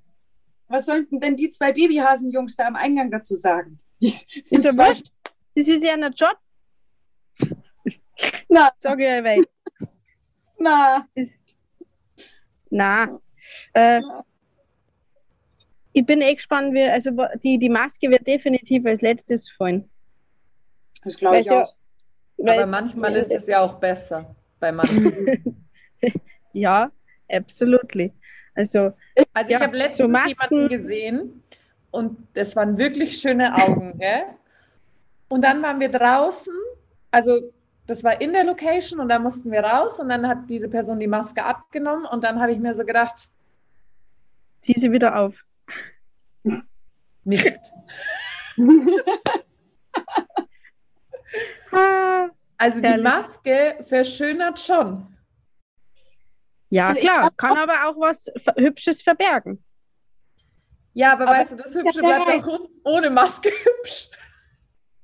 was 0.67 0.85
sollten 0.85 1.19
denn 1.19 1.35
die 1.35 1.49
zwei 1.51 1.71
Babyhasen-Jungs 1.73 2.55
da 2.55 2.67
am 2.67 2.75
Eingang 2.75 3.09
dazu 3.11 3.35
sagen? 3.35 3.79
Ist 3.99 4.25
ja 4.51 4.71
wurscht. 4.77 5.11
Das 5.55 5.67
ist 5.67 5.83
ja 5.83 5.93
ein 5.93 6.13
Job, 6.13 6.37
Na, 8.47 8.69
sage 8.77 9.03
ich 9.03 9.09
euch. 9.11 9.23
weil- 9.23 9.45
na, 10.59 11.07
Nein. 12.69 13.17
Äh, 13.73 14.01
ich 15.93 16.05
bin 16.05 16.21
echt 16.21 16.37
gespannt, 16.37 16.73
wie, 16.73 16.83
also 16.83 17.11
die, 17.43 17.57
die 17.57 17.69
Maske 17.69 18.09
wird 18.09 18.27
definitiv 18.27 18.85
als 18.85 19.01
letztes 19.01 19.49
fallen. 19.51 19.89
das 21.03 21.17
glaube 21.17 21.39
ich 21.39 21.47
ja- 21.47 21.63
auch. 21.65 21.75
Aber 22.41 22.65
manchmal 22.67 23.15
ist 23.17 23.33
es 23.33 23.47
ja 23.47 23.61
auch 23.61 23.73
besser 23.79 24.35
bei 24.59 24.71
manchen. 24.71 25.55
Ja, 26.53 26.91
absolutely. 27.31 28.11
Also, 28.55 28.91
Also 29.33 29.51
Ja, 29.51 29.57
ich 29.59 29.63
habe 29.63 29.77
letztens 29.77 29.97
so 29.97 30.07
Masken. 30.07 30.29
jemanden 30.29 30.69
gesehen 30.69 31.43
und 31.91 32.17
das 32.33 32.55
waren 32.55 32.75
wirklich 32.77 33.17
schöne 33.19 33.53
Augen, 33.55 33.99
gell? 33.99 34.23
Und 35.27 35.43
dann 35.43 35.61
waren 35.61 35.79
wir 35.79 35.89
draußen, 35.89 36.53
also 37.11 37.39
das 37.89 38.03
war 38.03 38.21
in 38.21 38.33
der 38.33 38.43
Location 38.43 38.99
und 38.99 39.09
dann 39.09 39.23
mussten 39.23 39.51
wir 39.51 39.61
raus 39.61 39.99
und 39.99 40.09
dann 40.09 40.27
hat 40.27 40.49
diese 40.49 40.69
Person 40.69 40.99
die 40.99 41.07
Maske 41.07 41.43
abgenommen 41.43 42.05
und 42.05 42.23
dann 42.23 42.39
habe 42.39 42.51
ich 42.51 42.59
mir 42.59 42.73
so 42.75 42.85
gedacht, 42.85 43.29
zieh 44.61 44.79
sie 44.79 44.91
wieder 44.91 45.17
auf. 45.17 45.35
Mist. 47.23 47.73
Also 52.57 52.81
die. 52.81 52.97
Maske 52.97 53.77
verschönert 53.87 54.59
schon. 54.59 55.15
ja, 56.69 56.87
Also 56.87 56.99
klar, 56.99 57.29
kann 57.37 57.57
aber 57.57 57.87
auch 57.87 57.97
was 57.97 58.25
Hübsches 58.57 59.01
verbergen. 59.01 59.63
Ja, 60.93 61.13
aber, 61.13 61.29
Aber 61.29 61.37
weißt 61.37 61.53
du, 61.53 61.55
das 61.55 61.73
Hübsche 61.73 62.01
bleibt 62.01 62.27
auch 62.27 62.59
ohne 62.83 63.09
Maske 63.09 63.49
hübsch. 63.49 64.09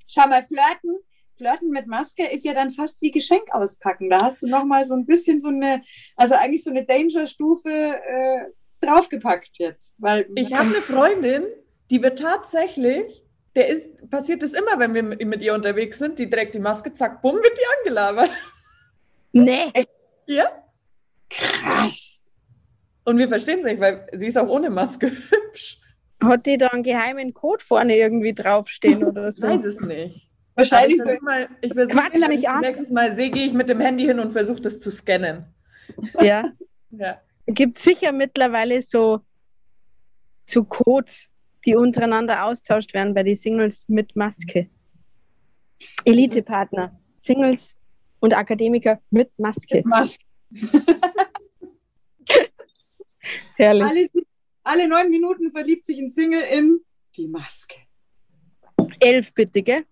Schau 0.06 0.28
mal, 0.28 0.44
flirten, 0.44 1.00
flirten 1.38 1.70
mit 1.72 1.88
Maske 1.88 2.26
ist 2.28 2.46
ja 2.46 2.54
dann 2.54 2.72
fast 2.72 3.02
wie 3.02 3.12
Geschenk 3.12 3.44
auspacken. 3.52 4.10
Da 4.10 4.22
hast 4.24 4.42
du 4.42 4.48
nochmal 4.48 4.86
so 4.86 4.94
ein 4.94 5.06
bisschen 5.06 5.40
so 5.40 5.50
eine, 5.50 5.82
also 6.16 6.36
eigentlich 6.36 6.64
so 6.64 6.70
eine 6.72 6.86
Danger-Stufe 6.86 7.70
äh, 7.70 8.46
draufgepackt 8.86 9.58
jetzt. 9.58 9.96
Weil 10.00 10.28
Ich 10.36 10.54
habe 10.54 10.68
eine 10.70 10.76
Freundin, 10.78 11.44
die 11.92 12.02
wird 12.02 12.20
tatsächlich, 12.20 13.24
der 13.56 13.68
ist, 13.70 14.10
passiert 14.10 14.44
das 14.44 14.54
immer, 14.54 14.78
wenn 14.80 14.94
wir 14.94 15.04
mit 15.04 15.42
ihr 15.42 15.54
unterwegs 15.54 16.00
sind, 16.00 16.20
die 16.20 16.30
trägt 16.30 16.54
die 16.56 16.60
Maske, 16.60 16.92
zack, 16.94 17.22
bumm, 17.22 17.36
wird 17.38 17.58
die 17.58 17.80
angelabert. 17.80 18.30
Nee, 19.32 19.72
Ja? 20.28 20.46
krass. 21.30 22.32
Und 23.04 23.18
wir 23.18 23.28
verstehen 23.28 23.60
es 23.60 23.66
nicht, 23.66 23.80
weil 23.80 24.08
sie 24.14 24.28
ist 24.28 24.38
auch 24.38 24.48
ohne 24.48 24.70
Maske 24.70 25.08
hübsch. 25.30 25.80
hat 26.24 26.46
die 26.46 26.58
da 26.58 26.68
einen 26.70 26.84
geheimen 26.84 27.34
Code 27.34 27.64
vorne 27.64 27.98
irgendwie 27.98 28.34
draufstehen 28.34 29.04
oder 29.04 29.30
Ich 29.30 29.36
so? 29.36 29.44
weiß 29.44 29.64
es 29.66 29.80
nicht. 29.80 30.25
Wahrscheinlich 30.56 30.96
ich 30.96 31.02
so. 31.02 31.08
versuch 31.10 31.22
mal, 31.22 31.50
ich 31.62 31.74
versuch, 31.74 31.94
Quatsch 31.94 32.22
wenn 32.22 32.32
ich 32.32 32.48
nächstes 32.62 32.90
Mal 32.90 33.14
sehe, 33.14 33.30
gehe 33.30 33.46
ich 33.46 33.54
mit 33.54 33.68
dem 33.70 33.80
Handy 33.82 34.06
hin 34.06 34.20
und 34.20 34.32
versuche 34.32 34.62
das 34.62 34.80
zu 34.80 34.90
scannen. 34.92 35.46
Ja, 36.22 36.52
Ja. 36.92 37.22
gibt 37.48 37.78
sicher 37.78 38.12
mittlerweile 38.14 38.82
so, 38.82 39.20
so 40.46 40.64
Codes, 40.64 41.28
die 41.66 41.76
untereinander 41.76 42.46
austauscht 42.46 42.94
werden 42.94 43.14
bei 43.14 43.24
den 43.24 43.36
Singles 43.36 43.86
mit 43.90 44.16
Maske. 44.16 44.70
Elitepartner, 46.06 46.98
Singles 47.18 47.76
und 48.22 48.34
Akademiker 48.34 49.02
mit 49.10 49.30
Maske. 49.38 49.82
Maske. 49.86 50.24
Herrlich. 53.56 53.86
Alle, 53.86 54.08
alle 54.64 54.88
neun 54.88 55.10
Minuten 55.10 55.52
verliebt 55.52 55.86
sich 55.86 56.00
ein 56.00 56.10
Single 56.10 56.42
in 56.52 56.80
die 57.16 57.28
Maske. 57.28 57.76
Elf 59.00 59.34
bitte, 59.34 59.62
gell? 59.62 59.86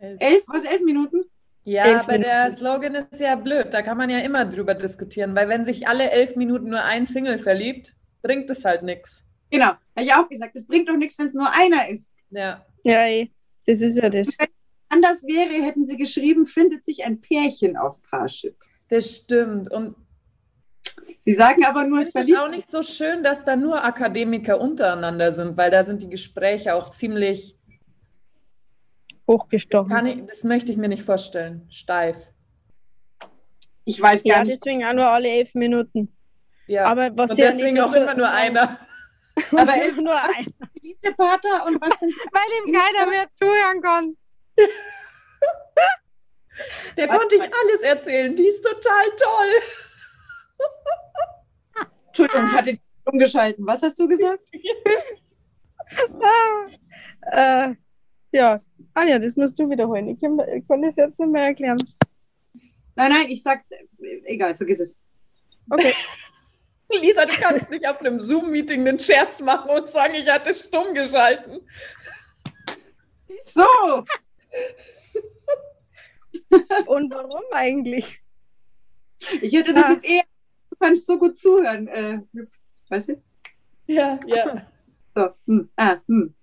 Elf, 0.00 0.44
was, 0.46 0.64
elf 0.64 0.82
Minuten? 0.82 1.24
Ja, 1.64 1.84
Elf 1.84 2.00
aber 2.00 2.18
der 2.18 2.44
Minuten. 2.44 2.56
Slogan 2.56 2.94
ist 2.94 3.20
ja 3.20 3.34
blöd. 3.36 3.68
Da 3.70 3.82
kann 3.82 3.98
man 3.98 4.08
ja 4.08 4.18
immer 4.18 4.44
drüber 4.44 4.74
diskutieren, 4.74 5.34
weil 5.36 5.48
wenn 5.48 5.64
sich 5.64 5.86
alle 5.86 6.10
elf 6.10 6.36
Minuten 6.36 6.70
nur 6.70 6.82
ein 6.82 7.04
Single 7.06 7.38
verliebt, 7.38 7.94
bringt 8.22 8.48
es 8.50 8.64
halt 8.64 8.82
nichts. 8.82 9.24
Genau, 9.50 9.66
habe 9.66 9.80
ich 9.96 10.14
auch 10.14 10.28
gesagt. 10.28 10.56
Es 10.56 10.66
bringt 10.66 10.88
doch 10.88 10.96
nichts, 10.96 11.18
wenn 11.18 11.26
es 11.26 11.34
nur 11.34 11.50
einer 11.52 11.88
ist. 11.90 12.16
Ja. 12.30 12.64
Ja, 12.82 13.26
das 13.66 13.82
ist 13.82 13.98
ja 13.98 14.08
das. 14.08 14.28
Anders 14.88 15.22
wäre, 15.24 15.64
hätten 15.64 15.86
sie 15.86 15.96
geschrieben, 15.96 16.46
findet 16.46 16.84
sich 16.84 17.04
ein 17.04 17.20
Pärchen 17.20 17.76
auf 17.76 18.00
Parship. 18.02 18.56
Das 18.88 19.16
stimmt. 19.16 19.70
Und 19.70 19.94
Sie 21.18 21.34
sagen 21.34 21.64
aber 21.64 21.84
nur, 21.84 21.98
es 21.98 22.06
es 22.06 22.08
ist 22.08 22.12
verliebt 22.12 22.38
auch 22.38 22.48
nicht 22.48 22.70
so 22.70 22.82
schön, 22.82 23.22
dass 23.22 23.44
da 23.44 23.54
nur 23.54 23.84
Akademiker 23.84 24.60
untereinander 24.60 25.32
sind, 25.32 25.56
weil 25.56 25.70
da 25.70 25.84
sind 25.84 26.02
die 26.02 26.08
Gespräche 26.08 26.74
auch 26.74 26.90
ziemlich. 26.90 27.56
Das, 29.30 29.38
Hochgestochen. 29.42 29.88
kann 29.88 30.06
ich, 30.06 30.24
das 30.26 30.42
möchte 30.44 30.72
ich 30.72 30.78
mir 30.78 30.88
nicht 30.88 31.04
vorstellen. 31.04 31.66
Steif. 31.70 32.16
Ich 33.84 34.00
weiß 34.02 34.24
gar 34.24 34.38
Ja, 34.38 34.44
nicht. 34.44 34.56
deswegen 34.64 34.84
auch 34.84 34.92
nur 34.92 35.06
alle 35.06 35.28
elf 35.28 35.54
Minuten. 35.54 36.16
Ja. 36.66 36.84
Aber 36.86 37.16
was 37.16 37.30
und 37.30 37.38
ja 37.38 37.50
deswegen 37.52 37.80
auch 37.80 37.92
immer 37.92 38.14
nur 38.14 38.28
einer. 38.30 38.78
Aber 39.52 39.82
immer 39.82 40.02
nur 40.02 40.20
ein, 40.20 40.52
Beliebte 40.74 41.12
Pater 41.14 41.64
und 41.66 41.80
was 41.80 42.00
sind 42.00 42.12
weil 42.32 42.68
ihm 42.68 42.74
keiner 42.76 43.06
mehr 43.08 43.30
zuhören 43.30 43.80
kann. 43.80 44.16
Der 46.96 47.08
konnte 47.08 47.36
ich 47.36 47.42
alles 47.42 47.82
erzählen. 47.82 48.34
Die 48.36 48.46
ist 48.46 48.62
total 48.62 49.06
toll. 49.16 49.54
Entschuldigung, 52.08 52.52
hatte 52.52 52.72
die 52.74 52.80
umgeschalten. 53.04 53.66
Was 53.66 53.82
hast 53.82 53.98
du 53.98 54.06
gesagt? 54.08 54.42
Ah, 56.20 56.66
äh, 57.70 57.74
ja, 58.32 58.60
Anja, 58.94 59.18
das 59.18 59.36
musst 59.36 59.58
du 59.58 59.68
wiederholen. 59.70 60.08
Ich 60.08 60.20
kann, 60.20 60.38
ich 60.54 60.66
kann 60.66 60.82
das 60.82 60.96
jetzt 60.96 61.18
nicht 61.20 61.30
mehr 61.30 61.44
erklären. 61.44 61.78
Nein, 62.96 63.12
nein, 63.12 63.26
ich 63.28 63.42
sag, 63.42 63.64
egal, 64.24 64.56
vergiss 64.56 64.80
es. 64.80 65.00
Okay. 65.70 65.94
Lisa, 67.00 67.24
du 67.24 67.32
kannst 67.34 67.70
nicht 67.70 67.86
auf 67.86 68.00
einem 68.00 68.18
Zoom-Meeting 68.18 68.86
einen 68.86 68.98
Scherz 68.98 69.40
machen 69.40 69.70
und 69.70 69.88
sagen, 69.88 70.14
ich 70.14 70.28
hatte 70.28 70.52
stumm 70.52 70.92
geschalten. 70.92 71.60
So, 73.44 73.64
Und 76.86 77.12
warum 77.12 77.44
eigentlich? 77.52 78.20
ich 79.40 79.52
hätte 79.52 79.74
das 79.74 79.84
Ah. 79.84 79.92
jetzt 79.92 80.04
eher, 80.04 80.22
du 80.70 80.76
kannst 80.78 81.06
so 81.06 81.18
gut 81.18 81.38
zuhören. 81.38 81.88
Äh, 81.88 82.20
weißt 82.88 83.10
du? 83.10 83.22
Ja, 83.86 84.18
ja. 84.26 84.66
So, 85.14 85.30
hm, 85.46 85.70
ah, 85.76 85.96
hm. 86.06 86.34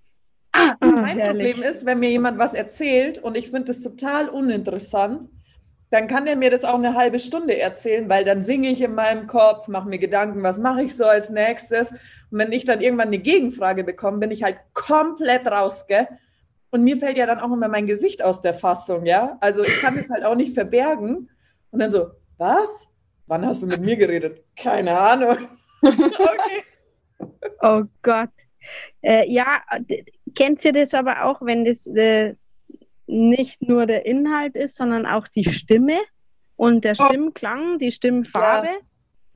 Ah, 0.57 0.75
Mein 0.81 1.17
herrlich. 1.17 1.53
Problem 1.53 1.61
ist, 1.63 1.85
wenn 1.85 1.99
mir 1.99 2.09
jemand 2.09 2.37
was 2.39 2.53
erzählt 2.53 3.19
und 3.19 3.37
ich 3.37 3.49
finde 3.51 3.65
das 3.65 3.81
total 3.81 4.29
uninteressant, 4.29 5.29
dann 5.89 6.07
kann 6.07 6.27
er 6.27 6.35
mir 6.35 6.49
das 6.51 6.65
auch 6.65 6.75
eine 6.75 6.95
halbe 6.95 7.19
Stunde 7.19 7.57
erzählen, 7.57 8.09
weil 8.09 8.25
dann 8.25 8.43
singe 8.43 8.69
ich 8.69 8.81
in 8.81 8.93
meinem 8.95 9.27
Kopf, 9.27 9.67
mache 9.69 9.87
mir 9.87 9.99
Gedanken, 9.99 10.43
was 10.43 10.57
mache 10.57 10.83
ich 10.83 10.95
so 10.95 11.05
als 11.05 11.29
nächstes. 11.29 11.91
Und 11.91 11.99
wenn 12.39 12.51
ich 12.51 12.65
dann 12.65 12.81
irgendwann 12.81 13.07
eine 13.07 13.19
Gegenfrage 13.19 13.83
bekomme, 13.85 14.17
bin 14.19 14.31
ich 14.31 14.43
halt 14.43 14.57
komplett 14.73 15.47
raus, 15.47 15.87
gell? 15.87 16.07
Und 16.71 16.83
mir 16.83 16.97
fällt 16.97 17.17
ja 17.17 17.25
dann 17.25 17.39
auch 17.39 17.51
immer 17.53 17.69
mein 17.69 17.87
Gesicht 17.87 18.21
aus 18.23 18.41
der 18.41 18.53
Fassung, 18.53 19.05
ja? 19.05 19.37
Also 19.41 19.63
ich 19.63 19.79
kann 19.79 19.95
das 19.95 20.09
halt 20.09 20.25
auch 20.25 20.35
nicht 20.35 20.53
verbergen. 20.53 21.29
Und 21.71 21.79
dann 21.79 21.91
so, 21.91 22.07
was? 22.37 22.87
Wann 23.27 23.45
hast 23.45 23.63
du 23.63 23.67
mit 23.67 23.81
mir 23.81 23.95
geredet? 23.95 24.43
Keine 24.57 24.97
Ahnung. 24.97 25.37
okay. 25.81 26.63
Oh 27.61 27.83
Gott. 28.01 28.29
Äh, 29.01 29.29
ja, 29.31 29.61
kennt 30.37 30.63
ihr 30.63 30.71
das 30.71 30.93
aber 30.93 31.25
auch, 31.25 31.41
wenn 31.41 31.65
das 31.65 31.87
äh, 31.87 32.35
nicht 33.07 33.61
nur 33.61 33.85
der 33.85 34.05
Inhalt 34.05 34.55
ist, 34.55 34.75
sondern 34.75 35.05
auch 35.05 35.27
die 35.27 35.45
Stimme 35.51 35.97
und 36.55 36.83
der 36.85 36.95
Oh. 36.99 37.05
Stimmklang, 37.05 37.79
die 37.79 37.91
Stimmfarbe 37.91 38.69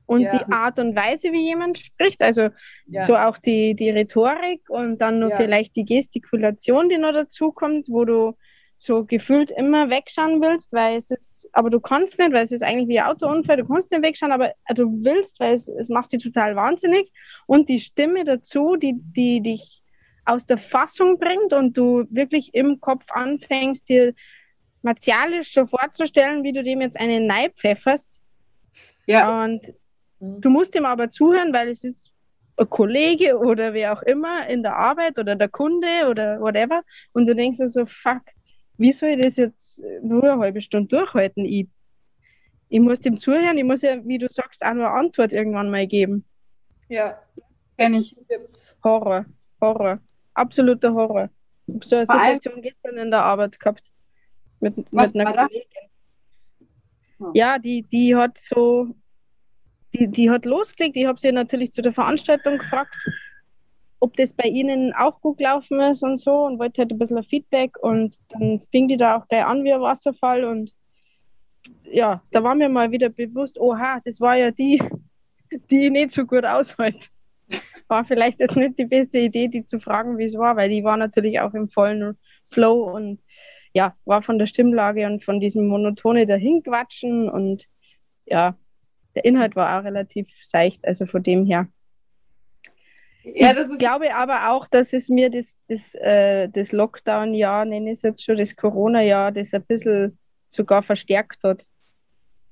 und 0.06 0.22
Ja. 0.22 0.38
die 0.38 0.52
Art 0.52 0.78
und 0.78 0.94
Weise, 0.94 1.32
wie 1.32 1.44
jemand 1.46 1.78
spricht. 1.78 2.22
Also 2.22 2.50
Ja. 2.86 3.04
so 3.04 3.16
auch 3.16 3.38
die, 3.38 3.74
die 3.74 3.90
Rhetorik 3.90 4.62
und 4.68 4.98
dann 4.98 5.18
nur 5.20 5.30
Ja. 5.30 5.36
vielleicht 5.36 5.74
die 5.76 5.84
Gestikulation, 5.84 6.88
die 6.88 6.98
noch 6.98 7.12
dazu 7.12 7.50
kommt, 7.52 7.88
wo 7.88 8.04
du 8.04 8.34
so 8.76 9.04
gefühlt 9.04 9.50
immer 9.52 9.90
wegschauen 9.90 10.40
willst, 10.40 10.72
weil 10.72 10.96
es 10.96 11.10
ist, 11.10 11.48
aber 11.52 11.70
du 11.70 11.78
kannst 11.80 12.18
nicht, 12.18 12.32
weil 12.32 12.42
es 12.42 12.52
ist 12.52 12.62
eigentlich 12.64 12.88
wie 12.88 12.98
ein 13.00 13.06
Autounfall, 13.06 13.56
du 13.58 13.66
kannst 13.66 13.90
nicht 13.92 14.02
wegschauen, 14.02 14.32
aber 14.32 14.52
du 14.74 14.84
willst, 15.04 15.38
weil 15.40 15.54
es, 15.54 15.68
es 15.68 15.88
macht 15.88 16.12
dich 16.12 16.22
total 16.22 16.56
wahnsinnig. 16.56 17.12
Und 17.46 17.68
die 17.68 17.78
Stimme 17.78 18.24
dazu, 18.24 18.76
die, 18.76 18.94
die 18.96 19.40
dich 19.40 19.81
aus 20.24 20.46
der 20.46 20.58
Fassung 20.58 21.18
bringt 21.18 21.52
und 21.52 21.76
du 21.76 22.04
wirklich 22.10 22.54
im 22.54 22.80
Kopf 22.80 23.04
anfängst, 23.10 23.88
dir 23.88 24.14
martialisch 24.82 25.52
so 25.52 25.66
vorzustellen, 25.66 26.42
wie 26.42 26.52
du 26.52 26.62
dem 26.62 26.80
jetzt 26.80 26.98
einen 26.98 27.26
Nei 27.26 27.50
pfefferst. 27.50 28.20
Ja, 29.06 29.44
Und 29.44 29.72
Mhm. 30.22 30.40
Du 30.40 30.50
musst 30.50 30.74
ihm 30.76 30.86
aber 30.86 31.10
zuhören, 31.10 31.52
weil 31.52 31.68
es 31.68 31.84
ist 31.84 32.12
ein 32.56 32.70
Kollege 32.70 33.36
oder 33.38 33.74
wer 33.74 33.92
auch 33.92 34.02
immer 34.02 34.46
in 34.48 34.62
der 34.62 34.76
Arbeit 34.76 35.18
oder 35.18 35.34
der 35.34 35.48
Kunde 35.48 36.08
oder 36.08 36.40
whatever. 36.40 36.82
Und 37.12 37.26
du 37.26 37.34
denkst 37.34 37.58
dir 37.58 37.68
so, 37.68 37.84
fuck, 37.86 38.22
wie 38.78 38.92
soll 38.92 39.10
ich 39.10 39.20
das 39.20 39.36
jetzt 39.36 39.82
nur 40.02 40.22
eine 40.22 40.40
halbe 40.40 40.62
Stunde 40.62 40.88
durchhalten? 40.88 41.44
Ich, 41.44 41.66
ich 42.68 42.80
muss 42.80 43.00
dem 43.00 43.18
zuhören, 43.18 43.58
ich 43.58 43.64
muss 43.64 43.82
ja, 43.82 44.04
wie 44.06 44.18
du 44.18 44.28
sagst, 44.28 44.64
auch 44.64 44.74
nur 44.74 44.88
eine 44.88 44.96
Antwort 44.96 45.32
irgendwann 45.32 45.70
mal 45.70 45.86
geben. 45.86 46.24
Ja, 46.88 47.20
kenne 47.76 47.98
ich. 47.98 48.16
Horror, 48.84 49.26
Horror, 49.60 49.98
absoluter 50.34 50.92
Horror. 50.92 51.30
Ich 51.66 51.74
habe 51.74 51.86
so 51.86 51.96
eine 51.96 52.06
Vor 52.06 52.16
Situation 52.16 52.62
gestern 52.62 52.96
in 52.96 53.10
der 53.10 53.22
Arbeit 53.22 53.58
gehabt 53.58 53.92
mit, 54.60 54.74
Was 54.92 55.14
mit 55.14 55.26
einer 55.26 55.36
da? 55.36 55.46
Kollegin. 55.46 55.66
Hm. 57.18 57.30
Ja, 57.34 57.58
die, 57.58 57.82
die 57.82 58.16
hat 58.16 58.38
so, 58.38 58.94
die, 59.94 60.08
die 60.08 60.30
hat 60.30 60.44
losgelegt. 60.44 60.96
Ich 60.96 61.06
habe 61.06 61.20
sie 61.20 61.32
natürlich 61.32 61.72
zu 61.72 61.82
der 61.82 61.92
Veranstaltung 61.92 62.58
gefragt, 62.58 62.96
ob 64.00 64.16
das 64.16 64.32
bei 64.32 64.48
ihnen 64.48 64.92
auch 64.94 65.20
gut 65.20 65.38
gelaufen 65.38 65.80
ist 65.80 66.02
und 66.02 66.18
so 66.18 66.44
und 66.46 66.58
wollte 66.58 66.82
halt 66.82 66.90
ein 66.90 66.98
bisschen 66.98 67.22
Feedback 67.22 67.78
und 67.78 68.16
dann 68.30 68.60
fing 68.72 68.88
die 68.88 68.96
da 68.96 69.16
auch 69.16 69.28
gleich 69.28 69.44
an 69.44 69.62
wie 69.62 69.72
ein 69.72 69.80
Wasserfall 69.80 70.44
und 70.44 70.74
ja, 71.84 72.20
da 72.32 72.42
war 72.42 72.56
mir 72.56 72.68
mal 72.68 72.90
wieder 72.90 73.10
bewusst, 73.10 73.58
oha, 73.60 74.00
das 74.04 74.20
war 74.20 74.36
ja 74.36 74.50
die, 74.50 74.82
die 75.70 75.90
nicht 75.90 76.10
so 76.10 76.26
gut 76.26 76.44
aushält. 76.44 77.11
War 77.92 78.06
vielleicht 78.06 78.40
jetzt 78.40 78.56
nicht 78.56 78.78
die 78.78 78.86
beste 78.86 79.18
Idee, 79.18 79.48
die 79.48 79.64
zu 79.64 79.78
fragen, 79.78 80.16
wie 80.16 80.24
es 80.24 80.38
war, 80.38 80.56
weil 80.56 80.70
die 80.70 80.82
war 80.82 80.96
natürlich 80.96 81.40
auch 81.40 81.52
im 81.52 81.68
vollen 81.68 82.16
Flow 82.50 82.90
und 82.90 83.20
ja, 83.74 83.94
war 84.06 84.22
von 84.22 84.38
der 84.38 84.46
Stimmlage 84.46 85.04
und 85.04 85.22
von 85.22 85.40
diesem 85.40 85.66
Monotone 85.66 86.26
dahinquatschen 86.26 87.28
und 87.28 87.66
ja, 88.24 88.56
der 89.14 89.26
Inhalt 89.26 89.56
war 89.56 89.78
auch 89.78 89.84
relativ 89.84 90.26
seicht, 90.42 90.82
also 90.86 91.04
von 91.04 91.22
dem 91.22 91.44
her. 91.44 91.68
Ja, 93.24 93.52
das 93.52 93.70
Ich 93.70 93.78
glaube 93.78 94.14
aber 94.14 94.52
auch, 94.52 94.66
dass 94.68 94.94
es 94.94 95.10
mir 95.10 95.28
das, 95.28 95.62
das, 95.68 95.94
äh, 95.96 96.48
das 96.48 96.72
Lockdown-Jahr, 96.72 97.66
nenne 97.66 97.90
ich 97.90 97.98
es 97.98 98.02
jetzt 98.02 98.24
schon, 98.24 98.38
das 98.38 98.56
Corona-Jahr, 98.56 99.32
das 99.32 99.52
ein 99.52 99.66
bisschen 99.66 100.18
sogar 100.48 100.82
verstärkt 100.82 101.44
hat. 101.44 101.66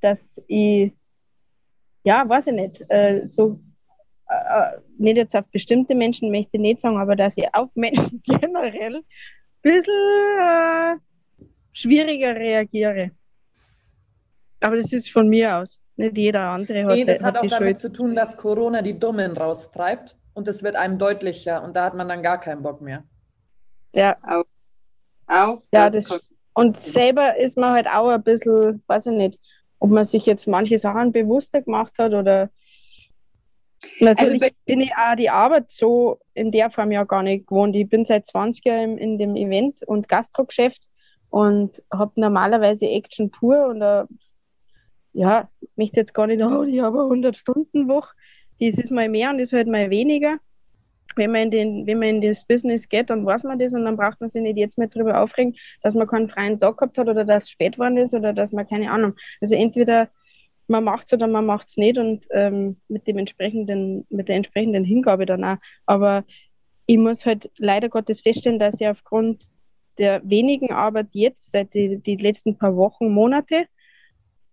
Dass 0.03 0.39
ich, 0.49 0.93
ja, 2.05 2.29
weiß 2.29 2.49
ich 2.49 2.53
nicht, 2.53 2.85
äh, 2.91 3.23
so, 3.25 3.59
äh, 4.31 4.79
nicht 4.99 5.17
jetzt 5.17 5.35
auf 5.37 5.45
bestimmte 5.51 5.95
Menschen 5.95 6.31
möchte 6.31 6.57
ich 6.57 6.61
nicht 6.61 6.81
sagen, 6.81 6.99
aber 6.99 7.17
dass 7.17 7.37
ich 7.37 7.53
auf 7.53 7.69
Menschen 7.75 8.23
generell 8.27 8.97
ein 8.97 9.05
bisschen 9.63 10.39
äh, 10.41 10.97
schwieriger 11.73 12.35
reagiere. 12.35 13.11
Aber 14.61 14.77
das 14.77 14.93
ist 14.93 15.11
von 15.11 15.29
mir 15.29 15.57
aus. 15.57 15.81
Nicht 15.97 16.17
jeder 16.17 16.49
andere 16.49 16.85
hat, 16.85 16.95
Nee, 16.95 17.05
das 17.05 17.23
hat 17.23 17.37
auch 17.37 17.43
die 17.43 17.49
damit 17.49 17.81
Schuld. 17.81 17.81
zu 17.81 17.93
tun, 17.93 18.15
dass 18.15 18.37
Corona 18.37 18.83
die 18.83 18.99
Dummen 18.99 19.37
raustreibt 19.37 20.17
und 20.35 20.49
es 20.49 20.63
wird 20.63 20.77
einem 20.77 20.99
deutlicher 20.99 21.63
und 21.63 21.75
da 21.77 21.85
hat 21.85 21.95
man 21.95 22.09
dann 22.09 22.23
gar 22.23 22.41
keinen 22.41 22.63
Bock 22.63 22.81
mehr. 22.81 23.05
Ja, 23.95 24.17
auch. 24.23 25.63
Ja, 25.73 25.91
das 25.91 26.09
das-. 26.09 26.35
Und 26.55 26.81
selber 26.81 27.37
ist 27.37 27.57
man 27.57 27.73
halt 27.73 27.87
auch 27.87 28.09
ein 28.09 28.23
bisschen, 28.23 28.83
weiß 28.87 29.07
ich 29.07 29.13
nicht, 29.13 29.39
ob 29.79 29.91
man 29.91 30.05
sich 30.05 30.27
jetzt 30.27 30.47
manche 30.47 30.79
Sachen 30.79 31.13
bewusster 31.13 31.63
gemacht 31.63 31.95
hat 31.99 32.13
oder 32.13 32.51
natürlich 34.01 34.41
bei- 34.41 34.53
bin 34.67 34.81
ich 34.81 34.93
auch 34.97 35.17
die 35.17 35.31
Arbeit 35.31 35.71
so 35.71 36.21
in 36.35 36.51
der 36.51 36.71
Form 36.71 36.93
ja 36.93 37.05
gar 37.05 37.23
nicht 37.23 37.47
gewohnt. 37.47 37.75
Ich 37.77 37.89
bin 37.89 38.05
seit 38.05 38.27
20 38.27 38.65
Jahren 38.65 38.99
in 38.99 39.19
dem 39.19 39.37
Event- 39.37 39.83
und 39.87 40.09
Gastrogeschäft 40.09 40.89
und 41.31 41.83
habe 41.93 42.13
normalerweise 42.17 42.89
Action 42.89 43.31
pur 43.31 43.67
und 43.67 43.83
äh, 43.83 44.05
ja, 45.13 45.49
möchte 45.77 46.01
jetzt 46.01 46.15
gar 46.15 46.27
nicht, 46.27 46.43
oh, 46.43 46.63
ich 46.65 46.81
habe 46.81 47.01
eine 47.01 47.29
100-Stunden-Woche. 47.29 48.15
Das 48.61 48.79
ist 48.79 48.91
mal 48.91 49.09
mehr 49.09 49.31
und 49.31 49.39
das 49.39 49.49
ist 49.49 49.53
halt 49.55 49.69
mal 49.69 49.89
weniger. 49.91 50.39
Wenn 51.17 51.33
man, 51.33 51.43
in 51.45 51.51
den, 51.51 51.87
wenn 51.87 51.99
man 51.99 52.09
in 52.09 52.21
das 52.21 52.45
Business 52.47 52.89
geht, 52.89 53.11
dann 53.11 53.27
weiß 53.27 53.43
man 53.43 53.59
das 53.59 53.75
und 53.75 53.85
dann 53.85 53.97
braucht 53.97 54.21
man 54.21 54.29
sich 54.29 54.43
nicht 54.43 54.59
jetzt 54.59 54.79
mehr 54.79 54.87
darüber 54.87 55.21
aufregen, 55.21 55.57
dass 55.83 55.95
man 55.95 56.07
keinen 56.07 56.29
freien 56.29 56.61
Tag 56.61 56.77
gehabt 56.79 56.99
hat 56.99 57.09
oder 57.09 57.25
dass 57.25 57.45
es 57.45 57.51
spät 57.51 57.75
geworden 57.75 57.97
ist 57.97 58.15
oder 58.15 58.33
dass 58.33 58.53
man 58.53 58.69
keine 58.69 58.91
Ahnung. 58.93 59.15
Also 59.41 59.57
entweder 59.57 60.09
man 60.71 60.85
macht 60.85 61.07
es 61.07 61.13
oder 61.13 61.27
man 61.27 61.45
macht 61.45 61.69
es 61.69 61.77
nicht 61.77 61.99
und 61.99 62.27
ähm, 62.31 62.81
mit 62.89 63.07
dem 63.09 63.19
entsprechenden, 63.19 64.07
mit 64.09 64.29
der 64.29 64.37
entsprechenden 64.37 64.85
Hingabe 64.85 65.27
dann 65.27 65.45
auch. 65.45 65.57
Aber 65.85 66.25
ich 66.87 66.97
muss 66.97 67.27
halt 67.27 67.51
leider 67.59 67.89
Gottes 67.89 68.21
feststellen, 68.23 68.61
dass 68.61 68.81
ich 68.81 68.87
aufgrund 68.87 69.45
der 69.99 70.23
wenigen 70.25 70.71
Arbeit 70.71 71.09
jetzt, 71.13 71.51
seit 71.51 71.75
die, 71.75 71.99
die 71.99 72.17
letzten 72.17 72.57
paar 72.57 72.77
Wochen, 72.77 73.11
Monate, 73.11 73.67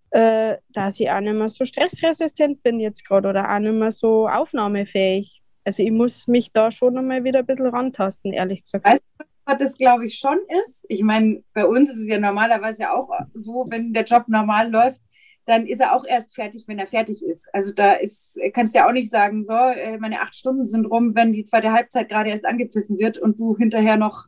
äh, 0.09 0.57
dass 0.73 0.99
ich 0.99 1.09
auch 1.09 1.19
nicht 1.19 1.33
mehr 1.33 1.49
so 1.49 1.65
stressresistent 1.65 2.63
bin 2.63 2.79
jetzt 2.79 3.05
gerade 3.05 3.29
oder 3.29 3.53
auch 3.53 3.59
nicht 3.59 3.73
mehr 3.73 3.91
so 3.91 4.27
aufnahmefähig. 4.27 5.43
Also 5.65 5.83
ich 5.83 5.91
muss 5.91 6.27
mich 6.27 6.51
da 6.51 6.71
schon 6.71 6.95
nochmal 6.95 7.23
wieder 7.23 7.39
ein 7.39 7.45
bisschen 7.45 7.67
rantasten, 7.67 8.33
ehrlich 8.33 8.63
gesagt. 8.63 8.87
Weißt 8.87 9.05
Was 9.45 9.57
das, 9.59 9.77
glaube 9.77 10.07
ich, 10.07 10.17
schon 10.17 10.39
ist. 10.63 10.85
Ich 10.89 11.03
meine, 11.03 11.43
bei 11.53 11.65
uns 11.65 11.91
ist 11.91 11.99
es 11.99 12.07
ja 12.07 12.19
normalerweise 12.19 12.91
auch 12.91 13.09
so, 13.35 13.67
wenn 13.69 13.93
der 13.93 14.03
Job 14.03 14.27
normal 14.27 14.71
läuft, 14.71 15.01
dann 15.47 15.65
ist 15.65 15.79
er 15.79 15.95
auch 15.95 16.05
erst 16.05 16.35
fertig, 16.35 16.65
wenn 16.67 16.77
er 16.77 16.87
fertig 16.87 17.25
ist. 17.25 17.47
Also 17.53 17.73
da 17.73 17.93
ist, 17.93 18.37
kannst 18.53 18.75
du 18.75 18.79
ja 18.79 18.87
auch 18.87 18.91
nicht 18.91 19.09
sagen, 19.09 19.43
so, 19.43 19.53
äh, 19.53 19.97
meine 19.97 20.21
acht 20.21 20.35
Stunden 20.35 20.67
sind 20.67 20.85
rum, 20.85 21.15
wenn 21.15 21.31
die 21.31 21.45
zweite 21.45 21.71
Halbzeit 21.71 22.09
gerade 22.09 22.29
erst 22.29 22.45
angepfiffen 22.45 22.99
wird 22.99 23.17
und 23.17 23.39
du 23.39 23.57
hinterher 23.57 23.95
noch 23.95 24.25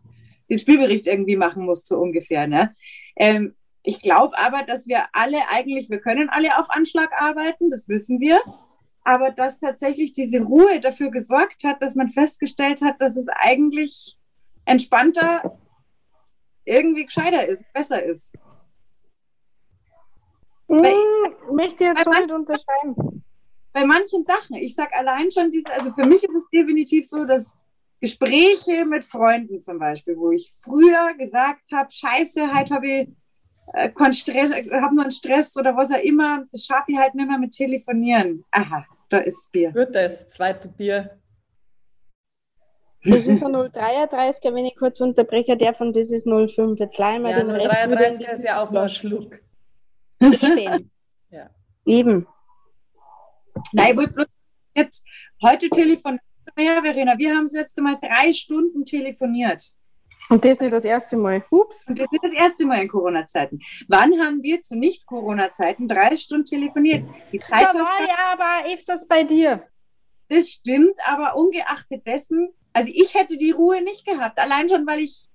den 0.49 0.59
Spielbericht 0.59 1.07
irgendwie 1.07 1.35
machen 1.35 1.65
musst, 1.65 1.87
so 1.87 1.97
ungefähr. 1.99 2.47
Ne? 2.47 2.73
Ähm, 3.17 3.53
ich 3.83 4.01
glaube 4.01 4.37
aber, 4.39 4.63
dass 4.63 4.87
wir 4.87 5.07
alle 5.11 5.39
eigentlich, 5.51 5.89
wir 5.89 5.99
können 5.99 6.29
alle 6.29 6.57
auf 6.57 6.69
Anschlag 6.69 7.09
arbeiten, 7.19 7.69
das 7.69 7.89
wissen 7.89 8.21
wir. 8.21 8.39
Aber 9.03 9.31
dass 9.31 9.59
tatsächlich 9.59 10.13
diese 10.13 10.41
Ruhe 10.41 10.79
dafür 10.79 11.11
gesorgt 11.11 11.65
hat, 11.65 11.81
dass 11.81 11.95
man 11.95 12.09
festgestellt 12.09 12.81
hat, 12.81 13.01
dass 13.01 13.17
es 13.17 13.27
eigentlich 13.27 14.17
entspannter 14.63 15.59
irgendwie 16.63 17.05
gescheiter 17.05 17.45
ist, 17.45 17.65
besser 17.73 18.01
ist. 18.01 18.37
Hm, 20.69 21.55
möchte 21.55 21.83
jetzt 21.83 22.03
so 22.03 22.11
nicht 22.11 22.31
unterscheiden. 22.31 23.23
Bei 23.73 23.85
manchen 23.85 24.23
Sachen, 24.23 24.55
ich 24.55 24.75
sage 24.75 24.95
allein 24.95 25.31
schon 25.31 25.51
diese, 25.51 25.71
also 25.71 25.91
für 25.91 26.05
mich 26.05 26.23
ist 26.23 26.35
es 26.35 26.49
definitiv 26.49 27.07
so, 27.07 27.25
dass 27.25 27.57
Gespräche 28.01 28.85
mit 28.85 29.03
Freunden 29.03 29.61
zum 29.61 29.79
Beispiel, 29.79 30.15
wo 30.17 30.31
ich 30.31 30.53
früher 30.61 31.13
gesagt 31.17 31.71
habe, 31.73 31.89
scheiße, 31.91 32.53
halt 32.53 32.71
habe 32.71 32.87
ich 32.87 33.09
äh, 33.73 34.13
Stress, 34.13 34.51
habe 34.53 34.95
nur 34.95 35.03
einen 35.03 35.11
Stress 35.11 35.57
oder 35.57 35.75
was 35.75 35.91
auch 35.91 36.01
immer, 36.01 36.45
das 36.51 36.65
schaffe 36.65 36.91
ich 36.91 36.97
halt 36.97 37.13
nicht 37.15 37.27
mehr 37.27 37.37
mit 37.37 37.51
Telefonieren. 37.51 38.45
Aha, 38.51 38.85
da 39.09 39.19
ist 39.19 39.51
Bier. 39.51 39.73
Wird 39.73 39.93
das 39.93 40.27
zweite 40.29 40.69
Bier. 40.69 41.19
Das 43.03 43.27
ist 43.27 43.43
ein 43.43 43.53
033, 43.53 44.43
wenn 44.53 44.65
ich 44.65 44.75
kurz 44.75 44.99
unterbreche, 44.99 45.55
der 45.55 45.73
von 45.73 45.93
das 45.93 46.11
ist 46.11 46.25
05. 46.25 46.79
Jetzt 46.79 46.97
leihen 46.97 47.23
wir 47.23 47.31
Ja, 47.31 47.37
den 47.37 47.49
Rest 47.49 47.69
033 47.69 48.19
wieder. 48.19 48.31
ist 48.33 48.43
ja 48.43 48.61
auch 48.61 48.71
nur 48.71 48.81
ein 48.81 48.89
Schluck. 48.89 49.39
Eben. 50.21 50.91
Ja. 51.29 51.49
Eben. 51.85 52.27
Nein, 53.73 53.91
ich 53.91 53.97
wollte 53.97 54.13
bloß 54.13 54.27
jetzt 54.75 55.07
heute 55.43 55.69
telefonieren. 55.69 56.19
Ja, 56.57 56.81
Verena, 56.81 57.17
wir 57.17 57.35
haben 57.35 57.45
das 57.45 57.53
letzte 57.53 57.81
Mal 57.81 57.97
drei 58.01 58.33
Stunden 58.33 58.83
telefoniert. 58.85 59.63
Und 60.29 60.45
das 60.45 60.59
nicht 60.59 60.73
das 60.73 60.85
erste 60.85 61.17
Mal. 61.17 61.43
Ups. 61.49 61.85
Und 61.87 61.97
das 61.97 62.05
ist 62.05 62.11
nicht 62.11 62.23
das 62.23 62.33
erste 62.33 62.65
Mal 62.65 62.81
in 62.81 62.87
Corona-Zeiten. 62.87 63.59
Wann 63.87 64.19
haben 64.21 64.43
wir 64.43 64.61
zu 64.61 64.75
Nicht-Corona-Zeiten 64.75 65.87
drei 65.87 66.15
Stunden 66.15 66.45
telefoniert? 66.45 67.03
Die 67.31 67.39
Zeit 67.39 67.67
Da 67.69 67.73
war 67.73 68.07
ja 68.07 68.33
aber 68.33 68.71
öfters 68.71 69.07
bei 69.07 69.23
dir. 69.23 69.63
Das 70.27 70.49
stimmt, 70.49 70.95
aber 71.07 71.35
ungeachtet 71.35 72.05
dessen, 72.05 72.49
also 72.73 72.91
ich 72.93 73.15
hätte 73.15 73.37
die 73.37 73.51
Ruhe 73.51 73.81
nicht 73.81 74.05
gehabt, 74.05 74.37
allein 74.37 74.69
schon, 74.69 74.85
weil 74.85 74.99
ich, 74.99 75.27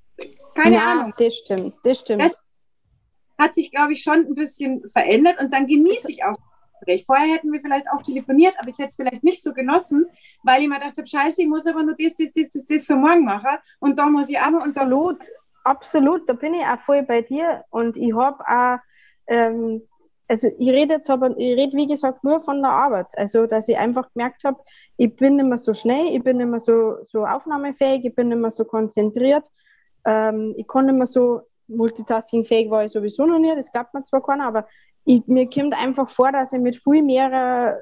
keine 0.55 0.77
ja, 0.77 0.93
Ahnung, 0.93 1.13
das 1.19 1.35
stimmt. 1.35 1.75
Das 1.83 2.01
stimmt. 2.01 2.23
Das- 2.23 2.37
hat 3.39 3.55
sich, 3.55 3.71
glaube 3.71 3.93
ich, 3.93 4.03
schon 4.03 4.27
ein 4.27 4.35
bisschen 4.35 4.87
verändert 4.89 5.41
und 5.43 5.53
dann 5.53 5.67
genieße 5.67 6.13
ich 6.13 6.25
auch 6.25 6.33
das 6.33 6.41
Gespräch. 6.81 7.05
Vorher 7.07 7.35
hätten 7.35 7.53
wir 7.53 7.61
vielleicht 7.61 7.87
auch 7.91 8.03
telefoniert, 8.03 8.55
aber 8.59 8.69
ich 8.69 8.79
hätte 8.79 8.89
es 8.89 8.97
vielleicht 8.97 9.25
nicht 9.25 9.43
so 9.43 9.53
genossen, 9.53 10.07
weil 10.43 10.63
ich 10.63 10.69
mir 10.69 10.79
gedacht 10.79 10.97
habe, 10.97 11.07
scheiße, 11.07 11.43
ich 11.43 11.49
muss 11.49 11.67
aber 11.67 11.83
nur 11.83 11.97
das, 11.99 12.15
das, 12.15 12.33
das, 12.33 12.51
das, 12.51 12.65
das 12.65 12.87
für 12.87 12.97
morgen 12.97 13.25
machen 13.25 13.59
und 13.81 13.99
da 13.99 14.07
muss 14.07 14.31
ich 14.31 14.39
noch 14.41 14.65
und 14.65 14.77
da 14.77 14.85
Absolut, 14.85 15.19
absolut, 15.65 16.29
da 16.29 16.35
bin 16.35 16.55
ich 16.55 16.65
auch 16.65 16.81
voll 16.81 17.03
bei 17.03 17.23
dir 17.23 17.65
und 17.71 17.97
ich 17.97 18.15
habe 18.15 18.45
auch, 18.47 18.79
ähm, 19.27 19.83
also 20.29 20.49
ich 20.59 20.69
rede 20.69 20.95
jetzt 20.95 21.11
aber, 21.11 21.31
ich 21.39 21.57
rede 21.57 21.77
wie 21.77 21.87
gesagt 21.87 22.23
nur 22.23 22.43
von 22.43 22.63
der 22.63 22.71
Arbeit, 22.71 23.07
also 23.17 23.47
dass 23.47 23.69
ich 23.69 23.77
einfach 23.77 24.13
gemerkt 24.13 24.45
habe, 24.45 24.61
ich 24.97 25.15
bin 25.17 25.37
nicht 25.37 25.47
mehr 25.47 25.59
so 25.59 25.73
schnell, 25.73 26.15
ich 26.15 26.23
bin 26.23 26.37
nicht 26.37 26.49
mehr 26.49 26.61
so, 26.61 27.03
so 27.03 27.27
aufnahmefähig, 27.27 28.05
ich 28.05 28.15
bin 28.15 28.29
nicht 28.29 28.39
mehr 28.39 28.51
so 28.51 28.65
konzentriert, 28.65 29.49
ähm, 30.05 30.55
ich 30.57 30.69
kann 30.69 30.87
nicht 30.87 30.97
mehr 30.97 31.07
so 31.07 31.43
multitaskingfähig 31.69 32.71
war 32.71 32.85
ich 32.85 32.93
sowieso 32.93 33.27
noch 33.27 33.39
nie, 33.39 33.55
das 33.55 33.73
glaubt 33.73 33.95
mir 33.95 34.03
zwar 34.05 34.23
keiner, 34.23 34.47
aber 34.47 34.69
ich, 35.05 35.27
mir 35.27 35.49
kommt 35.49 35.75
einfach 35.75 36.09
vor, 36.11 36.33
dass 36.33 36.53
ich 36.53 36.61
mit 36.61 36.77
viel 36.77 37.03
mehr 37.03 37.79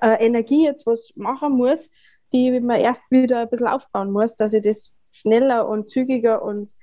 äh, 0.00 0.24
Energie 0.24 0.64
jetzt 0.64 0.86
was 0.86 1.12
machen 1.16 1.52
muss, 1.52 1.90
die 2.32 2.60
man 2.60 2.80
erst 2.80 3.02
wieder 3.10 3.40
ein 3.40 3.50
bisschen 3.50 3.66
aufbauen 3.66 4.10
muss, 4.10 4.36
dass 4.36 4.52
ich 4.52 4.62
das 4.62 4.94
schneller 5.10 5.68
und 5.68 5.90
zügiger 5.90 6.42
und 6.42 6.74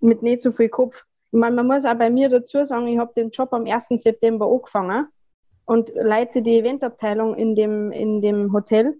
mit 0.00 0.22
nicht 0.22 0.40
so 0.40 0.52
viel 0.52 0.68
Kopf. 0.68 1.04
Ich 1.32 1.38
meine, 1.38 1.56
man 1.56 1.66
muss 1.66 1.84
auch 1.84 1.94
bei 1.94 2.10
mir 2.10 2.28
dazu 2.28 2.64
sagen, 2.64 2.86
ich 2.86 2.98
habe 2.98 3.12
den 3.14 3.30
Job 3.30 3.52
am 3.52 3.66
1. 3.66 3.88
September 3.96 4.46
angefangen 4.46 5.08
und 5.64 5.92
leite 5.94 6.42
die 6.42 6.58
Eventabteilung 6.58 7.34
in 7.34 7.54
dem, 7.54 7.90
in 7.90 8.20
dem 8.20 8.52
Hotel. 8.52 8.96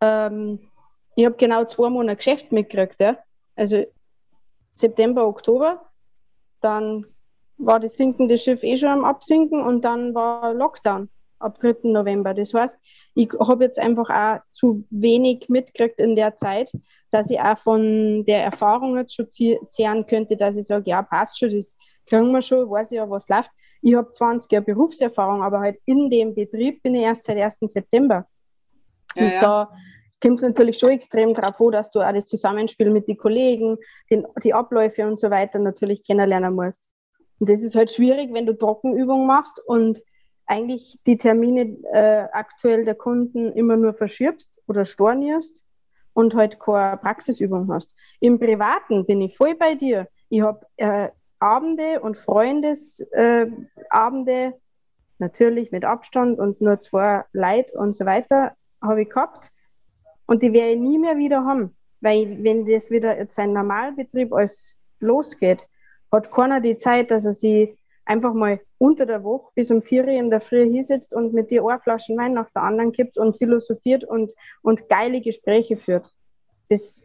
Ähm, 0.00 0.60
ich 1.16 1.24
habe 1.24 1.36
genau 1.36 1.64
zwei 1.64 1.90
Monate 1.90 2.16
Geschäft 2.16 2.52
mitgekriegt, 2.52 3.00
ja. 3.00 3.18
Also 3.56 3.84
September, 4.78 5.26
Oktober, 5.26 5.82
dann 6.60 7.06
war 7.58 7.80
das 7.80 7.96
sinkende 7.96 8.38
Schiff 8.38 8.62
eh 8.62 8.76
schon 8.76 8.88
am 8.88 9.04
Absinken 9.04 9.62
und 9.62 9.84
dann 9.84 10.14
war 10.14 10.54
Lockdown 10.54 11.08
ab 11.40 11.58
3. 11.60 11.76
November. 11.84 12.34
Das 12.34 12.54
heißt, 12.54 12.78
ich 13.14 13.30
habe 13.40 13.64
jetzt 13.64 13.78
einfach 13.78 14.10
auch 14.10 14.40
zu 14.52 14.84
wenig 14.90 15.48
mitgekriegt 15.48 15.98
in 15.98 16.16
der 16.16 16.34
Zeit, 16.36 16.72
dass 17.10 17.30
ich 17.30 17.40
auch 17.40 17.58
von 17.58 18.24
der 18.24 18.44
Erfahrung 18.44 18.96
jetzt 18.96 19.14
schon 19.14 19.28
zehren 19.30 20.06
könnte, 20.06 20.36
dass 20.36 20.56
ich 20.56 20.66
sage, 20.66 20.90
ja, 20.90 21.02
passt 21.02 21.38
schon, 21.38 21.50
das 21.50 21.76
kriegen 22.06 22.30
wir 22.32 22.42
schon, 22.42 22.70
weiß 22.70 22.90
ich 22.92 22.96
ja, 22.96 23.08
was 23.08 23.28
läuft. 23.28 23.50
Ich 23.82 23.94
habe 23.94 24.10
20 24.10 24.50
Jahre 24.50 24.64
Berufserfahrung, 24.64 25.42
aber 25.42 25.60
halt 25.60 25.78
in 25.84 26.10
dem 26.10 26.34
Betrieb 26.34 26.82
bin 26.82 26.94
ich 26.94 27.02
erst 27.02 27.24
seit 27.24 27.38
1. 27.38 27.58
September. 27.60 28.26
Ja, 29.16 29.22
und 29.22 29.32
ja. 29.32 29.40
da 29.40 29.72
kommt 30.20 30.40
es 30.40 30.42
natürlich 30.42 30.78
schon 30.78 30.90
extrem 30.90 31.34
drauf 31.34 31.60
an, 31.60 31.72
dass 31.72 31.90
du 31.90 32.00
auch 32.00 32.12
das 32.12 32.26
Zusammenspiel 32.26 32.90
mit 32.90 33.08
den 33.08 33.16
Kollegen, 33.16 33.78
den, 34.10 34.26
die 34.42 34.54
Abläufe 34.54 35.06
und 35.06 35.18
so 35.18 35.30
weiter 35.30 35.58
natürlich 35.58 36.04
kennenlernen 36.04 36.54
musst. 36.54 36.90
Und 37.38 37.48
das 37.48 37.62
ist 37.62 37.74
halt 37.74 37.90
schwierig, 37.90 38.32
wenn 38.32 38.46
du 38.46 38.52
Trockenübung 38.52 39.26
machst 39.26 39.60
und 39.66 40.02
eigentlich 40.46 40.98
die 41.06 41.18
Termine 41.18 41.76
äh, 41.92 42.26
aktuell 42.32 42.84
der 42.84 42.94
Kunden 42.94 43.52
immer 43.52 43.76
nur 43.76 43.94
verschiebst 43.94 44.60
oder 44.66 44.84
stornierst 44.84 45.64
und 46.14 46.34
halt 46.34 46.58
keine 46.58 46.96
Praxisübung 46.96 47.72
hast. 47.72 47.94
Im 48.18 48.40
Privaten 48.40 49.06
bin 49.06 49.20
ich 49.20 49.36
voll 49.36 49.54
bei 49.54 49.74
dir. 49.74 50.08
Ich 50.30 50.40
habe 50.40 50.66
äh, 50.76 51.10
Abende 51.38 52.00
und 52.00 52.16
Freundesabende, 52.16 54.32
äh, 54.32 54.52
natürlich 55.18 55.70
mit 55.70 55.84
Abstand 55.84 56.38
und 56.38 56.60
nur 56.60 56.80
zwei 56.80 57.24
Leute 57.32 57.72
und 57.74 57.94
so 57.94 58.06
weiter, 58.06 58.52
habe 58.82 59.02
ich 59.02 59.10
gehabt. 59.10 59.52
Und 60.28 60.42
die 60.42 60.52
werde 60.52 60.74
ich 60.74 60.78
nie 60.80 60.98
mehr 60.98 61.16
wieder 61.16 61.44
haben. 61.44 61.74
Weil 62.00 62.44
wenn 62.44 62.64
das 62.64 62.90
wieder 62.90 63.18
jetzt 63.18 63.34
sein 63.34 63.52
Normalbetrieb 63.52 64.32
alles 64.32 64.74
losgeht, 65.00 65.66
hat 66.12 66.30
keiner 66.30 66.60
die 66.60 66.76
Zeit, 66.76 67.10
dass 67.10 67.24
er 67.24 67.32
sie 67.32 67.76
einfach 68.04 68.32
mal 68.34 68.60
unter 68.78 69.04
der 69.04 69.24
Woche 69.24 69.50
bis 69.54 69.70
um 69.70 69.82
vier 69.82 70.04
Uhr 70.04 70.10
in 70.10 70.30
der 70.30 70.40
Früh 70.40 70.64
hinsetzt 70.70 71.12
und 71.14 71.32
mit 71.32 71.50
dir 71.50 71.66
eine 71.66 71.80
Flasche 71.80 72.16
Wein 72.16 72.34
nach 72.34 72.50
der 72.50 72.62
anderen 72.62 72.92
kippt 72.92 73.18
und 73.18 73.36
philosophiert 73.36 74.04
und, 74.04 74.32
und 74.62 74.88
geile 74.88 75.20
Gespräche 75.20 75.76
führt. 75.76 76.10
Das 76.68 77.02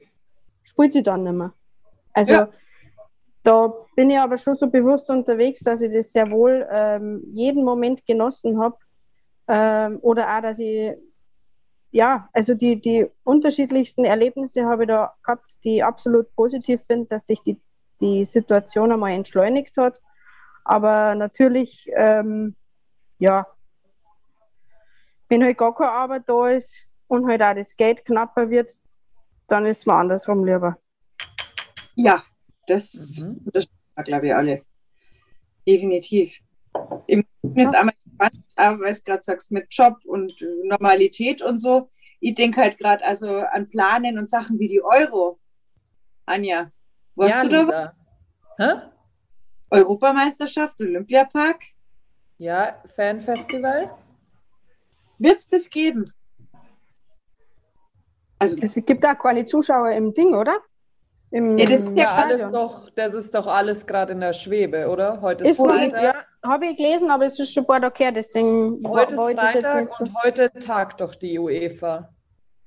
spielt 0.63 0.91
sie 0.91 1.03
dann 1.03 1.23
nicht 1.23 1.33
mehr. 1.33 1.53
Also 2.13 2.33
Ja. 2.33 2.49
da 3.43 3.73
bin 3.95 4.09
ich 4.09 4.17
aber 4.19 4.37
schon 4.37 4.55
so 4.55 4.67
bewusst 4.67 5.09
unterwegs, 5.09 5.61
dass 5.61 5.81
ich 5.81 5.93
das 5.93 6.11
sehr 6.11 6.29
wohl 6.29 6.67
ähm, 6.69 7.23
jeden 7.33 7.63
Moment 7.63 8.05
genossen 8.05 8.59
habe. 8.61 8.77
Ähm, 9.47 9.99
oder 10.01 10.37
auch, 10.37 10.41
dass 10.41 10.59
ich 10.59 10.93
ja, 11.93 12.27
also 12.33 12.55
die, 12.55 12.81
die 12.81 13.05
unterschiedlichsten 13.23 14.03
Erlebnisse 14.03 14.65
habe 14.65 14.83
ich 14.83 14.87
da 14.87 15.13
gehabt, 15.23 15.63
die 15.63 15.77
ich 15.77 15.83
absolut 15.83 16.33
positiv 16.35 16.81
finde, 16.87 17.07
dass 17.07 17.27
sich 17.27 17.39
die, 17.43 17.61
die 18.01 18.25
Situation 18.25 18.91
einmal 18.91 19.11
entschleunigt 19.11 19.77
hat. 19.77 20.01
Aber 20.65 21.13
natürlich, 21.13 21.91
ähm, 21.95 22.55
ja, 23.19 23.45
wenn 25.29 25.43
halt 25.43 25.57
gar 25.57 25.75
keine 25.75 25.91
Arbeit 25.91 26.23
da 26.25 26.47
ist 26.49 26.75
und 27.07 27.27
halt 27.27 27.43
auch 27.43 27.53
das 27.53 27.75
Geld 27.75 28.03
knapper 28.05 28.49
wird, 28.49 28.71
dann 29.47 29.67
ist 29.67 29.79
es 29.79 29.85
mir 29.85 29.95
andersrum 29.95 30.43
lieber. 30.45 30.77
Ja, 31.93 32.23
das, 32.65 33.19
Mhm. 33.19 33.45
das 33.53 33.67
glaube 34.03 34.27
ich 34.27 34.33
alle. 34.35 34.63
Definitiv. 35.67 36.39
Ich 37.05 37.23
bin 37.43 37.55
jetzt 37.55 37.75
einmal 37.75 37.92
gespannt, 37.92 37.92
aber 37.92 37.92
weil 38.17 38.93
du 38.93 39.03
gerade 39.03 39.21
sagst, 39.21 39.51
mit 39.51 39.67
Job 39.69 39.97
und 40.05 40.41
äh, 40.41 40.67
Normalität 40.67 41.41
und 41.41 41.59
so. 41.59 41.89
Ich 42.19 42.35
denke 42.35 42.61
halt 42.61 42.77
gerade 42.77 43.03
also 43.03 43.37
an 43.37 43.69
Planen 43.69 44.17
und 44.17 44.29
Sachen 44.29 44.59
wie 44.59 44.67
die 44.67 44.83
Euro. 44.83 45.39
Anja, 46.25 46.71
warst 47.15 47.35
ja, 47.35 47.43
du 47.43 47.65
da? 47.67 47.93
Hä? 48.57 48.81
Europameisterschaft, 49.69 50.79
Olympiapark? 50.79 51.61
Ja, 52.37 52.81
Fanfestival? 52.95 53.89
Wird 55.17 55.37
es 55.37 55.47
das 55.47 55.69
geben? 55.69 56.05
Also, 58.39 58.57
Es 58.61 58.73
gibt 58.73 59.05
auch 59.05 59.17
keine 59.17 59.45
Zuschauer 59.45 59.91
im 59.91 60.13
Ding, 60.13 60.33
oder? 60.33 60.59
Im, 61.33 61.57
Ja, 61.57 61.65
das 61.65 61.79
ist 61.81 61.97
Ja, 61.97 62.13
alles 62.13 62.51
doch, 62.51 62.89
das 62.91 63.13
ist 63.15 63.33
doch 63.33 63.47
alles 63.47 63.87
gerade 63.87 64.13
in 64.13 64.19
der 64.19 64.33
Schwebe, 64.33 64.87
oder? 64.87 65.19
Heute 65.19 65.43
ist, 65.45 65.57
Ist 65.59 65.65
Freitag. 65.65 66.03
ja, 66.03 66.13
habe 66.47 66.67
ich 66.67 66.77
gelesen, 66.77 67.09
aber 67.09 67.25
es 67.25 67.39
ist 67.39 67.51
schon 67.51 67.63
ein 67.63 67.67
paar 67.67 67.81
Tage 67.81 68.03
her, 68.03 68.11
deswegen 68.11 68.79
Heute 68.87 69.15
ist 69.15 69.21
ich 69.21 69.27
jetzt 69.29 69.39
Freitag 69.41 69.91
so. 69.93 70.03
und 70.03 70.23
heute 70.23 70.51
tagt 70.59 71.01
doch 71.01 71.15
die 71.15 71.39
UEFA. 71.39 72.09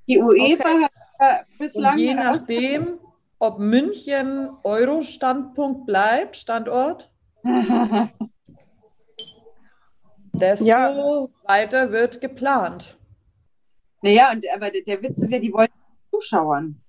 die 0.08 0.18
UEFA 0.20 0.68
hat 0.82 0.90
äh, 1.20 1.38
Und 1.52 1.58
bislang 1.58 1.96
je 1.96 2.14
nachdem, 2.14 2.98
ob 3.38 3.60
München 3.60 4.50
Euro-Standpunkt 4.64 5.86
bleibt, 5.86 6.34
Standort, 6.36 7.08
desto 10.32 10.64
Ja. 10.66 11.28
weiter 11.44 11.92
wird 11.92 12.20
geplant. 12.20 12.98
Naja, 14.02 14.32
und, 14.32 14.44
aber 14.52 14.70
der, 14.70 14.82
der 14.82 15.02
Witz 15.02 15.22
ist 15.22 15.30
ja, 15.30 15.38
die 15.38 15.52
wollen 15.52 15.68
Zuschauern. 16.10 16.80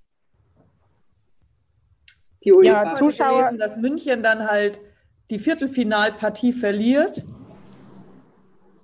Die 2.48 2.68
ja, 2.68 2.94
Zuschauer. 2.94 3.50
Gelesen, 3.50 3.58
dass 3.58 3.78
München 3.78 4.24
dann 4.24 4.48
halt 4.48 4.80
die 5.30 5.40
Viertelfinalpartie 5.40 6.54
verliert 6.54 7.26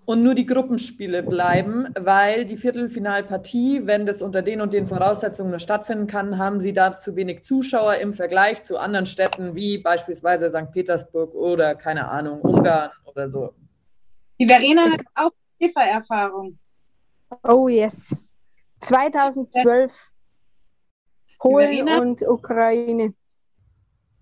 und 0.06 0.22
nur 0.22 0.36
die 0.36 0.46
Gruppenspiele 0.46 1.24
bleiben, 1.24 1.88
weil 1.98 2.44
die 2.44 2.58
Viertelfinalpartie, 2.58 3.88
wenn 3.88 4.06
das 4.06 4.22
unter 4.22 4.42
den 4.42 4.60
und 4.60 4.74
den 4.74 4.86
Voraussetzungen 4.86 5.52
nur 5.52 5.60
stattfinden 5.60 6.08
kann, 6.08 6.38
haben 6.38 6.60
sie 6.60 6.74
da 6.74 6.98
zu 6.98 7.16
wenig 7.16 7.44
Zuschauer 7.44 7.96
im 7.96 8.12
Vergleich 8.12 8.64
zu 8.64 8.78
anderen 8.78 9.06
Städten 9.06 9.56
wie 9.56 9.78
beispielsweise 9.78 10.50
St. 10.50 10.72
Petersburg 10.72 11.34
oder 11.34 11.76
keine 11.76 12.10
Ahnung, 12.10 12.42
Ungarn 12.42 12.92
oder 13.06 13.30
so. 13.30 13.54
Die 14.42 14.48
Verena 14.48 14.92
hat 14.92 15.02
auch 15.16 15.32
FIFA-Erfahrung. 15.62 16.60
Oh 17.48 17.70
yes. 17.70 18.14
2012 18.82 19.94
Polen 21.40 21.88
und 21.88 22.22
Ukraine. 22.24 23.14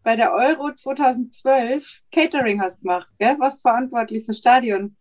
Bei 0.04 0.16
der 0.16 0.34
Euro 0.34 0.74
2012 0.74 2.02
Catering 2.12 2.62
hast 2.62 2.80
du 2.80 2.84
gemacht, 2.84 3.08
gell? 3.20 3.38
Warst 3.39 3.62
verantwortlich 3.62 4.26
für 4.26 4.34
Stadion. 4.34 4.95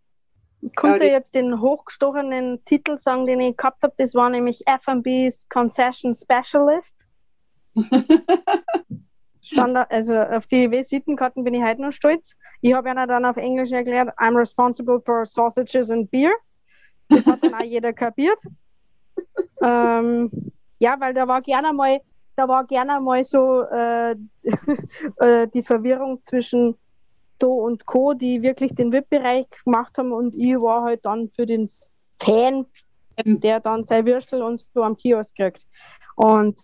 Ich 0.62 0.74
konnte 0.74 1.04
jetzt 1.04 1.34
den 1.34 1.60
hochgestochenen 1.60 2.62
Titel 2.66 2.98
sagen, 2.98 3.26
den 3.26 3.40
ich 3.40 3.56
gehabt 3.56 3.82
habe. 3.82 3.94
Das 3.96 4.14
war 4.14 4.28
nämlich 4.28 4.62
FB's 4.66 5.48
Concession 5.48 6.14
Specialist. 6.14 7.06
Standard, 9.40 9.90
also 9.90 10.18
auf 10.18 10.46
die 10.46 10.70
Visitenkarten 10.70 11.44
bin 11.44 11.54
ich 11.54 11.62
heute 11.62 11.80
noch 11.80 11.92
stolz. 11.92 12.36
Ich 12.60 12.74
habe 12.74 12.90
ja 12.90 13.06
dann 13.06 13.24
auf 13.24 13.38
Englisch 13.38 13.72
erklärt, 13.72 14.10
I'm 14.18 14.36
responsible 14.36 15.00
for 15.00 15.24
sausages 15.24 15.90
and 15.90 16.10
beer. 16.10 16.32
Das 17.08 17.26
hat 17.26 17.42
dann 17.42 17.54
auch 17.54 17.64
jeder 17.64 17.94
kapiert. 17.94 18.38
ähm, 19.62 20.30
ja, 20.78 21.00
weil 21.00 21.14
da 21.14 21.26
war 21.26 21.40
gerne 21.40 21.72
mal, 21.72 22.00
da 22.40 22.48
war 22.48 22.64
gerne 22.64 23.00
mal 23.00 23.22
so 23.22 23.64
äh, 23.64 24.12
äh 25.20 25.46
die 25.52 25.62
Verwirrung 25.62 26.22
zwischen 26.22 26.74
Do 27.38 27.52
und 27.52 27.84
Co., 27.84 28.14
die 28.14 28.40
wirklich 28.40 28.74
den 28.74 28.92
VIP-Bereich 28.92 29.46
gemacht 29.64 29.98
haben 29.98 30.12
und 30.12 30.34
ich 30.34 30.54
war 30.54 30.84
halt 30.84 31.04
dann 31.04 31.30
für 31.36 31.44
den 31.44 31.70
Fan, 32.18 32.64
der 33.24 33.60
dann 33.60 33.84
sein 33.84 34.06
Würstel 34.06 34.42
und 34.42 34.64
so 34.72 34.82
am 34.82 34.96
Kiosk 34.96 35.36
kriegt. 35.36 35.66
Und 36.16 36.58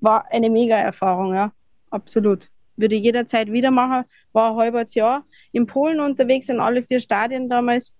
war 0.00 0.26
eine 0.30 0.50
mega 0.50 0.76
Erfahrung, 0.76 1.34
ja, 1.34 1.52
absolut. 1.90 2.48
Würde 2.76 2.96
ich 2.96 3.04
jederzeit 3.04 3.50
wieder 3.50 3.70
machen. 3.70 4.04
War 4.32 4.50
ein 4.50 4.56
halbes 4.56 4.94
Jahr 4.94 5.24
in 5.52 5.66
Polen 5.66 6.00
unterwegs 6.00 6.48
in 6.48 6.60
alle 6.60 6.82
vier 6.82 7.00
Stadien 7.00 7.48
damals. 7.48 7.94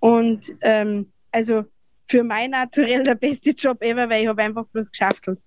Und 0.00 0.52
ähm, 0.60 1.12
also 1.30 1.64
für 2.08 2.24
mein 2.24 2.50
Naturell 2.50 3.04
der 3.04 3.14
beste 3.14 3.50
Job 3.50 3.80
ever, 3.82 4.10
weil 4.10 4.22
ich 4.22 4.28
habe 4.28 4.42
einfach 4.42 4.66
bloß 4.66 4.90
geschaftelt. 4.90 5.38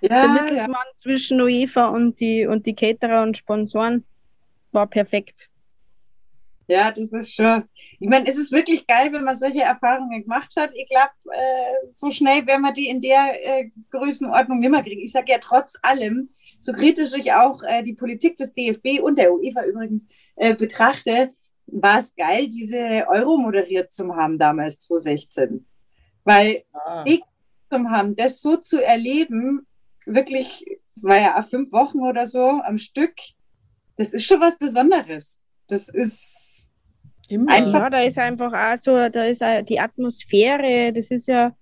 Ja, 0.00 0.08
der 0.08 0.28
Mittelsmann 0.28 0.86
ja. 0.88 0.94
zwischen 0.94 1.40
UEFA 1.40 1.88
und 1.88 2.20
die, 2.20 2.46
und 2.46 2.66
die 2.66 2.74
Caterer 2.74 3.22
und 3.22 3.36
Sponsoren 3.36 4.04
war 4.72 4.86
perfekt. 4.86 5.50
Ja, 6.70 6.92
das 6.92 7.10
ist 7.10 7.34
schon. 7.34 7.64
Ich 7.98 8.08
meine, 8.08 8.28
es 8.28 8.38
ist 8.38 8.52
wirklich 8.52 8.86
geil, 8.86 9.12
wenn 9.12 9.24
man 9.24 9.34
solche 9.34 9.62
Erfahrungen 9.62 10.22
gemacht 10.22 10.54
hat. 10.56 10.70
Ich 10.74 10.88
glaube, 10.88 11.10
äh, 11.32 11.88
so 11.92 12.10
schnell 12.10 12.46
werden 12.46 12.62
wir 12.62 12.72
die 12.72 12.88
in 12.88 13.00
der 13.00 13.32
äh, 13.42 13.70
Größenordnung 13.90 14.60
nicht 14.60 14.70
mehr 14.70 14.84
kriegen. 14.84 15.00
Ich 15.00 15.10
sage 15.10 15.32
ja 15.32 15.38
trotz 15.40 15.76
allem, 15.82 16.28
so 16.60 16.72
kritisch 16.72 17.12
ich 17.16 17.32
auch 17.32 17.64
äh, 17.64 17.82
die 17.82 17.94
Politik 17.94 18.36
des 18.36 18.52
DFB 18.52 19.00
und 19.02 19.18
der 19.18 19.32
UEFA 19.32 19.64
übrigens 19.64 20.06
äh, 20.36 20.54
betrachte, 20.54 21.32
war 21.66 21.98
es 21.98 22.14
geil, 22.14 22.46
diese 22.48 23.04
Euro 23.08 23.36
moderiert 23.36 23.92
zu 23.92 24.14
haben 24.14 24.38
damals 24.38 24.78
2016. 24.78 25.66
Weil 26.24 26.62
ah. 26.72 27.04
ich 27.06 27.22
zum 27.70 27.90
haben, 27.90 28.16
das 28.16 28.40
so 28.40 28.56
zu 28.56 28.84
erleben, 28.84 29.66
wirklich, 30.04 30.64
war 30.96 31.18
ja 31.18 31.38
auch 31.38 31.44
fünf 31.44 31.72
Wochen 31.72 32.00
oder 32.00 32.26
so 32.26 32.60
am 32.62 32.78
Stück, 32.78 33.14
das 33.96 34.12
ist 34.12 34.24
schon 34.24 34.40
was 34.40 34.58
Besonderes. 34.58 35.42
Das 35.68 35.88
ist 35.88 36.70
Immer. 37.28 37.52
einfach. 37.52 37.80
Ja, 37.80 37.90
da 37.90 38.02
ist 38.02 38.18
einfach 38.18 38.52
auch 38.52 38.78
so, 38.78 39.08
da 39.08 39.24
ist 39.24 39.42
auch 39.42 39.62
die 39.62 39.78
Atmosphäre, 39.78 40.92
das 40.92 41.10
ist 41.10 41.28
ja, 41.28 41.54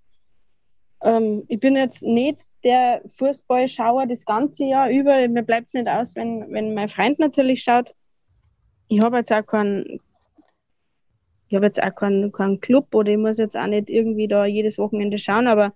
ähm, 1.03 1.45
ich 1.49 1.61
bin 1.61 1.77
jetzt 1.77 2.03
nicht 2.03 2.41
der 2.65 3.03
Fußballschauer 3.19 4.07
das 4.07 4.25
ganze 4.25 4.65
Jahr 4.65 4.91
über. 4.91 5.29
Mir 5.29 5.43
bleibt 5.43 5.69
es 5.69 5.75
nicht 5.75 5.89
aus, 5.89 6.15
wenn, 6.17 6.51
wenn 6.53 6.75
mein 6.75 6.89
Freund 6.89 7.19
natürlich 7.19 7.63
schaut. 7.63 7.95
Ich 8.89 9.03
habe 9.03 9.19
jetzt 9.19 9.33
auch 9.33 9.47
keinen, 9.47 10.01
ich 11.49 11.55
habe 11.55 11.67
jetzt 11.67 11.83
auch 11.83 11.95
keinen, 11.95 12.33
keinen 12.33 12.61
Club 12.61 12.95
oder 12.95 13.13
ich 13.13 13.19
muss 13.19 13.39
jetzt 13.39 13.57
auch 13.57 13.67
nicht 13.67 13.91
irgendwie 13.91 14.29
da 14.29 14.45
jedes 14.45 14.79
Wochenende 14.79 15.19
schauen, 15.19 15.47
aber 15.47 15.73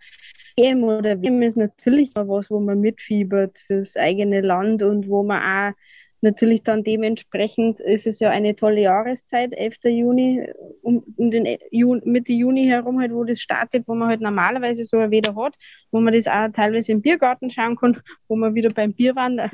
EM 0.57 0.85
oder 0.85 1.20
WM 1.23 1.43
ist 1.43 1.57
natürlich 1.57 2.11
was, 2.14 2.51
wo 2.51 2.61
man 2.61 2.81
mitfiebert 2.81 3.59
fürs 3.66 3.97
eigene 3.97 4.43
Land 4.43 4.83
und 4.83 5.09
wo 5.09 5.23
man 5.23 5.43
auch 5.73 5.77
natürlich 6.23 6.62
dann 6.62 6.85
dementsprechend 6.85 7.81
ist 7.81 8.07
es 8.07 8.20
ja 8.20 8.31
eine 8.31 8.55
tolle 8.55 8.83
Jahreszeit, 8.83 9.53
11. 9.53 9.77
Juni, 9.85 10.47
um, 10.83 11.03
um 11.16 11.31
den 11.31 11.59
Juni, 11.70 12.03
Mitte 12.05 12.33
Juni 12.33 12.66
herum 12.66 13.01
halt, 13.01 13.12
wo 13.12 13.25
das 13.25 13.41
startet, 13.41 13.89
wo 13.89 13.95
man 13.95 14.09
halt 14.09 14.20
normalerweise 14.20 14.85
so 14.85 14.99
wieder 15.11 15.35
hat, 15.35 15.57
wo 15.91 16.01
man 16.01 16.14
das 16.14 16.29
auch 16.29 16.49
teilweise 16.53 16.93
im 16.93 17.03
Biergarten 17.03 17.51
schauen 17.51 17.77
kann, 17.77 18.01
wo 18.29 18.37
man 18.37 18.55
wieder 18.55 18.70
beim 18.70 18.93
Bier 18.93 19.16
waren, 19.16 19.37
da, 19.37 19.51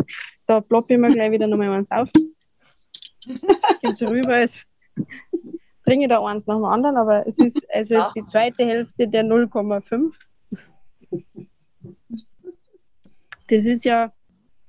da 0.46 0.60
ploppe 0.60 0.94
ich 0.94 1.00
mir 1.00 1.10
gleich 1.12 1.32
wieder 1.32 1.46
nochmal 1.46 1.70
eins 1.70 1.90
auf. 1.90 2.10
Geht's 3.82 4.02
rüber, 4.02 4.38
es 4.38 4.66
bringe 5.88 6.08
da 6.08 6.24
eins 6.24 6.46
nach 6.46 6.56
dem 6.56 6.64
anderen, 6.64 6.96
aber 6.96 7.26
es 7.26 7.38
ist 7.38 7.66
also 7.74 7.94
jetzt 7.94 8.14
die 8.14 8.24
zweite 8.24 8.66
Hälfte 8.66 9.08
der 9.08 9.24
0,5. 9.24 10.12
Das 13.48 13.64
ist 13.64 13.84
ja 13.84 14.12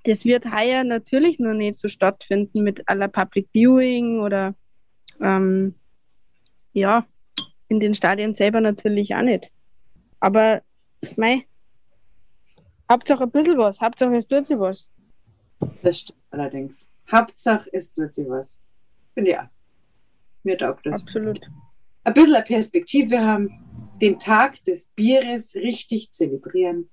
das 0.09 0.25
wird 0.25 0.51
heuer 0.51 0.83
natürlich 0.83 1.39
noch 1.39 1.53
nicht 1.53 1.79
so 1.79 1.87
stattfinden 1.87 2.63
mit 2.63 2.87
aller 2.87 3.07
Public 3.07 3.47
Viewing 3.51 4.21
oder 4.21 4.53
ähm, 5.21 5.75
ja, 6.73 7.05
in 7.67 7.79
den 7.79 7.95
Stadien 7.95 8.33
selber 8.33 8.61
natürlich 8.61 9.13
auch 9.15 9.21
nicht. 9.21 9.51
Aber 10.19 10.61
mei, 11.17 11.45
Hauptsache 12.91 13.23
ein 13.23 13.31
bisschen 13.31 13.57
was, 13.57 13.79
Hauptsache 13.79 14.15
es 14.15 14.27
tut 14.27 14.47
sich 14.47 14.57
was. 14.57 14.87
Das 15.83 15.99
stimmt 15.99 16.19
allerdings. 16.31 16.87
Hauptsache 17.11 17.69
es 17.73 17.93
tut 17.93 18.13
sich 18.13 18.27
was. 18.29 18.59
Finde 19.13 19.31
ja. 19.31 19.49
Mir 20.43 20.57
taugt 20.57 20.85
das. 20.85 21.01
Absolut. 21.01 21.39
Ein 22.03 22.13
bisschen 22.13 22.43
Perspektive 22.43 23.19
haben, 23.19 23.49
den 24.01 24.19
Tag 24.19 24.63
des 24.63 24.87
Bieres 24.87 25.55
richtig 25.55 26.11
zelebrieren 26.11 26.89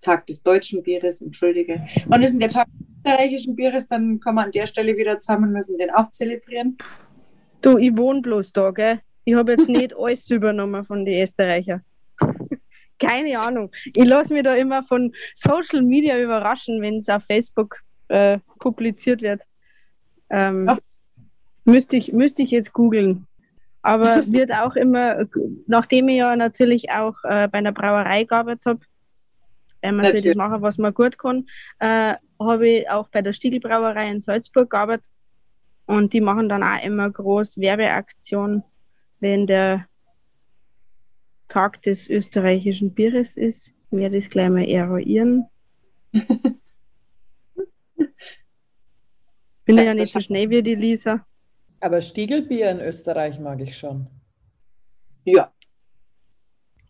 Tag 0.00 0.26
des 0.26 0.42
deutschen 0.42 0.82
Bieres, 0.82 1.22
entschuldige. 1.22 1.80
Wann 2.06 2.22
ist 2.22 2.32
denn 2.32 2.40
der 2.40 2.50
Tag 2.50 2.68
des 2.78 2.86
österreichischen 2.98 3.56
Bieres? 3.56 3.88
Dann 3.88 4.20
kommen 4.20 4.36
wir 4.36 4.44
an 4.44 4.52
der 4.52 4.66
Stelle 4.66 4.96
wieder 4.96 5.18
zusammen, 5.18 5.52
müssen 5.52 5.78
den 5.78 5.90
auch 5.90 6.10
zelebrieren. 6.10 6.78
Du, 7.62 7.78
ich 7.78 7.96
wohne 7.96 8.20
bloß 8.20 8.52
da, 8.52 8.70
gell? 8.70 9.00
Ich 9.24 9.34
habe 9.34 9.52
jetzt 9.52 9.68
nicht 9.68 9.94
alles 9.98 10.30
übernommen 10.30 10.84
von 10.84 11.04
den 11.04 11.22
Österreichern. 11.22 11.82
Keine 12.98 13.38
Ahnung. 13.38 13.70
Ich 13.84 14.04
lasse 14.04 14.32
mich 14.32 14.42
da 14.42 14.54
immer 14.54 14.84
von 14.84 15.12
Social 15.34 15.82
Media 15.82 16.20
überraschen, 16.20 16.80
wenn 16.80 16.96
es 16.96 17.08
auf 17.08 17.22
Facebook 17.24 17.76
äh, 18.08 18.38
publiziert 18.58 19.22
wird. 19.22 19.42
Ähm, 20.30 20.66
ja. 20.66 20.78
Müsste, 21.68 21.96
ich, 21.96 22.12
müsste 22.12 22.42
ich 22.42 22.50
jetzt 22.50 22.72
googeln. 22.72 23.26
Aber 23.82 24.24
wird 24.32 24.52
auch 24.52 24.74
immer, 24.74 25.26
nachdem 25.66 26.08
ich 26.08 26.16
ja 26.16 26.34
natürlich 26.34 26.90
auch 26.90 27.14
äh, 27.24 27.48
bei 27.48 27.58
einer 27.58 27.72
Brauerei 27.72 28.24
gearbeitet 28.24 28.66
habe, 28.66 28.80
wenn 29.82 29.96
man 29.96 30.06
sich 30.06 30.22
das 30.22 30.34
machen, 30.34 30.60
was 30.62 30.78
man 30.78 30.92
gut 30.92 31.18
kann. 31.18 31.46
Äh, 31.78 32.14
habe 32.40 32.68
ich 32.68 32.90
auch 32.90 33.08
bei 33.08 33.22
der 33.22 33.32
Stiegelbrauerei 33.32 34.10
in 34.10 34.20
Salzburg 34.20 34.70
gearbeitet 34.70 35.10
und 35.86 36.12
die 36.12 36.20
machen 36.20 36.48
dann 36.48 36.62
auch 36.62 36.82
immer 36.82 37.10
groß 37.10 37.58
Werbeaktion, 37.58 38.62
wenn 39.20 39.46
der 39.46 39.86
Tag 41.48 41.82
des 41.82 42.08
österreichischen 42.10 42.92
Bieres 42.92 43.36
ist. 43.36 43.72
Ich 43.90 43.98
werde 43.98 44.16
das 44.16 44.28
gleich 44.28 44.50
mal 44.50 44.68
eruieren. 44.68 45.46
Bin 49.64 49.76
ja, 49.76 49.82
ja 49.84 49.94
nicht 49.94 50.12
so 50.12 50.20
schnell 50.20 50.50
wie 50.50 50.62
die 50.62 50.74
Lisa. 50.74 51.24
Aber 51.80 52.00
Stiegelbier 52.00 52.70
in 52.70 52.80
Österreich 52.80 53.38
mag 53.38 53.60
ich 53.60 53.76
schon. 53.76 54.08
Ja. 55.24 55.52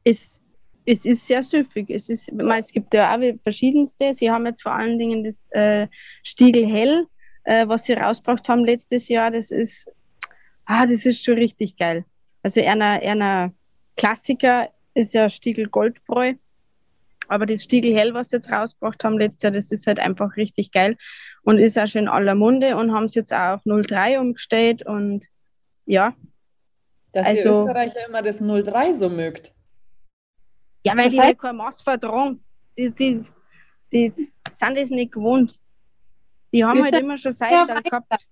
Ist 0.05 0.43
es 0.91 1.05
ist 1.05 1.27
sehr 1.27 1.43
süffig. 1.43 1.91
Es, 1.91 2.09
ist, 2.09 2.31
es 2.31 2.73
gibt 2.73 2.95
ja 2.95 3.15
auch 3.15 3.21
verschiedenste. 3.43 4.15
Sie 4.15 4.31
haben 4.31 4.47
jetzt 4.47 4.63
vor 4.63 4.73
allen 4.73 4.99
Dingen 4.99 5.23
das 5.23 5.51
äh, 5.53 5.87
Stiegel 6.23 6.67
Hell, 6.67 7.07
äh, 7.45 7.69
was 7.69 7.85
sie 7.85 7.93
rausgebracht 7.93 8.49
haben 8.49 8.65
letztes 8.65 9.09
Jahr. 9.09 9.31
Das 9.31 9.51
ist, 9.51 9.87
ah, 10.65 10.87
das 10.87 11.05
ist 11.05 11.23
schon 11.23 11.35
richtig 11.35 11.77
geil. 11.77 12.07
Also 12.43 12.63
einer, 12.63 13.03
einer 13.03 13.53
Klassiker 13.99 14.71
ist 14.95 15.13
ja 15.13 15.29
Stiegel 15.29 15.69
Goldbräu. 15.69 16.35
Aber 17.29 17.45
das 17.45 17.65
Stiegel 17.65 17.95
Hell, 17.95 18.15
was 18.15 18.31
sie 18.31 18.37
jetzt 18.37 18.51
rausgebracht 18.51 19.05
haben 19.05 19.19
letztes 19.19 19.43
Jahr, 19.43 19.53
das 19.53 19.71
ist 19.71 19.87
halt 19.87 19.99
einfach 19.99 20.39
richtig 20.39 20.73
geil 20.73 20.97
und 21.49 21.57
ist 21.57 21.79
auch 21.79 21.87
schon 21.87 22.03
in 22.03 22.09
aller 22.09 22.35
Munde 22.35 22.77
und 22.77 22.93
haben 22.93 23.05
es 23.05 23.15
jetzt 23.15 23.33
auch 23.33 23.55
auf 23.55 23.63
03 23.65 24.21
umgestellt 24.21 24.85
und 24.85 25.25
ja. 25.87 26.15
Dass 27.13 27.27
also, 27.27 27.43
ihr 27.43 27.51
Österreicher 27.51 28.07
immer 28.07 28.21
das 28.21 28.39
03 28.39 28.93
so 28.93 29.09
mögt. 29.09 29.55
Ja, 30.85 30.93
weil 30.93 31.05
das 31.05 31.15
die 31.15 31.21
halt 31.23 31.39
kein 31.39 31.57
Maß 31.57 31.81
vertragen. 31.81 32.45
die, 32.77 32.91
die, 32.91 33.23
die 33.91 34.13
sind 34.53 34.77
das 34.77 34.91
nicht 34.91 35.13
gewohnt. 35.13 35.59
Die 36.53 36.63
haben 36.63 36.83
halt 36.83 36.93
Österreich- 36.93 37.03
immer 37.03 37.17
schon 37.17 37.33
Ja, 37.33 37.67
Seital 37.67 37.83
gehabt. 37.83 38.27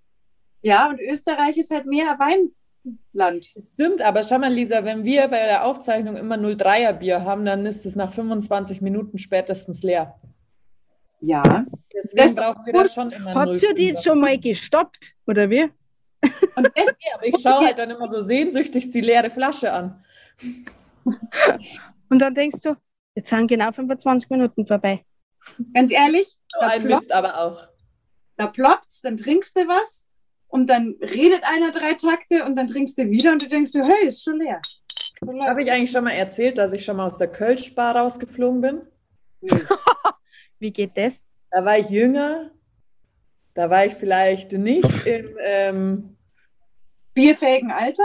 Ja, 0.61 0.91
und 0.91 1.01
Österreich 1.01 1.57
ist 1.57 1.71
halt 1.71 1.87
mehr 1.87 2.19
Weinland. 2.19 3.47
Stimmt, 3.47 4.03
aber 4.03 4.25
schau 4.25 4.39
mal, 4.39 4.53
Lisa, 4.53 4.85
wenn 4.85 5.05
wir 5.05 5.29
bei 5.29 5.47
der 5.47 5.65
Aufzeichnung 5.65 6.17
immer 6.17 6.37
03er 6.37 6.93
Bier 6.93 7.25
haben, 7.25 7.47
dann 7.47 7.65
ist 7.65 7.87
es 7.87 7.97
nach 7.97 8.13
25 8.13 8.83
Minuten 8.83 9.17
spätestens 9.17 9.83
leer. 9.83 10.21
Ja. 11.27 11.65
Deswegen 11.93 12.23
Das- 12.25 12.37
brauchen 12.37 12.67
wir 12.67 12.73
da 12.73 12.89
schon 12.89 13.11
immer 13.11 13.35
Habt 13.35 13.63
ihr 13.63 13.75
die 13.75 13.95
05er. 13.95 14.03
schon 14.05 14.21
mal 14.21 14.39
gestoppt, 14.39 15.15
oder 15.27 15.51
wie? 15.51 15.65
Und 16.23 16.71
das, 16.75 16.85
Ja, 17.01 17.15
aber 17.17 17.27
ich 17.27 17.37
schaue 17.43 17.67
halt 17.67 17.79
dann 17.79 17.91
immer 17.91 18.09
so 18.09 18.23
sehnsüchtig 18.23 18.91
die 18.91 19.01
leere 19.01 19.31
Flasche 19.31 19.73
an. 19.73 20.05
Und 22.09 22.19
dann 22.21 22.35
denkst 22.35 22.61
du, 22.63 22.77
jetzt 23.15 23.29
sind 23.31 23.47
genau 23.49 23.73
25 23.73 24.31
Minuten 24.31 24.67
vorbei. 24.67 25.05
ganz 25.75 25.91
ehrlich, 25.91 26.27
So 26.53 26.61
da, 26.61 26.67
ein 26.69 26.83
plopp, 26.85 27.01
Mist 27.01 27.13
aber 27.13 27.39
auch. 27.41 27.69
da 28.37 28.47
ploppt's, 28.47 29.01
dann 29.03 29.17
trinkst 29.17 29.57
du 29.57 29.61
was 29.69 30.09
und 30.49 30.69
dann 30.69 30.97
redet 31.01 31.43
einer 31.45 31.71
drei 31.71 31.95
Takte 31.95 32.45
und 32.45 32.57
dann 32.57 32.69
trinkst 32.69 32.99
du 32.99 33.09
wieder 33.11 33.33
und 33.33 33.43
du 33.43 33.49
denkst 33.49 33.71
so, 33.73 33.81
hey, 33.83 34.09
ist 34.09 34.23
schon 34.25 34.39
leer. 34.39 34.61
Habe 35.49 35.63
ich 35.63 35.71
eigentlich 35.71 35.91
schon 35.91 36.05
mal 36.05 36.11
erzählt, 36.11 36.59
dass 36.59 36.73
ich 36.73 36.85
schon 36.85 36.97
mal 36.97 37.07
aus 37.07 37.17
der 37.19 37.29
Kölsch-Bar 37.33 37.97
rausgeflogen 37.97 38.61
bin? 38.61 38.83
Nee. 39.41 39.51
Wie 40.59 40.73
geht 40.73 40.97
das? 40.97 41.27
Da 41.51 41.65
war 41.65 41.79
ich 41.79 41.91
jünger. 41.91 42.51
Da 43.55 43.71
war 43.71 43.87
ich 43.87 43.95
vielleicht 43.95 44.53
nicht 44.53 45.07
im. 45.07 45.37
Ähm, 45.41 46.17
Bierfähigen 47.15 47.71
Alter? 47.71 48.05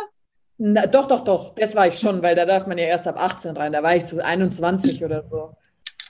na, 0.63 0.85
doch, 0.85 1.07
doch, 1.07 1.21
doch. 1.21 1.55
Das 1.55 1.75
war 1.75 1.87
ich 1.87 1.97
schon, 1.97 2.21
weil 2.21 2.35
da 2.35 2.45
darf 2.45 2.67
man 2.67 2.77
ja 2.77 2.85
erst 2.85 3.07
ab 3.07 3.17
18 3.17 3.57
rein. 3.57 3.73
Da 3.73 3.81
war 3.81 3.95
ich 3.95 4.05
so 4.05 4.19
21 4.19 5.03
oder 5.03 5.25
so. 5.25 5.55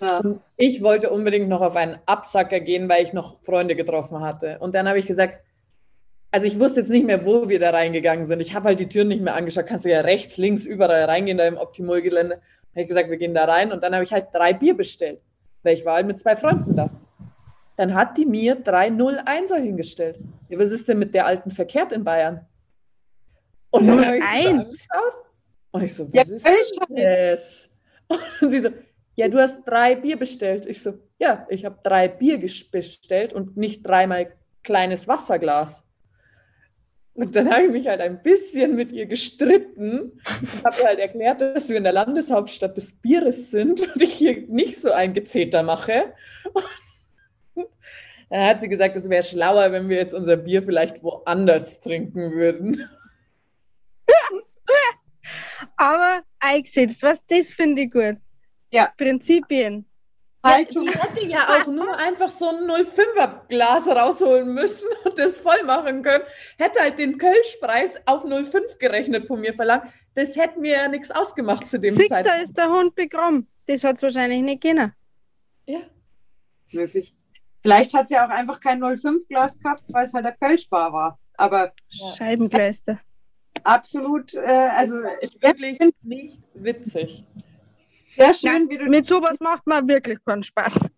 Ja. 0.02 0.18
Und 0.18 0.42
ich 0.58 0.84
wollte 0.84 1.10
unbedingt 1.10 1.48
noch 1.48 1.62
auf 1.62 1.78
einen 1.78 2.00
Absacker 2.06 2.60
gehen, 2.60 2.90
weil 2.90 3.06
ich 3.06 3.14
noch 3.14 3.42
Freunde 3.44 3.78
getroffen 3.78 4.20
hatte. 4.20 4.58
Und 4.60 4.76
dann 4.76 4.90
habe 4.90 5.00
ich 5.00 5.06
gesagt, 5.06 5.40
also 6.32 6.48
ich 6.48 6.60
wusste 6.60 6.82
jetzt 6.82 6.90
nicht 6.90 7.06
mehr, 7.06 7.26
wo 7.26 7.48
wir 7.48 7.62
da 7.62 7.70
reingegangen 7.70 8.26
sind. 8.26 8.42
Ich 8.42 8.54
habe 8.54 8.66
halt 8.66 8.82
die 8.82 8.90
Türen 8.90 9.08
nicht 9.08 9.22
mehr 9.22 9.36
angeschaut. 9.36 9.68
Kannst 9.68 9.86
du 9.86 9.90
ja 9.90 10.02
rechts, 10.02 10.36
links, 10.36 10.66
überall 10.66 11.06
reingehen, 11.06 11.38
da 11.38 11.48
im 11.48 11.58
Optimol-Gelände. 11.58 12.36
Habe 12.36 12.82
ich 12.82 12.88
gesagt, 12.90 13.10
wir 13.10 13.18
gehen 13.18 13.34
da 13.34 13.46
rein. 13.46 13.72
Und 13.72 13.82
dann 13.82 13.94
habe 13.94 14.04
ich 14.04 14.12
halt 14.12 14.28
drei 14.34 14.52
Bier 14.52 14.76
bestellt, 14.76 15.22
weil 15.64 15.76
ich 15.76 15.86
war 15.86 15.96
halt 15.96 16.08
mit 16.08 16.20
zwei 16.20 16.36
Freunden 16.36 16.76
da. 16.76 16.90
Dann 17.78 17.94
hat 17.94 18.18
die 18.18 18.26
mir 18.26 18.56
drei 18.56 18.90
01er 18.90 19.58
hingestellt. 19.58 20.20
Ja, 20.50 20.60
was 20.60 20.72
ist 20.72 20.88
denn 20.88 21.00
mit 21.00 21.14
der 21.14 21.26
alten 21.26 21.52
verkehrt 21.52 21.92
in 21.92 22.04
Bayern? 22.04 22.46
Und 23.72 23.88
dann 23.88 24.06
habe 24.06 24.18
ich 24.18 24.24
so 24.24 24.30
01? 24.30 24.48
angeschaut. 24.48 25.26
Und 25.72 25.84
ich 25.84 25.96
so, 25.96 26.10
Ja, 26.12 26.22
was 26.22 26.30
ist 26.30 26.46
Kölsch 26.46 26.72
hat 26.80 26.90
das? 26.92 27.70
Und 28.42 28.50
sie 28.52 28.60
so, 28.60 28.70
ja, 29.16 29.28
du 29.28 29.40
hast 29.40 29.64
drei 29.66 29.96
Bier 29.96 30.18
bestellt. 30.18 30.66
Ich 30.66 30.84
so, 30.84 30.94
ja, 31.18 31.46
ich 31.50 31.66
habe 31.66 31.80
drei 31.84 32.08
Bier 32.08 32.40
bestellt 32.40 33.34
und 33.34 33.58
nicht 33.58 33.86
dreimal 33.86 34.34
kleines 34.64 35.08
Wasserglas. 35.08 35.86
Und 37.22 37.36
dann 37.36 37.52
habe 37.52 37.66
ich 37.66 37.72
mich 37.72 37.88
halt 37.88 38.02
ein 38.02 38.24
bisschen 38.24 38.76
mit 38.76 38.92
ihr 38.92 39.06
gestritten 39.06 40.00
und 40.00 40.64
habe 40.66 40.76
ihr 40.80 40.86
halt 40.88 40.98
erklärt, 40.98 41.40
dass 41.40 41.70
wir 41.70 41.78
in 41.78 41.84
der 41.84 41.94
Landeshauptstadt 41.94 42.76
des 42.76 42.94
Bieres 42.94 43.52
sind 43.52 43.80
und 43.94 44.02
ich 44.02 44.14
hier 44.14 44.48
nicht 44.48 44.82
so 44.82 44.90
ein 44.90 45.14
Gezeter 45.14 45.62
mache. 45.62 46.16
Und 47.54 47.68
dann 48.32 48.48
hat 48.48 48.60
sie 48.60 48.70
gesagt, 48.70 48.98
es 48.98 49.08
wäre 49.08 49.22
schlauer, 49.22 49.72
wenn 49.72 49.88
wir 49.88 49.98
jetzt 49.98 50.16
unser 50.16 50.36
Bier 50.36 50.64
vielleicht 50.64 51.04
woanders 51.04 51.80
trinken 51.80 52.32
würden. 52.32 52.90
Aber 55.78 56.24
eingesetzt, 56.40 57.04
was 57.04 57.24
das 57.28 57.50
finde 57.50 57.84
ich 57.84 57.92
gut. 57.92 58.18
Ja. 58.72 58.92
Prinzipien. 58.98 59.86
Haltung. 60.44 60.88
Die 60.88 60.94
hätte 60.98 61.26
ja 61.28 61.48
auch 61.50 61.68
nur 61.68 61.98
einfach 61.98 62.30
so 62.30 62.50
ein 62.50 62.66
05er 62.70 63.48
Glas 63.48 63.88
rausholen 63.88 64.54
müssen 64.54 64.88
und 65.06 65.18
das 65.18 65.38
voll 65.40 65.64
machen 65.66 66.02
können. 66.02 66.24
Hätte 66.58 66.80
halt 66.82 66.98
den 67.00 67.18
Kölschpreis 67.18 67.96
auf 68.06 68.24
05 68.24 68.80
gerechnet 68.80 69.26
von 69.26 69.40
mir 69.40 69.54
verlangt. 69.54 69.86
Das 70.16 70.36
hätte 70.36 70.60
mir 70.60 70.74
ja 70.74 70.88
nichts 70.88 71.12
ausgemacht 71.12 71.68
zu 71.68 71.80
dem 71.80 71.92
Siehst 71.96 72.12
du, 72.12 72.16
da 72.16 72.24
Zeitpunkt. 72.24 72.42
ist 72.44 72.58
der 72.58 72.70
Hund 72.70 72.96
begraben. 72.96 73.48
Das 73.68 73.84
hat 73.84 73.98
es 73.98 74.02
wahrscheinlich 74.04 74.42
nicht 74.42 74.62
gegeben. 74.62 74.94
Ja. 75.66 75.80
Möglich. 76.72 77.14
Vielleicht 77.62 77.94
hat 77.94 78.10
sie 78.10 78.18
auch 78.18 78.30
einfach 78.30 78.60
kein 78.60 78.82
05-Glas 78.82 79.60
gehabt, 79.60 79.84
weil 79.90 80.04
es 80.04 80.14
halt 80.14 80.26
der 80.26 80.32
Kölschbar 80.36 80.92
war. 80.92 81.20
Aber 81.36 81.72
Ja. 81.90 82.14
Scheibenkleister. 82.14 83.00
absolut, 83.64 84.34
äh, 84.34 84.70
also 84.76 84.96
Wirklich 84.96 85.80
nicht 86.02 86.40
witzig. 86.56 87.24
Sehr 88.16 88.34
schön, 88.34 88.70
wie 88.70 88.78
du 88.78 88.86
Mit 88.86 89.06
sowas 89.06 89.40
macht 89.40 89.66
man 89.68 89.88
wirklich 89.88 90.18
keinen 90.26 90.44
Spaß. 90.44 90.90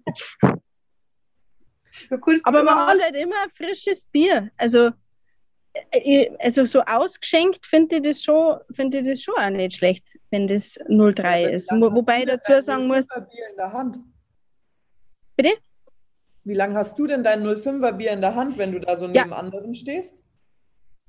Aber 2.43 2.64
man 2.64 2.76
hat 2.88 3.01
halt 3.01 3.16
immer 3.16 3.47
frisches 3.55 4.05
Bier. 4.05 4.49
Also, 4.57 4.91
äh, 5.91 5.99
ich- 6.03 6.32
also 6.41 6.66
so 6.66 6.82
ausgeschenkt 6.82 7.66
finde 7.66 7.97
ich 7.97 8.01
das 8.03 8.24
schon, 8.24 8.59
finde 8.76 8.99
ich 8.99 9.07
das 9.07 9.22
schon 9.22 9.36
auch 9.38 9.49
nicht 9.49 9.78
schlecht, 9.78 10.07
wenn 10.32 10.47
das 10.47 10.78
03 10.88 11.45
ist. 11.53 11.70
Wie 11.72 11.76
lange 11.76 11.86
Wo, 11.86 11.89
hast 11.91 11.95
wobei 11.97 12.20
ich 12.22 12.26
dazu 12.28 12.61
sagen 12.61 12.88
muss, 12.88 13.07
05er 13.09 13.22
Bier 13.22 13.49
in 13.51 13.55
der 13.57 13.74
Hand? 13.74 13.99
Bitte? 15.36 15.53
Wie 16.45 16.53
lange 16.55 16.76
hast 16.76 16.97
du 16.99 17.07
denn 17.07 17.24
dein 17.24 17.43
05er 17.43 17.93
Bier 17.93 18.11
in 18.11 18.22
der 18.22 18.36
Hand, 18.36 18.57
wenn 18.57 18.72
du 18.72 18.80
da 18.80 18.97
so 18.97 19.05
Ja. 19.07 19.24
neben 19.24 19.34
anderen 19.34 19.74
stehst? 19.74 20.16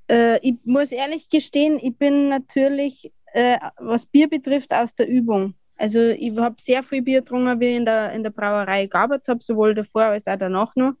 äh, 0.07 0.37
ich 0.47 0.53
muss 0.65 0.91
ehrlich 0.91 1.29
gestehen, 1.29 1.79
ich 1.79 1.97
bin 1.97 2.29
natürlich, 2.29 3.11
äh, 3.33 3.57
was 3.77 4.05
Bier 4.05 4.29
betrifft, 4.29 4.71
aus 4.71 4.93
der 4.93 5.07
Übung. 5.07 5.55
Also 5.77 5.99
ich 5.99 6.35
habe 6.37 6.55
sehr 6.59 6.83
viel 6.83 7.01
Bier 7.01 7.21
getrunken, 7.21 7.59
wie 7.59 7.69
ich 7.71 7.75
in 7.77 7.85
der, 7.85 8.13
in 8.13 8.23
der 8.23 8.29
Brauerei 8.29 8.87
gearbeitet 8.87 9.27
habe, 9.27 9.43
sowohl 9.43 9.75
davor 9.75 10.03
als 10.03 10.27
auch 10.27 10.37
danach 10.37 10.75
noch. 10.75 10.93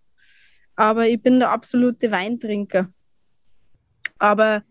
Aber 0.75 1.07
ich 1.07 1.21
bin 1.21 1.39
der 1.39 1.51
absolute 1.51 2.11
Weintrinker. 2.11 2.89
Aber 4.19 4.63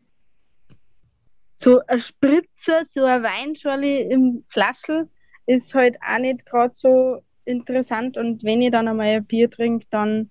so 1.57 1.81
ein 1.87 1.99
Spritzer, 1.99 2.85
so 2.93 3.05
ein 3.05 3.23
Weinschorle 3.23 4.01
im 4.01 4.45
Flaschel 4.49 5.09
ist 5.47 5.75
halt 5.75 5.97
auch 6.07 6.19
nicht 6.19 6.45
gerade 6.45 6.75
so 6.75 7.23
interessant. 7.45 8.17
Und 8.19 8.45
wenn 8.45 8.63
ich 8.63 8.71
dann 8.71 8.89
einmal 8.89 9.07
ein 9.07 9.25
Bier 9.25 9.51
trinke, 9.51 9.87
dann, 9.91 10.31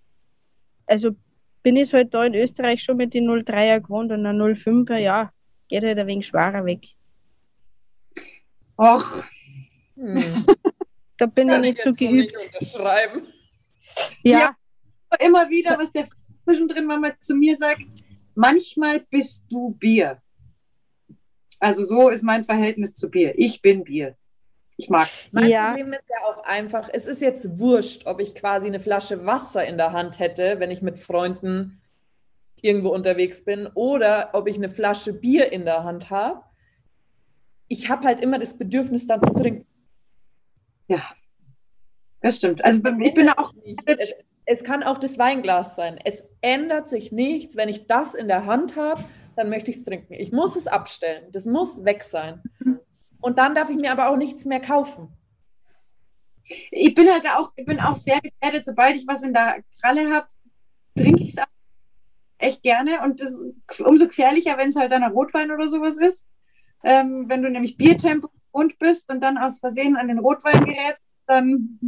also 0.85 1.11
bin 1.63 1.77
ich 1.77 1.93
halt 1.93 2.13
da 2.13 2.25
in 2.25 2.35
Österreich 2.35 2.83
schon 2.83 2.97
mit 2.97 3.13
den 3.13 3.27
03er 3.27 3.79
gewohnt 3.79 4.11
und 4.11 4.25
ein 4.25 4.39
05er, 4.39 4.97
ja, 4.97 5.31
geht 5.69 5.83
halt 5.83 5.97
ein 5.97 6.07
wenig 6.07 6.27
schwerer 6.27 6.65
weg. 6.65 6.87
Och, 8.77 9.23
Hm. 9.95 10.45
Da 11.17 11.27
bin 11.27 11.47
ich 11.49 11.59
nicht 11.59 11.77
ich 11.77 11.83
so 11.83 11.89
nicht 11.91 11.99
geübt. 12.33 12.53
unterschreiben. 12.53 13.27
Ja, 14.23 14.39
Ja. 14.39 14.55
immer 15.19 15.47
wieder, 15.49 15.77
was 15.77 15.91
der 15.91 16.07
zwischendrin 16.43 16.85
mal 16.85 17.15
zu 17.19 17.35
mir 17.35 17.55
sagt, 17.55 17.85
manchmal 18.35 19.01
bist 19.11 19.45
du 19.51 19.71
Bier. 19.75 20.21
Also 21.59 21.83
so 21.85 22.09
ist 22.09 22.23
mein 22.23 22.43
Verhältnis 22.43 22.93
zu 22.95 23.09
Bier. 23.09 23.33
Ich 23.37 23.61
bin 23.61 23.83
Bier. 23.83 24.17
Ich 24.75 24.89
mag's. 24.89 25.29
Mein 25.31 25.45
Ja. 25.47 25.69
Problem 25.69 25.93
ist 25.93 26.09
ja 26.09 26.25
auch 26.27 26.43
einfach, 26.43 26.89
es 26.91 27.07
ist 27.07 27.21
jetzt 27.21 27.59
wurscht, 27.59 28.05
ob 28.07 28.19
ich 28.19 28.33
quasi 28.35 28.65
eine 28.67 28.79
Flasche 28.79 29.23
Wasser 29.25 29.65
in 29.65 29.77
der 29.77 29.93
Hand 29.93 30.17
hätte, 30.19 30.59
wenn 30.59 30.71
ich 30.71 30.81
mit 30.81 30.99
Freunden 30.99 31.79
irgendwo 32.59 32.89
unterwegs 32.89 33.45
bin, 33.45 33.67
oder 33.75 34.31
ob 34.33 34.47
ich 34.47 34.55
eine 34.55 34.69
Flasche 34.69 35.13
Bier 35.13 35.51
in 35.51 35.63
der 35.63 35.83
Hand 35.83 36.09
habe. 36.09 36.41
Ich 37.67 37.87
habe 37.89 38.05
halt 38.07 38.19
immer 38.19 38.39
das 38.39 38.57
Bedürfnis, 38.57 39.05
dann 39.05 39.21
zu 39.21 39.31
trinken. 39.33 39.67
Ja, 40.87 41.03
das 42.21 42.37
stimmt. 42.37 42.63
Also 42.63 42.81
ich 42.99 43.13
bin 43.13 43.29
auch 43.29 43.53
Es, 43.85 44.13
es 44.45 44.63
kann 44.63 44.83
auch 44.83 44.97
das 44.97 45.17
Weinglas 45.17 45.75
sein. 45.75 45.99
Es 46.03 46.27
ändert 46.41 46.89
sich 46.89 47.11
nichts. 47.11 47.55
Wenn 47.55 47.69
ich 47.69 47.87
das 47.87 48.15
in 48.15 48.27
der 48.27 48.45
Hand 48.45 48.75
habe, 48.75 49.03
dann 49.35 49.49
möchte 49.49 49.71
ich 49.71 49.77
es 49.77 49.85
trinken. 49.85 50.13
Ich 50.13 50.31
muss 50.31 50.55
es 50.55 50.67
abstellen. 50.67 51.31
Das 51.31 51.45
muss 51.45 51.83
weg 51.85 52.03
sein. 52.03 52.41
Und 53.21 53.37
dann 53.37 53.55
darf 53.55 53.69
ich 53.69 53.77
mir 53.77 53.91
aber 53.91 54.09
auch 54.09 54.17
nichts 54.17 54.45
mehr 54.45 54.59
kaufen. 54.59 55.09
ich 56.71 56.93
bin 56.93 57.09
halt 57.09 57.25
auch, 57.27 57.53
ich 57.55 57.65
bin 57.65 57.79
auch 57.79 57.95
sehr 57.95 58.19
gefährdet, 58.19 58.65
sobald 58.65 58.97
ich 58.97 59.07
was 59.07 59.23
in 59.23 59.33
der 59.33 59.63
Kralle 59.81 60.13
habe, 60.13 60.27
trinke 60.97 61.23
ich 61.23 61.29
es 61.29 61.43
echt 62.37 62.61
gerne. 62.61 63.01
Und 63.01 63.21
das 63.21 63.29
ist 63.29 63.81
umso 63.81 64.07
gefährlicher, 64.07 64.57
wenn 64.57 64.69
es 64.69 64.75
halt 64.75 64.91
dann 64.91 65.03
ein 65.03 65.11
Rotwein 65.11 65.51
oder 65.51 65.67
sowas 65.67 65.97
ist. 65.97 66.27
Ähm, 66.83 67.29
wenn 67.29 67.41
du 67.41 67.49
nämlich 67.49 67.77
Biertempo 67.77 68.29
und 68.53 68.79
bist 68.79 69.09
und 69.09 69.19
dann 69.21 69.37
aus 69.37 69.59
Versehen 69.59 69.97
an 69.97 70.07
den 70.07 70.19
Rotwein 70.19 70.63
gerätst, 70.63 71.03
dann 71.25 71.79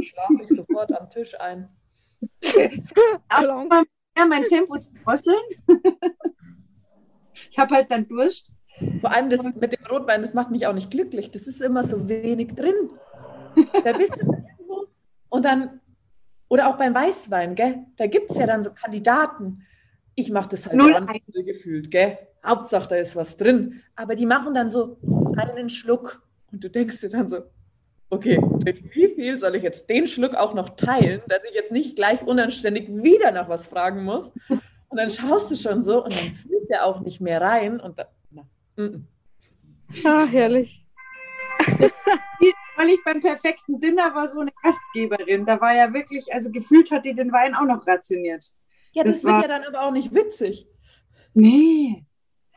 Schlafe 0.00 0.42
ich 0.42 0.48
sofort 0.50 0.92
am 0.92 1.10
Tisch 1.10 1.38
ein. 1.40 1.68
Klar. 2.40 3.84
ja, 4.16 4.26
mein 4.26 4.44
Tempo 4.44 4.78
zu 4.78 4.90
drosseln. 5.02 5.40
ich 7.50 7.58
habe 7.58 7.74
halt 7.74 7.90
dann 7.90 8.06
Durst. 8.06 8.54
Vor 9.00 9.10
allem 9.10 9.30
das 9.30 9.42
mit 9.42 9.72
dem 9.72 9.84
Rotwein, 9.86 10.20
das 10.20 10.34
macht 10.34 10.50
mich 10.50 10.66
auch 10.66 10.72
nicht 10.72 10.90
glücklich. 10.90 11.30
Das 11.30 11.42
ist 11.42 11.60
immer 11.60 11.84
so 11.84 12.08
wenig 12.08 12.54
drin. 12.54 12.74
Da 13.84 13.92
bist 13.92 14.14
du 14.14 14.20
irgendwo 14.20 14.86
und 15.28 15.44
dann, 15.44 15.80
oder 16.48 16.68
auch 16.68 16.76
beim 16.76 16.94
Weißwein, 16.94 17.54
gell? 17.54 17.86
Da 17.96 18.06
gibt 18.06 18.30
es 18.30 18.36
ja 18.36 18.46
dann 18.46 18.62
so 18.62 18.72
Kandidaten. 18.72 19.62
Ich 20.14 20.30
mache 20.30 20.50
das 20.50 20.66
halt 20.66 20.76
null 20.76 21.44
gefühlt, 21.44 21.90
gell? 21.90 22.18
Hauptsache, 22.44 22.88
da 22.88 22.96
ist 22.96 23.16
was 23.16 23.36
drin. 23.36 23.82
Aber 23.96 24.14
die 24.14 24.26
machen 24.26 24.54
dann 24.54 24.70
so 24.70 24.98
einen 25.38 25.70
Schluck 25.70 26.22
und 26.52 26.62
du 26.64 26.70
denkst 26.70 27.00
dir 27.00 27.10
dann 27.10 27.28
so, 27.30 27.42
okay, 28.10 28.40
mit 28.64 28.94
wie 28.94 29.08
viel 29.14 29.38
soll 29.38 29.54
ich 29.56 29.62
jetzt 29.62 29.88
den 29.88 30.06
Schluck 30.06 30.34
auch 30.34 30.54
noch 30.54 30.70
teilen, 30.70 31.22
dass 31.28 31.42
ich 31.48 31.54
jetzt 31.54 31.72
nicht 31.72 31.96
gleich 31.96 32.22
unanständig 32.22 32.88
wieder 32.88 33.30
nach 33.30 33.48
was 33.48 33.66
fragen 33.66 34.04
muss? 34.04 34.32
Und 34.48 34.96
dann 34.98 35.10
schaust 35.10 35.50
du 35.50 35.56
schon 35.56 35.82
so 35.82 36.04
und 36.04 36.14
dann 36.14 36.32
fühlt 36.32 36.68
er 36.68 36.84
auch 36.86 37.00
nicht 37.00 37.20
mehr 37.20 37.40
rein 37.40 37.78
und 37.80 37.98
dann, 37.98 38.06
na, 38.30 38.42
mm, 38.76 38.82
mm. 38.82 39.06
Ah, 40.04 40.24
herrlich. 40.26 40.84
Weil 42.76 42.88
ich 42.88 43.04
beim 43.04 43.20
perfekten 43.20 43.78
Dinner 43.80 44.14
war 44.14 44.26
so 44.26 44.40
eine 44.40 44.50
Gastgeberin. 44.62 45.44
Da 45.44 45.60
war 45.60 45.74
ja 45.74 45.92
wirklich, 45.92 46.32
also 46.32 46.50
gefühlt 46.50 46.90
hat 46.90 47.04
die 47.04 47.14
den 47.14 47.30
Wein 47.32 47.54
auch 47.54 47.66
noch 47.66 47.86
rationiert. 47.86 48.44
Ja, 48.92 49.04
das, 49.04 49.16
Das 49.16 49.24
wird 49.24 49.34
war- 49.34 49.42
ja 49.42 49.48
dann 49.48 49.64
aber 49.64 49.82
auch 49.86 49.92
nicht 49.92 50.14
witzig. 50.14 50.66
Nee. 51.34 52.04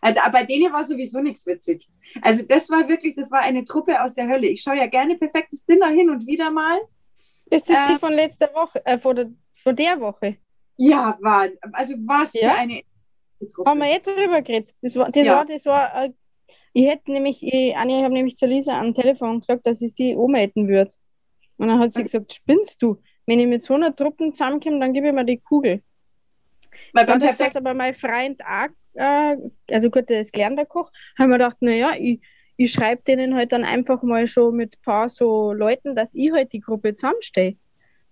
Also, 0.03 0.19
bei 0.31 0.43
denen 0.43 0.71
war 0.73 0.83
sowieso 0.83 1.21
nichts 1.21 1.45
witzig. 1.45 1.87
Also 2.21 2.43
das 2.45 2.69
war 2.69 2.87
wirklich, 2.89 3.15
das 3.15 3.31
war 3.31 3.41
eine 3.41 3.63
Truppe 3.63 4.01
aus 4.03 4.15
der 4.15 4.27
Hölle. 4.27 4.47
Ich 4.47 4.61
schaue 4.61 4.77
ja 4.77 4.87
gerne 4.87 5.15
perfektes 5.17 5.65
Dinner 5.65 5.87
hin 5.89 6.09
und 6.09 6.27
wieder 6.27 6.51
mal. 6.51 6.79
Ist 7.49 7.69
das 7.69 7.77
die 7.87 7.93
Äh, 7.95 7.99
von 7.99 8.13
letzter 8.13 8.53
Woche, 8.53 8.85
äh, 8.85 8.99
von, 8.99 9.15
der, 9.15 9.31
von 9.63 9.75
der 9.75 9.99
Woche? 10.01 10.37
Ja, 10.77 11.17
war, 11.21 11.47
also 11.71 11.95
was 12.05 12.33
Ja? 12.33 12.51
für 12.51 12.59
eine 12.59 12.81
Truppe. 13.53 13.69
Haben 13.69 13.79
wir 13.79 13.91
eh 13.95 13.99
drüber 13.99 14.41
geredet. 14.41 14.71
Das 14.81 14.95
war, 14.95 15.09
das 15.11 15.25
Ja. 15.25 15.35
war, 15.37 15.45
das 15.45 15.65
war, 15.65 16.03
äh, 16.05 16.11
ich 16.73 16.87
hätte 16.89 17.11
nämlich, 17.11 17.41
ich, 17.43 17.53
ich 17.53 17.75
habe 17.75 18.13
nämlich 18.13 18.35
zu 18.35 18.45
Lisa 18.45 18.79
am 18.79 18.93
Telefon 18.93 19.39
gesagt, 19.39 19.65
dass 19.67 19.81
ich 19.81 19.93
sie 19.93 20.15
ummelden 20.15 20.67
würde. 20.67 20.91
Und 21.57 21.67
dann 21.69 21.79
hat 21.79 21.93
sie 21.93 22.03
gesagt, 22.03 22.33
spinnst 22.33 22.81
du? 22.81 23.01
Wenn 23.25 23.39
ich 23.39 23.47
mit 23.47 23.61
so 23.61 23.75
einer 23.75 23.95
Truppe 23.95 24.31
zusammenkomme, 24.33 24.79
dann 24.79 24.91
gebe 24.91 25.07
ich 25.07 25.13
mir 25.13 25.23
die 25.23 25.37
Kugel. 25.39 25.81
Weil 26.91 27.05
beim 27.05 27.19
perfekten 27.19 27.57
aber 27.59 27.73
mein 27.73 27.93
Freund 27.95 28.41
auch, 28.43 28.67
äh, 28.95 29.37
also 29.71 29.89
gut, 29.89 30.09
der 30.09 30.21
ist 30.21 30.33
gelernter 30.33 30.65
Koch, 30.65 30.91
haben 31.17 31.29
wir 31.29 31.37
gedacht, 31.37 31.57
naja, 31.61 31.93
ich, 31.99 32.21
ich 32.57 32.71
schreibe 32.71 33.01
denen 33.03 33.35
halt 33.35 33.51
dann 33.51 33.63
einfach 33.65 34.03
mal 34.03 34.27
schon 34.27 34.55
mit 34.55 34.75
ein 34.75 34.81
paar 34.83 35.09
so 35.09 35.53
Leuten, 35.53 35.95
dass 35.95 36.15
ich 36.15 36.31
halt 36.31 36.53
die 36.53 36.59
Gruppe 36.61 36.95
zusammenstehe. 36.95 37.57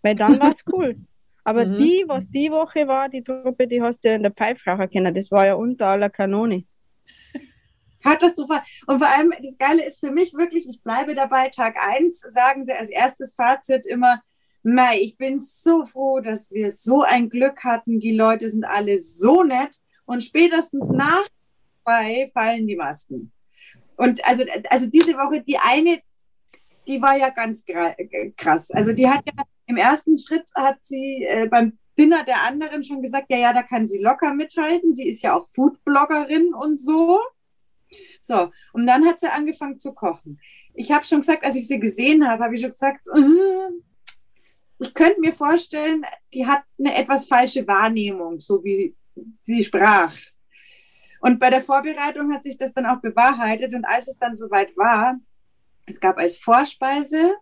Weil 0.04 0.16
dann 0.16 0.40
war 0.40 0.52
es 0.54 0.64
cool. 0.72 0.98
Aber 1.44 1.66
Mhm. 1.66 1.68
die, 1.68 2.06
was 2.08 2.30
die 2.30 2.52
Woche 2.52 2.88
war, 2.88 3.10
die 3.10 3.24
Truppe, 3.24 3.68
die 3.68 3.82
hast 3.82 4.04
du 4.04 4.10
ja 4.10 4.16
in 4.16 4.24
der 4.24 4.32
Pfeifracher 4.34 4.88
kennen, 4.88 5.14
das 5.14 5.32
war 5.32 5.48
ja 5.48 5.56
unter 5.56 5.88
aller 5.88 6.10
Kanone. 6.10 6.66
Katastrophal. 8.04 8.64
Und 8.88 9.00
vor 9.00 9.08
allem, 9.10 9.32
das 9.44 9.58
Geile 9.58 9.86
ist 9.86 10.00
für 10.00 10.12
mich 10.12 10.34
wirklich, 10.34 10.68
ich 10.68 10.82
bleibe 10.82 11.14
dabei, 11.14 11.50
Tag 11.50 11.76
eins 11.80 12.20
sagen 12.20 12.64
sie 12.64 12.74
als 12.74 12.90
erstes 12.90 13.36
Fazit 13.36 13.86
immer, 13.86 14.22
Mei, 14.64 15.00
ich 15.02 15.18
bin 15.18 15.40
so 15.40 15.86
froh, 15.86 16.20
dass 16.20 16.52
wir 16.52 16.70
so 16.70 17.02
ein 17.02 17.30
Glück 17.30 17.64
hatten. 17.64 18.00
Die 18.00 18.16
Leute 18.16 18.48
sind 18.48 18.64
alle 18.64 19.00
so 19.00 19.44
nett. 19.44 19.78
Und 20.12 20.26
spätestens 20.26 20.90
nach 20.90 21.26
zwei 21.86 22.30
fallen 22.34 22.68
die 22.68 22.76
Masken. 22.76 23.32
Und 23.96 24.20
also, 24.26 24.44
also 24.70 24.88
diese 24.88 25.14
Woche, 25.14 25.42
die 25.42 25.58
eine, 25.58 26.02
die 26.86 27.02
war 27.02 27.16
ja 27.16 27.30
ganz 27.30 27.64
krass. 28.36 28.72
Also 28.72 28.92
die 28.92 29.08
hat 29.08 29.24
ja 29.26 29.44
im 29.68 29.78
ersten 29.78 30.18
Schritt 30.18 30.52
hat 30.54 30.80
sie 30.82 31.24
äh, 31.24 31.48
beim 31.48 31.78
Dinner 31.98 32.26
der 32.26 32.42
anderen 32.42 32.84
schon 32.84 33.02
gesagt, 33.02 33.28
ja, 33.30 33.38
ja, 33.38 33.54
da 33.54 33.64
kann 33.64 33.88
sie 33.88 34.00
locker 34.00 34.34
mithalten. 34.34 34.94
Sie 34.94 35.08
ist 35.08 35.22
ja 35.22 35.34
auch 35.34 35.48
Foodbloggerin 35.48 36.54
und 36.56 36.78
so. 36.78 37.22
So, 38.22 38.52
und 38.74 38.88
dann 38.88 39.06
hat 39.06 39.22
sie 39.22 39.32
angefangen 39.32 39.80
zu 39.80 39.94
kochen. 39.94 40.42
Ich 40.74 40.92
habe 40.92 41.06
schon 41.06 41.22
gesagt, 41.22 41.46
als 41.46 41.56
ich 41.56 41.70
sie 41.70 41.80
gesehen 41.80 42.28
habe, 42.28 42.44
habe 42.44 42.56
ich 42.56 42.60
schon 42.60 42.72
gesagt, 42.72 43.08
äh, 43.16 43.70
ich 44.80 44.94
könnte 44.94 45.22
mir 45.22 45.32
vorstellen, 45.32 46.04
die 46.34 46.46
hat 46.46 46.64
eine 46.78 46.98
etwas 46.98 47.28
falsche 47.30 47.66
Wahrnehmung, 47.66 48.42
so 48.42 48.62
wie 48.62 48.94
sie 49.40 49.64
sprach. 49.64 50.14
Und 51.22 51.40
bei 51.40 51.50
der 51.50 51.62
Vorbereitung 51.62 52.34
hat 52.34 52.44
sich 52.44 52.58
das 52.58 52.74
dann 52.74 52.86
auch 52.86 53.00
bewahrheitet. 53.00 53.74
Und 53.76 53.86
als 53.86 54.08
es 54.08 54.18
dann 54.18 54.36
soweit 54.36 54.76
war, 54.76 55.20
es 55.86 56.00
gab 56.00 56.18
als 56.18 56.38
Vorspeise, 56.38 57.36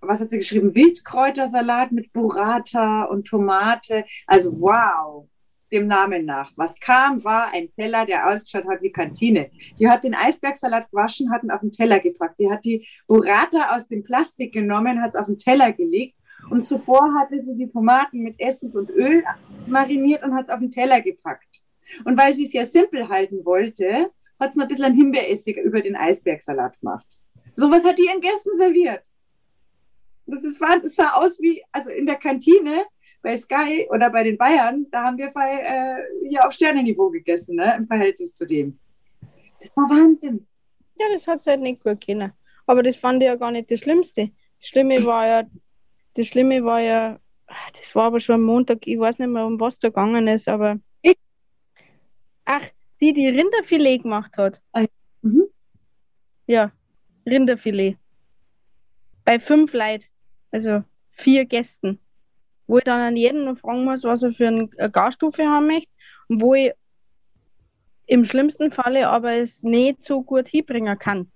was 0.00 0.20
hat 0.20 0.30
sie 0.30 0.38
geschrieben? 0.38 0.74
Wildkräutersalat 0.74 1.92
mit 1.92 2.12
Burrata 2.12 3.04
und 3.04 3.26
Tomate. 3.26 4.04
Also 4.26 4.52
wow, 4.60 5.28
dem 5.72 5.86
Namen 5.86 6.26
nach. 6.26 6.52
Was 6.56 6.78
kam, 6.78 7.24
war 7.24 7.52
ein 7.52 7.72
Teller, 7.74 8.04
der 8.04 8.28
ausgeschaut 8.28 8.68
hat 8.68 8.82
wie 8.82 8.92
Kantine. 8.92 9.50
Die 9.78 9.88
hat 9.88 10.04
den 10.04 10.14
Eisbergsalat 10.14 10.90
gewaschen, 10.90 11.32
hat 11.32 11.42
ihn 11.42 11.50
auf 11.50 11.60
den 11.60 11.72
Teller 11.72 11.98
gepackt. 11.98 12.38
Die 12.38 12.50
hat 12.50 12.64
die 12.64 12.86
Burrata 13.06 13.74
aus 13.74 13.88
dem 13.88 14.04
Plastik 14.04 14.52
genommen, 14.52 15.00
hat 15.00 15.10
es 15.10 15.16
auf 15.16 15.26
den 15.26 15.38
Teller 15.38 15.72
gelegt. 15.72 16.16
Und 16.50 16.64
zuvor 16.64 17.14
hatte 17.18 17.42
sie 17.42 17.56
die 17.56 17.68
Tomaten 17.68 18.20
mit 18.20 18.38
Essig 18.38 18.74
und 18.74 18.90
Öl 18.90 19.24
mariniert 19.66 20.22
und 20.22 20.34
hat 20.34 20.44
es 20.44 20.50
auf 20.50 20.58
den 20.58 20.70
Teller 20.70 21.00
gepackt. 21.00 21.62
Und 22.04 22.18
weil 22.18 22.34
sie 22.34 22.44
es 22.44 22.52
ja 22.52 22.64
simpel 22.64 23.08
halten 23.08 23.44
wollte, 23.44 24.10
hat 24.40 24.50
es 24.50 24.56
noch 24.56 24.64
ein 24.64 24.68
bisschen 24.68 24.94
Himbeeressig 24.94 25.56
über 25.56 25.80
den 25.80 25.96
Eisbergsalat 25.96 26.78
gemacht. 26.80 27.06
Sowas 27.54 27.84
hat 27.84 27.98
die 27.98 28.06
ihren 28.06 28.20
Gästen 28.20 28.56
serviert. 28.56 29.06
Das, 30.26 30.42
ist, 30.44 30.60
das 30.60 30.94
sah 30.94 31.12
aus 31.14 31.40
wie, 31.40 31.62
also 31.72 31.90
in 31.90 32.06
der 32.06 32.16
Kantine 32.16 32.84
bei 33.22 33.36
Sky 33.36 33.86
oder 33.90 34.10
bei 34.10 34.24
den 34.24 34.36
Bayern, 34.36 34.86
da 34.90 35.04
haben 35.04 35.18
wir 35.18 35.26
äh, 35.26 36.28
hier 36.28 36.46
auf 36.46 36.52
Sternenniveau 36.52 37.10
gegessen, 37.10 37.56
ne, 37.56 37.74
im 37.76 37.86
Verhältnis 37.86 38.34
zu 38.34 38.46
dem. 38.46 38.78
Das 39.60 39.76
war 39.76 39.88
Wahnsinn. 39.88 40.46
Ja, 40.98 41.06
das 41.12 41.26
hat 41.26 41.40
sie 41.40 41.50
halt 41.50 41.60
nicht 41.60 41.82
gut 41.82 42.04
können. 42.04 42.32
Aber 42.66 42.82
das 42.82 42.96
fand 42.96 43.22
ich 43.22 43.26
ja 43.26 43.36
gar 43.36 43.52
nicht 43.52 43.70
das 43.70 43.80
Schlimmste. 43.80 44.30
Das 44.58 44.68
Schlimme 44.68 45.04
war 45.04 45.26
ja, 45.26 45.44
das 46.14 46.26
Schlimme 46.26 46.64
war 46.64 46.80
ja, 46.80 47.18
das 47.74 47.94
war 47.94 48.04
aber 48.04 48.20
schon 48.20 48.36
am 48.36 48.42
Montag, 48.42 48.86
ich 48.86 48.98
weiß 48.98 49.18
nicht 49.18 49.28
mehr, 49.28 49.44
um 49.46 49.58
was 49.60 49.78
da 49.78 49.88
gegangen 49.88 50.28
ist, 50.28 50.48
aber. 50.48 50.78
Ich- 51.02 51.16
Ach, 52.44 52.64
die, 53.00 53.12
die 53.12 53.28
Rinderfilet 53.28 54.02
gemacht 54.02 54.36
hat. 54.36 54.62
Mhm. 55.22 55.44
Ja, 56.46 56.72
Rinderfilet. 57.26 57.96
Bei 59.24 59.38
fünf 59.38 59.72
Leuten, 59.72 60.04
also 60.50 60.82
vier 61.12 61.44
Gästen. 61.44 61.98
Wo 62.66 62.78
ich 62.78 62.84
dann 62.84 63.00
an 63.00 63.16
jeden 63.16 63.44
noch 63.44 63.58
fragen 63.58 63.84
muss, 63.84 64.04
was 64.04 64.22
er 64.22 64.32
für 64.32 64.48
eine 64.48 64.68
Garstufe 64.68 65.44
haben 65.44 65.66
möchte. 65.66 65.90
Und 66.28 66.40
wo 66.40 66.54
ich 66.54 66.72
im 68.06 68.24
schlimmsten 68.24 68.72
Falle 68.72 69.08
aber 69.08 69.32
es 69.34 69.62
nicht 69.62 70.04
so 70.04 70.22
gut 70.22 70.48
hinbringen 70.48 70.98
kann. 70.98 71.30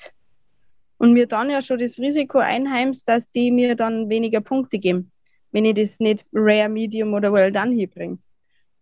Und 0.99 1.13
mir 1.13 1.27
dann 1.27 1.51
ja 1.51 1.61
schon 1.61 1.79
das 1.79 1.99
Risiko 1.99 2.39
einheimst, 2.39 3.07
dass 3.09 3.31
die 3.33 3.51
mir 3.51 3.75
dann 3.77 4.09
weniger 4.09 4.41
Punkte 4.41 4.79
geben, 4.79 5.13
wenn 5.53 5.65
ich 5.67 5.75
das 5.75 6.01
nicht 6.01 6.25
Rare, 6.33 6.69
Medium 6.69 7.13
oder 7.15 7.33
Well 7.33 7.53
Done 7.53 7.75
hinbringe. 7.75 8.19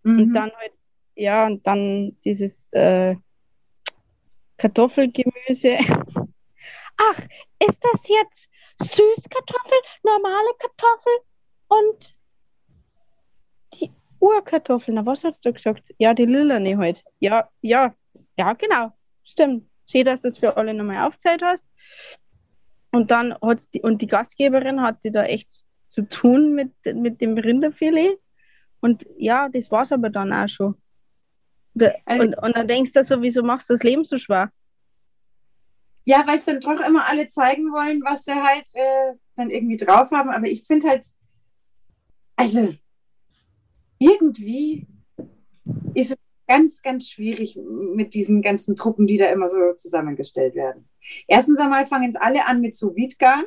Und 0.05 0.17
Mhm. 0.29 0.33
dann 0.33 0.53
halt, 0.53 0.73
ja, 1.17 1.47
und 1.47 1.67
dann 1.67 2.17
dieses 2.25 2.73
äh, 2.73 3.17
Kartoffelgemüse. 4.59 5.79
Ach, 6.97 7.19
ist 7.67 7.83
das 7.83 8.09
jetzt 8.09 8.51
Süßkartoffel, 8.81 9.79
normale 10.05 10.49
Kartoffel 10.59 11.13
und 11.69 12.15
die 13.75 13.91
Urkartoffel? 14.21 14.95
Na, 14.95 15.05
was 15.05 15.25
hast 15.25 15.45
du 15.45 15.53
gesagt? 15.53 15.93
Ja, 15.99 16.15
die 16.15 16.27
lilane 16.27 16.77
halt. 16.79 17.05
Ja, 17.19 17.49
ja, 17.61 17.95
ja, 18.37 18.53
genau. 18.53 18.93
Stimmt. 19.25 19.69
Schön, 19.87 20.05
dass 20.05 20.23
du 20.23 20.29
das 20.29 20.39
für 20.39 20.57
alle 20.57 20.75
nochmal 20.75 21.07
aufgezählt 21.07 21.43
hast. 21.43 21.67
Und 22.91 23.11
dann 23.11 23.35
hat 23.43 23.61
die, 23.75 23.83
und 23.83 24.01
die 24.03 24.07
Gastgeberin 24.07 24.81
hatte 24.81 25.11
da 25.11 25.25
echt 25.25 25.65
zu 25.89 26.03
tun 26.03 26.55
mit, 26.55 26.73
mit 26.95 27.21
dem 27.21 27.37
Rinderfilet. 27.37 28.19
Und 28.81 29.07
ja, 29.17 29.49
das 29.49 29.71
war's 29.71 29.93
aber 29.93 30.11
dann 30.11 30.33
auch 30.33 30.49
schon. 30.49 30.77
Da, 31.75 31.93
Also- 32.05 32.25
und, 32.25 32.35
und 32.39 32.57
dann 32.57 32.69
denkst 32.69 32.93
du 32.93 33.03
so, 33.03 33.21
wieso 33.21 33.43
machst 33.43 33.69
du 33.69 33.75
das 33.75 33.83
Leben 33.83 34.05
so 34.05 34.17
schwer? 34.17 34.51
Ja, 36.07 36.27
weil 36.27 36.37
es 36.37 36.45
dann 36.45 36.61
doch 36.61 36.81
immer 36.81 37.09
alle 37.09 37.27
zeigen 37.29 37.73
wollen, 37.73 38.03
was 38.05 38.25
sie 38.25 38.35
halt 38.35 38.67
äh, 38.75 39.15
dann 39.37 39.51
irgendwie 39.51 39.79
drauf 39.79 40.11
haben. 40.11 40.31
Aber 40.31 40.47
ich 40.47 40.67
finde 40.67 40.89
halt, 40.89 41.07
also 42.37 42.75
irgendwie 43.99 44.87
ist 45.95 46.11
es 46.11 46.17
ganz, 46.47 46.83
ganz 46.83 47.09
schwierig 47.11 47.59
mit 47.95 48.15
diesen 48.15 48.43
ganzen 48.43 48.77
Truppen, 48.77 49.07
die 49.07 49.17
da 49.17 49.27
immer 49.27 49.49
so 49.49 49.73
zusammengestellt 49.75 50.55
werden. 50.55 50.89
Erstens 51.27 51.61
einmal 51.61 51.87
fangen 51.87 52.11
es 52.11 52.17
alle 52.17 52.47
an 52.47 52.61
mit 52.61 52.75
so 52.75 52.95
Wiedgarn, 52.95 53.45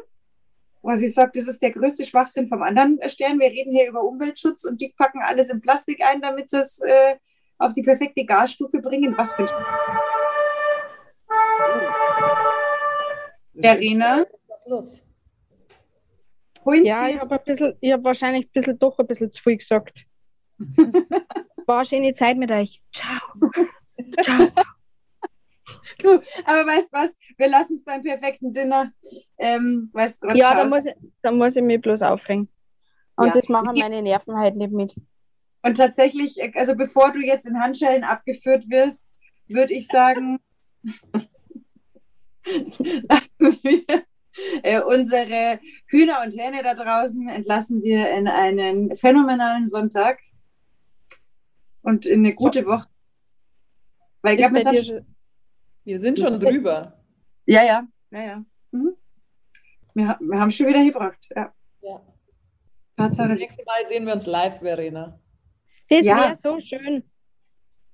was 0.82 1.02
ich 1.02 1.14
sage, 1.14 1.32
das 1.36 1.48
ist 1.48 1.62
der 1.62 1.72
größte 1.72 2.06
Schwachsinn 2.06 2.48
vom 2.48 2.62
anderen 2.62 3.00
Stern. 3.10 3.40
Wir 3.40 3.50
reden 3.50 3.74
hier 3.74 3.90
über 3.90 4.04
Umweltschutz 4.04 4.64
und 4.64 4.80
die 4.80 4.94
packen 4.98 5.20
alles 5.22 5.50
in 5.50 5.60
Plastik 5.60 6.02
ein, 6.02 6.22
damit 6.22 6.50
sie 6.50 6.60
es 6.60 6.80
äh, 6.82 7.16
auf 7.58 7.74
die 7.74 7.82
perfekte 7.82 8.26
Gasstufe 8.26 8.80
bringen. 8.80 9.18
Was 9.18 9.36
für 9.36 9.44
ein 9.44 9.48
Verena? 13.60 14.26
Was 14.48 14.60
ist 14.60 14.70
los? 14.70 15.04
Ja, 16.84 17.08
ich 17.08 17.20
habe 17.20 17.36
habe 17.36 18.04
wahrscheinlich 18.04 18.46
ein 18.46 18.52
bisschen 18.54 18.78
doch 18.78 19.00
ein 19.00 19.08
bisschen 19.08 19.32
zu 19.32 19.42
viel 19.42 19.58
gesagt. 19.58 20.06
War 21.68 21.86
schöne 21.86 22.14
Zeit 22.14 22.38
mit 22.38 22.50
euch. 22.50 22.82
Ciao. 22.94 23.20
Ciao. 24.24 24.48
Du, 26.00 26.22
aber 26.46 26.66
weißt 26.66 26.94
was? 26.94 27.18
Wir 27.38 27.50
lassen 27.50 27.76
es 27.76 27.84
beim 27.84 28.02
perfekten 28.04 28.54
Dinner. 28.54 28.92
Ähm, 29.38 29.90
weißt 29.94 30.24
Ja, 30.34 30.56
da 30.56 30.66
muss, 30.66 30.86
ich, 30.86 30.94
da 31.22 31.32
muss 31.32 31.56
ich 31.58 31.64
mich 31.64 31.82
bloß 31.82 32.02
aufregen. 32.04 32.50
Und 33.18 33.28
Ja. 33.28 33.34
das 33.34 33.50
machen 33.50 33.76
meine 33.78 34.02
Nerven 34.02 34.38
halt 34.38 34.56
nicht 34.56 34.72
mit. 34.72 34.96
Und 35.64 35.76
tatsächlich, 35.76 36.38
also 36.56 36.76
bevor 36.76 37.12
du 37.12 37.20
jetzt 37.20 37.46
in 37.46 37.60
Handschellen 37.60 38.04
abgeführt 38.06 38.70
wirst, 38.70 39.06
würde 39.48 39.74
ich 39.74 39.88
sagen, 39.88 40.40
lassen 42.44 43.58
wir 43.64 43.84
Äh, 44.62 44.82
unsere 44.82 45.60
Hühner 45.88 46.22
und 46.24 46.38
Hähne 46.38 46.62
da 46.62 46.76
draußen 46.76 47.28
entlassen 47.28 47.82
wir 47.82 48.10
in 48.12 48.28
einen 48.28 48.96
phänomenalen 48.96 49.66
Sonntag 49.66 50.20
und 51.88 52.06
in 52.06 52.20
eine 52.26 52.34
gute 52.34 52.66
Woche. 52.66 52.88
Weil 54.22 54.34
ich 54.40 54.46
glaube, 54.46 54.60
schon- 54.84 55.06
Wir 55.86 56.00
sind 56.00 56.20
schon 56.20 56.38
drüber. 56.40 57.00
Ja, 57.46 57.64
ja, 57.64 57.88
ja, 58.12 58.22
ja. 58.30 58.46
Mhm. 58.72 58.96
Wir, 59.94 60.18
wir 60.20 60.40
haben 60.40 60.52
schon 60.52 60.68
wieder 60.68 60.84
gebracht. 60.84 61.30
Ja. 61.36 61.54
Ja. 61.82 62.02
Das 62.98 63.08
Tatsache. 63.18 63.34
nächste 63.36 63.64
Mal 63.64 63.86
sehen 63.88 64.06
wir 64.06 64.14
uns 64.14 64.26
live, 64.26 64.60
Verena. 64.60 65.18
Das 65.90 66.06
Ja. 66.06 66.18
wäre 66.20 66.36
so 66.36 66.60
schön. 66.60 67.04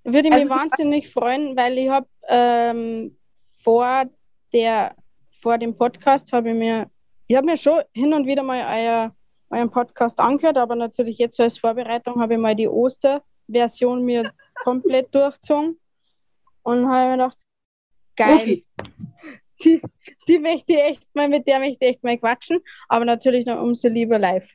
Würde 0.04 0.30
mich 0.30 0.34
Also 0.39 0.48
so- 0.48 0.56
wahnsinnig 0.56 1.12
freuen, 1.12 1.56
weil 1.56 1.78
ich 1.78 1.89
habe 1.89 2.08
ähm, 2.28 3.18
vor 3.64 4.06
der 4.54 4.96
vor 5.41 5.58
dem 5.58 5.78
Podcast 5.78 6.34
habe 6.34 6.50
ich 6.50 6.56
mir 6.56 6.89
ich 7.28 7.36
habe 7.38 7.46
mir 7.46 7.58
schon 7.58 7.82
hin 7.94 8.14
und 8.14 8.26
wieder 8.28 8.44
mal 8.44 8.60
euer, 8.80 9.16
euren 9.50 9.70
Podcast 9.70 10.20
angehört, 10.20 10.58
aber 10.58 10.76
natürlich 10.76 11.18
jetzt 11.20 11.39
als 11.39 11.58
Vorbereitung 11.58 12.20
habe 12.20 12.34
ich 12.34 12.39
mal 12.39 12.56
die 12.56 12.68
Osterversion 13.48 14.04
mir 14.04 14.32
komplett 14.64 15.14
durchgezogen 15.14 15.80
und 16.64 16.88
habe 16.88 17.12
mir 17.12 17.18
gedacht, 17.18 17.38
geil, 18.16 18.38
Profi. 18.38 18.66
die, 19.64 19.82
die 20.28 20.39
möchte 20.39 20.74
ich 20.74 20.80
echt 20.80 21.16
mal, 21.16 21.30
mit 21.30 21.48
der 21.48 21.60
möchte 21.60 21.86
ich 21.86 21.89
echt 21.89 22.04
mal 22.04 22.18
quatschen, 22.18 22.60
aber 22.88 23.06
natürlich 23.06 23.46
noch 23.46 23.62
umso 23.62 23.88
lieber 23.88 24.20
live. 24.20 24.48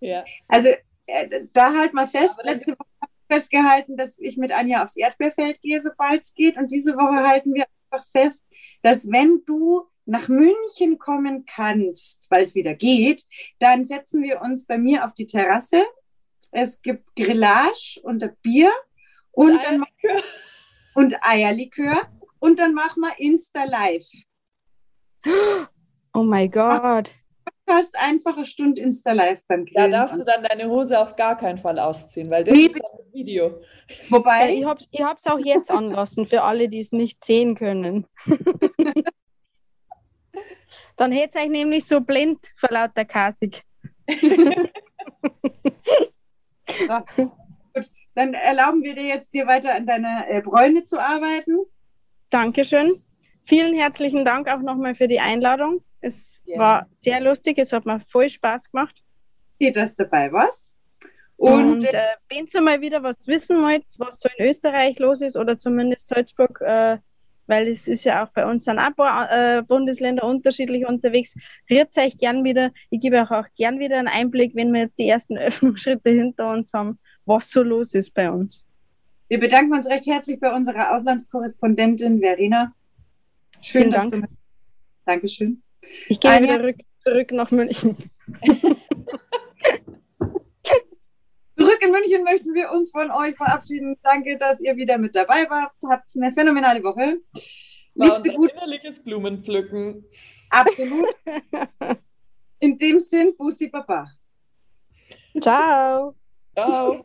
Ja. 0.00 0.24
Also 0.48 0.70
äh, 1.06 1.46
da 1.52 1.72
halt 1.74 1.94
mal 1.94 2.06
fest, 2.06 2.38
Aber 2.40 2.50
letzte 2.50 2.72
Woche 2.72 2.88
habe 3.00 3.12
ich 3.12 3.34
festgehalten, 3.34 3.96
dass 3.96 4.18
ich 4.18 4.36
mit 4.36 4.52
Anja 4.52 4.82
aufs 4.82 4.96
Erdbeerfeld 4.96 5.60
gehe, 5.62 5.80
sobald 5.80 6.22
es 6.22 6.34
geht. 6.34 6.56
Und 6.56 6.70
diese 6.70 6.94
Woche 6.94 7.26
halten 7.26 7.54
wir 7.54 7.66
einfach 7.90 8.06
fest, 8.06 8.46
dass 8.82 9.10
wenn 9.10 9.42
du 9.46 9.84
nach 10.06 10.28
München 10.28 10.98
kommen 10.98 11.46
kannst, 11.46 12.26
weil 12.30 12.42
es 12.42 12.54
wieder 12.54 12.74
geht, 12.74 13.24
dann 13.58 13.84
setzen 13.84 14.22
wir 14.22 14.42
uns 14.42 14.66
bei 14.66 14.76
mir 14.76 15.04
auf 15.04 15.14
die 15.14 15.26
Terrasse. 15.26 15.82
Es 16.56 16.80
gibt 16.82 17.16
Grillage 17.16 17.98
und 18.04 18.22
ein 18.22 18.36
Bier 18.42 18.70
und, 19.32 19.60
dann, 19.62 19.80
ma- 19.80 19.86
und 20.94 21.16
Eierlikör 21.20 21.96
und 22.38 22.58
dann 22.60 22.74
machen 22.74 23.00
wir 23.02 23.12
Insta 23.18 23.64
Live. 23.64 24.06
Oh 26.14 26.22
mein 26.22 26.48
Gott. 26.50 27.10
Fast 27.68 27.96
einfach 27.98 28.36
eine 28.36 28.44
Stunde 28.46 28.80
Insta 28.82 29.10
Live 29.12 29.42
beim 29.48 29.66
Da 29.66 29.72
Grillen. 29.72 29.90
darfst 29.92 30.16
du 30.16 30.22
dann 30.24 30.44
deine 30.44 30.68
Hose 30.68 30.98
auf 31.00 31.16
gar 31.16 31.36
keinen 31.36 31.58
Fall 31.58 31.78
ausziehen, 31.80 32.30
weil 32.30 32.44
das 32.44 32.54
Nee, 32.54 32.66
ist 32.66 32.74
dann 32.74 32.82
das 32.98 33.12
Video. 33.12 33.60
Wobei, 34.10 34.54
Ich 34.54 34.64
habe 34.64 34.78
es 34.80 34.86
ich 34.92 35.02
hab's 35.02 35.26
auch 35.26 35.40
jetzt 35.44 35.70
anlassen, 35.72 36.26
für 36.28 36.42
alle, 36.42 36.68
die 36.68 36.78
es 36.78 36.92
nicht 36.92 37.24
sehen 37.24 37.56
können. 37.56 38.06
Dann 40.96 41.10
hätte 41.10 41.38
es 41.38 41.44
euch 41.44 41.50
nämlich 41.50 41.84
so 41.86 42.00
blind 42.00 42.38
vor 42.56 42.68
lauter 42.70 43.04
Kasig. 46.86 47.30
dann 48.14 48.34
erlauben 48.34 48.82
wir 48.82 48.94
dir 48.94 49.04
jetzt, 49.04 49.34
dir 49.34 49.46
weiter 49.46 49.74
an 49.74 49.86
deiner 49.86 50.28
äh, 50.28 50.40
Bräune 50.40 50.82
zu 50.82 51.00
arbeiten. 51.00 51.58
Dankeschön. 52.30 53.02
Vielen 53.46 53.74
herzlichen 53.74 54.24
Dank 54.24 54.48
auch 54.48 54.60
nochmal 54.60 54.94
für 54.94 55.08
die 55.08 55.20
Einladung. 55.20 55.82
Es 56.00 56.40
Gerne. 56.44 56.62
war 56.62 56.86
sehr 56.92 57.20
lustig, 57.20 57.58
es 57.58 57.72
hat 57.72 57.86
mir 57.86 58.00
voll 58.10 58.28
Spaß 58.28 58.70
gemacht. 58.70 59.02
Steht, 59.56 59.76
dass 59.76 59.96
dabei 59.96 60.32
warst. 60.32 60.72
Und, 61.36 61.72
Und, 61.72 61.84
äh, 61.84 62.14
wenn 62.28 62.46
ihr 62.52 62.60
mal 62.60 62.80
wieder 62.80 63.02
was 63.02 63.26
wissen 63.26 63.62
wollt, 63.62 63.84
was 63.98 64.20
so 64.20 64.28
in 64.36 64.46
Österreich 64.46 64.98
los 64.98 65.20
ist 65.20 65.36
oder 65.36 65.58
zumindest 65.58 66.08
Salzburg, 66.08 66.60
äh, 66.60 66.98
weil 67.46 67.68
es 67.68 67.88
ist 67.88 68.04
ja 68.04 68.24
auch 68.24 68.30
bei 68.30 68.46
uns 68.46 68.68
auch 68.68 68.76
ein 68.76 68.94
paar 68.94 69.30
äh, 69.30 69.62
Bundesländer 69.62 70.24
unterschiedlich 70.24 70.86
unterwegs, 70.86 71.34
rührt 71.70 71.96
euch 71.96 72.18
gern 72.18 72.44
wieder. 72.44 72.72
Ich 72.90 73.00
gebe 73.00 73.20
euch 73.20 73.30
auch 73.30 73.46
gern 73.56 73.78
wieder 73.78 73.98
einen 73.98 74.08
Einblick, 74.08 74.54
wenn 74.54 74.72
wir 74.72 74.80
jetzt 74.80 74.98
die 74.98 75.08
ersten 75.08 75.36
Öffnungsschritte 75.38 76.10
hinter 76.10 76.52
uns 76.52 76.72
haben, 76.72 76.98
was 77.26 77.50
so 77.50 77.62
los 77.62 77.94
ist 77.94 78.12
bei 78.14 78.30
uns. 78.30 78.64
wir 79.28 79.40
bedanken 79.40 79.72
uns 79.74 79.88
recht 79.88 80.06
herzlich 80.06 80.40
bei 80.40 80.54
unserer 80.54 80.94
Auslandskorrespondentin 80.94 82.20
Verena. 82.20 82.74
Schön, 83.60 83.82
Vielen 83.82 83.92
dass 83.92 84.02
Dank. 84.02 84.12
du 84.12 84.20
mit. 84.20 84.30
Dankeschön. 85.06 85.62
Ich 86.08 86.20
gehe 86.20 86.42
wieder 86.42 86.62
rück, 86.62 86.76
zurück 86.98 87.32
nach 87.32 87.50
München. 87.50 87.96
Zurück 91.56 91.73
in 91.84 91.92
München 91.92 92.24
möchten 92.24 92.54
wir 92.54 92.70
uns 92.70 92.90
von 92.90 93.10
euch 93.10 93.36
verabschieden. 93.36 93.96
Danke, 94.02 94.38
dass 94.38 94.60
ihr 94.60 94.76
wieder 94.76 94.98
mit 94.98 95.14
dabei 95.14 95.48
wart. 95.50 95.72
Habt 95.88 96.10
eine 96.16 96.32
phänomenale 96.32 96.82
Woche. 96.82 97.20
War 97.94 98.08
Liebste 98.08 98.32
gut, 98.32 98.50
innerliches 98.50 99.02
Blumenpflücken. 99.02 100.04
absolut. 100.50 101.14
In 102.58 102.78
dem 102.78 102.98
Sinn, 102.98 103.36
Bussi 103.36 103.68
Baba. 103.68 104.10
Ciao. 105.40 106.14
Ciao. 106.54 107.04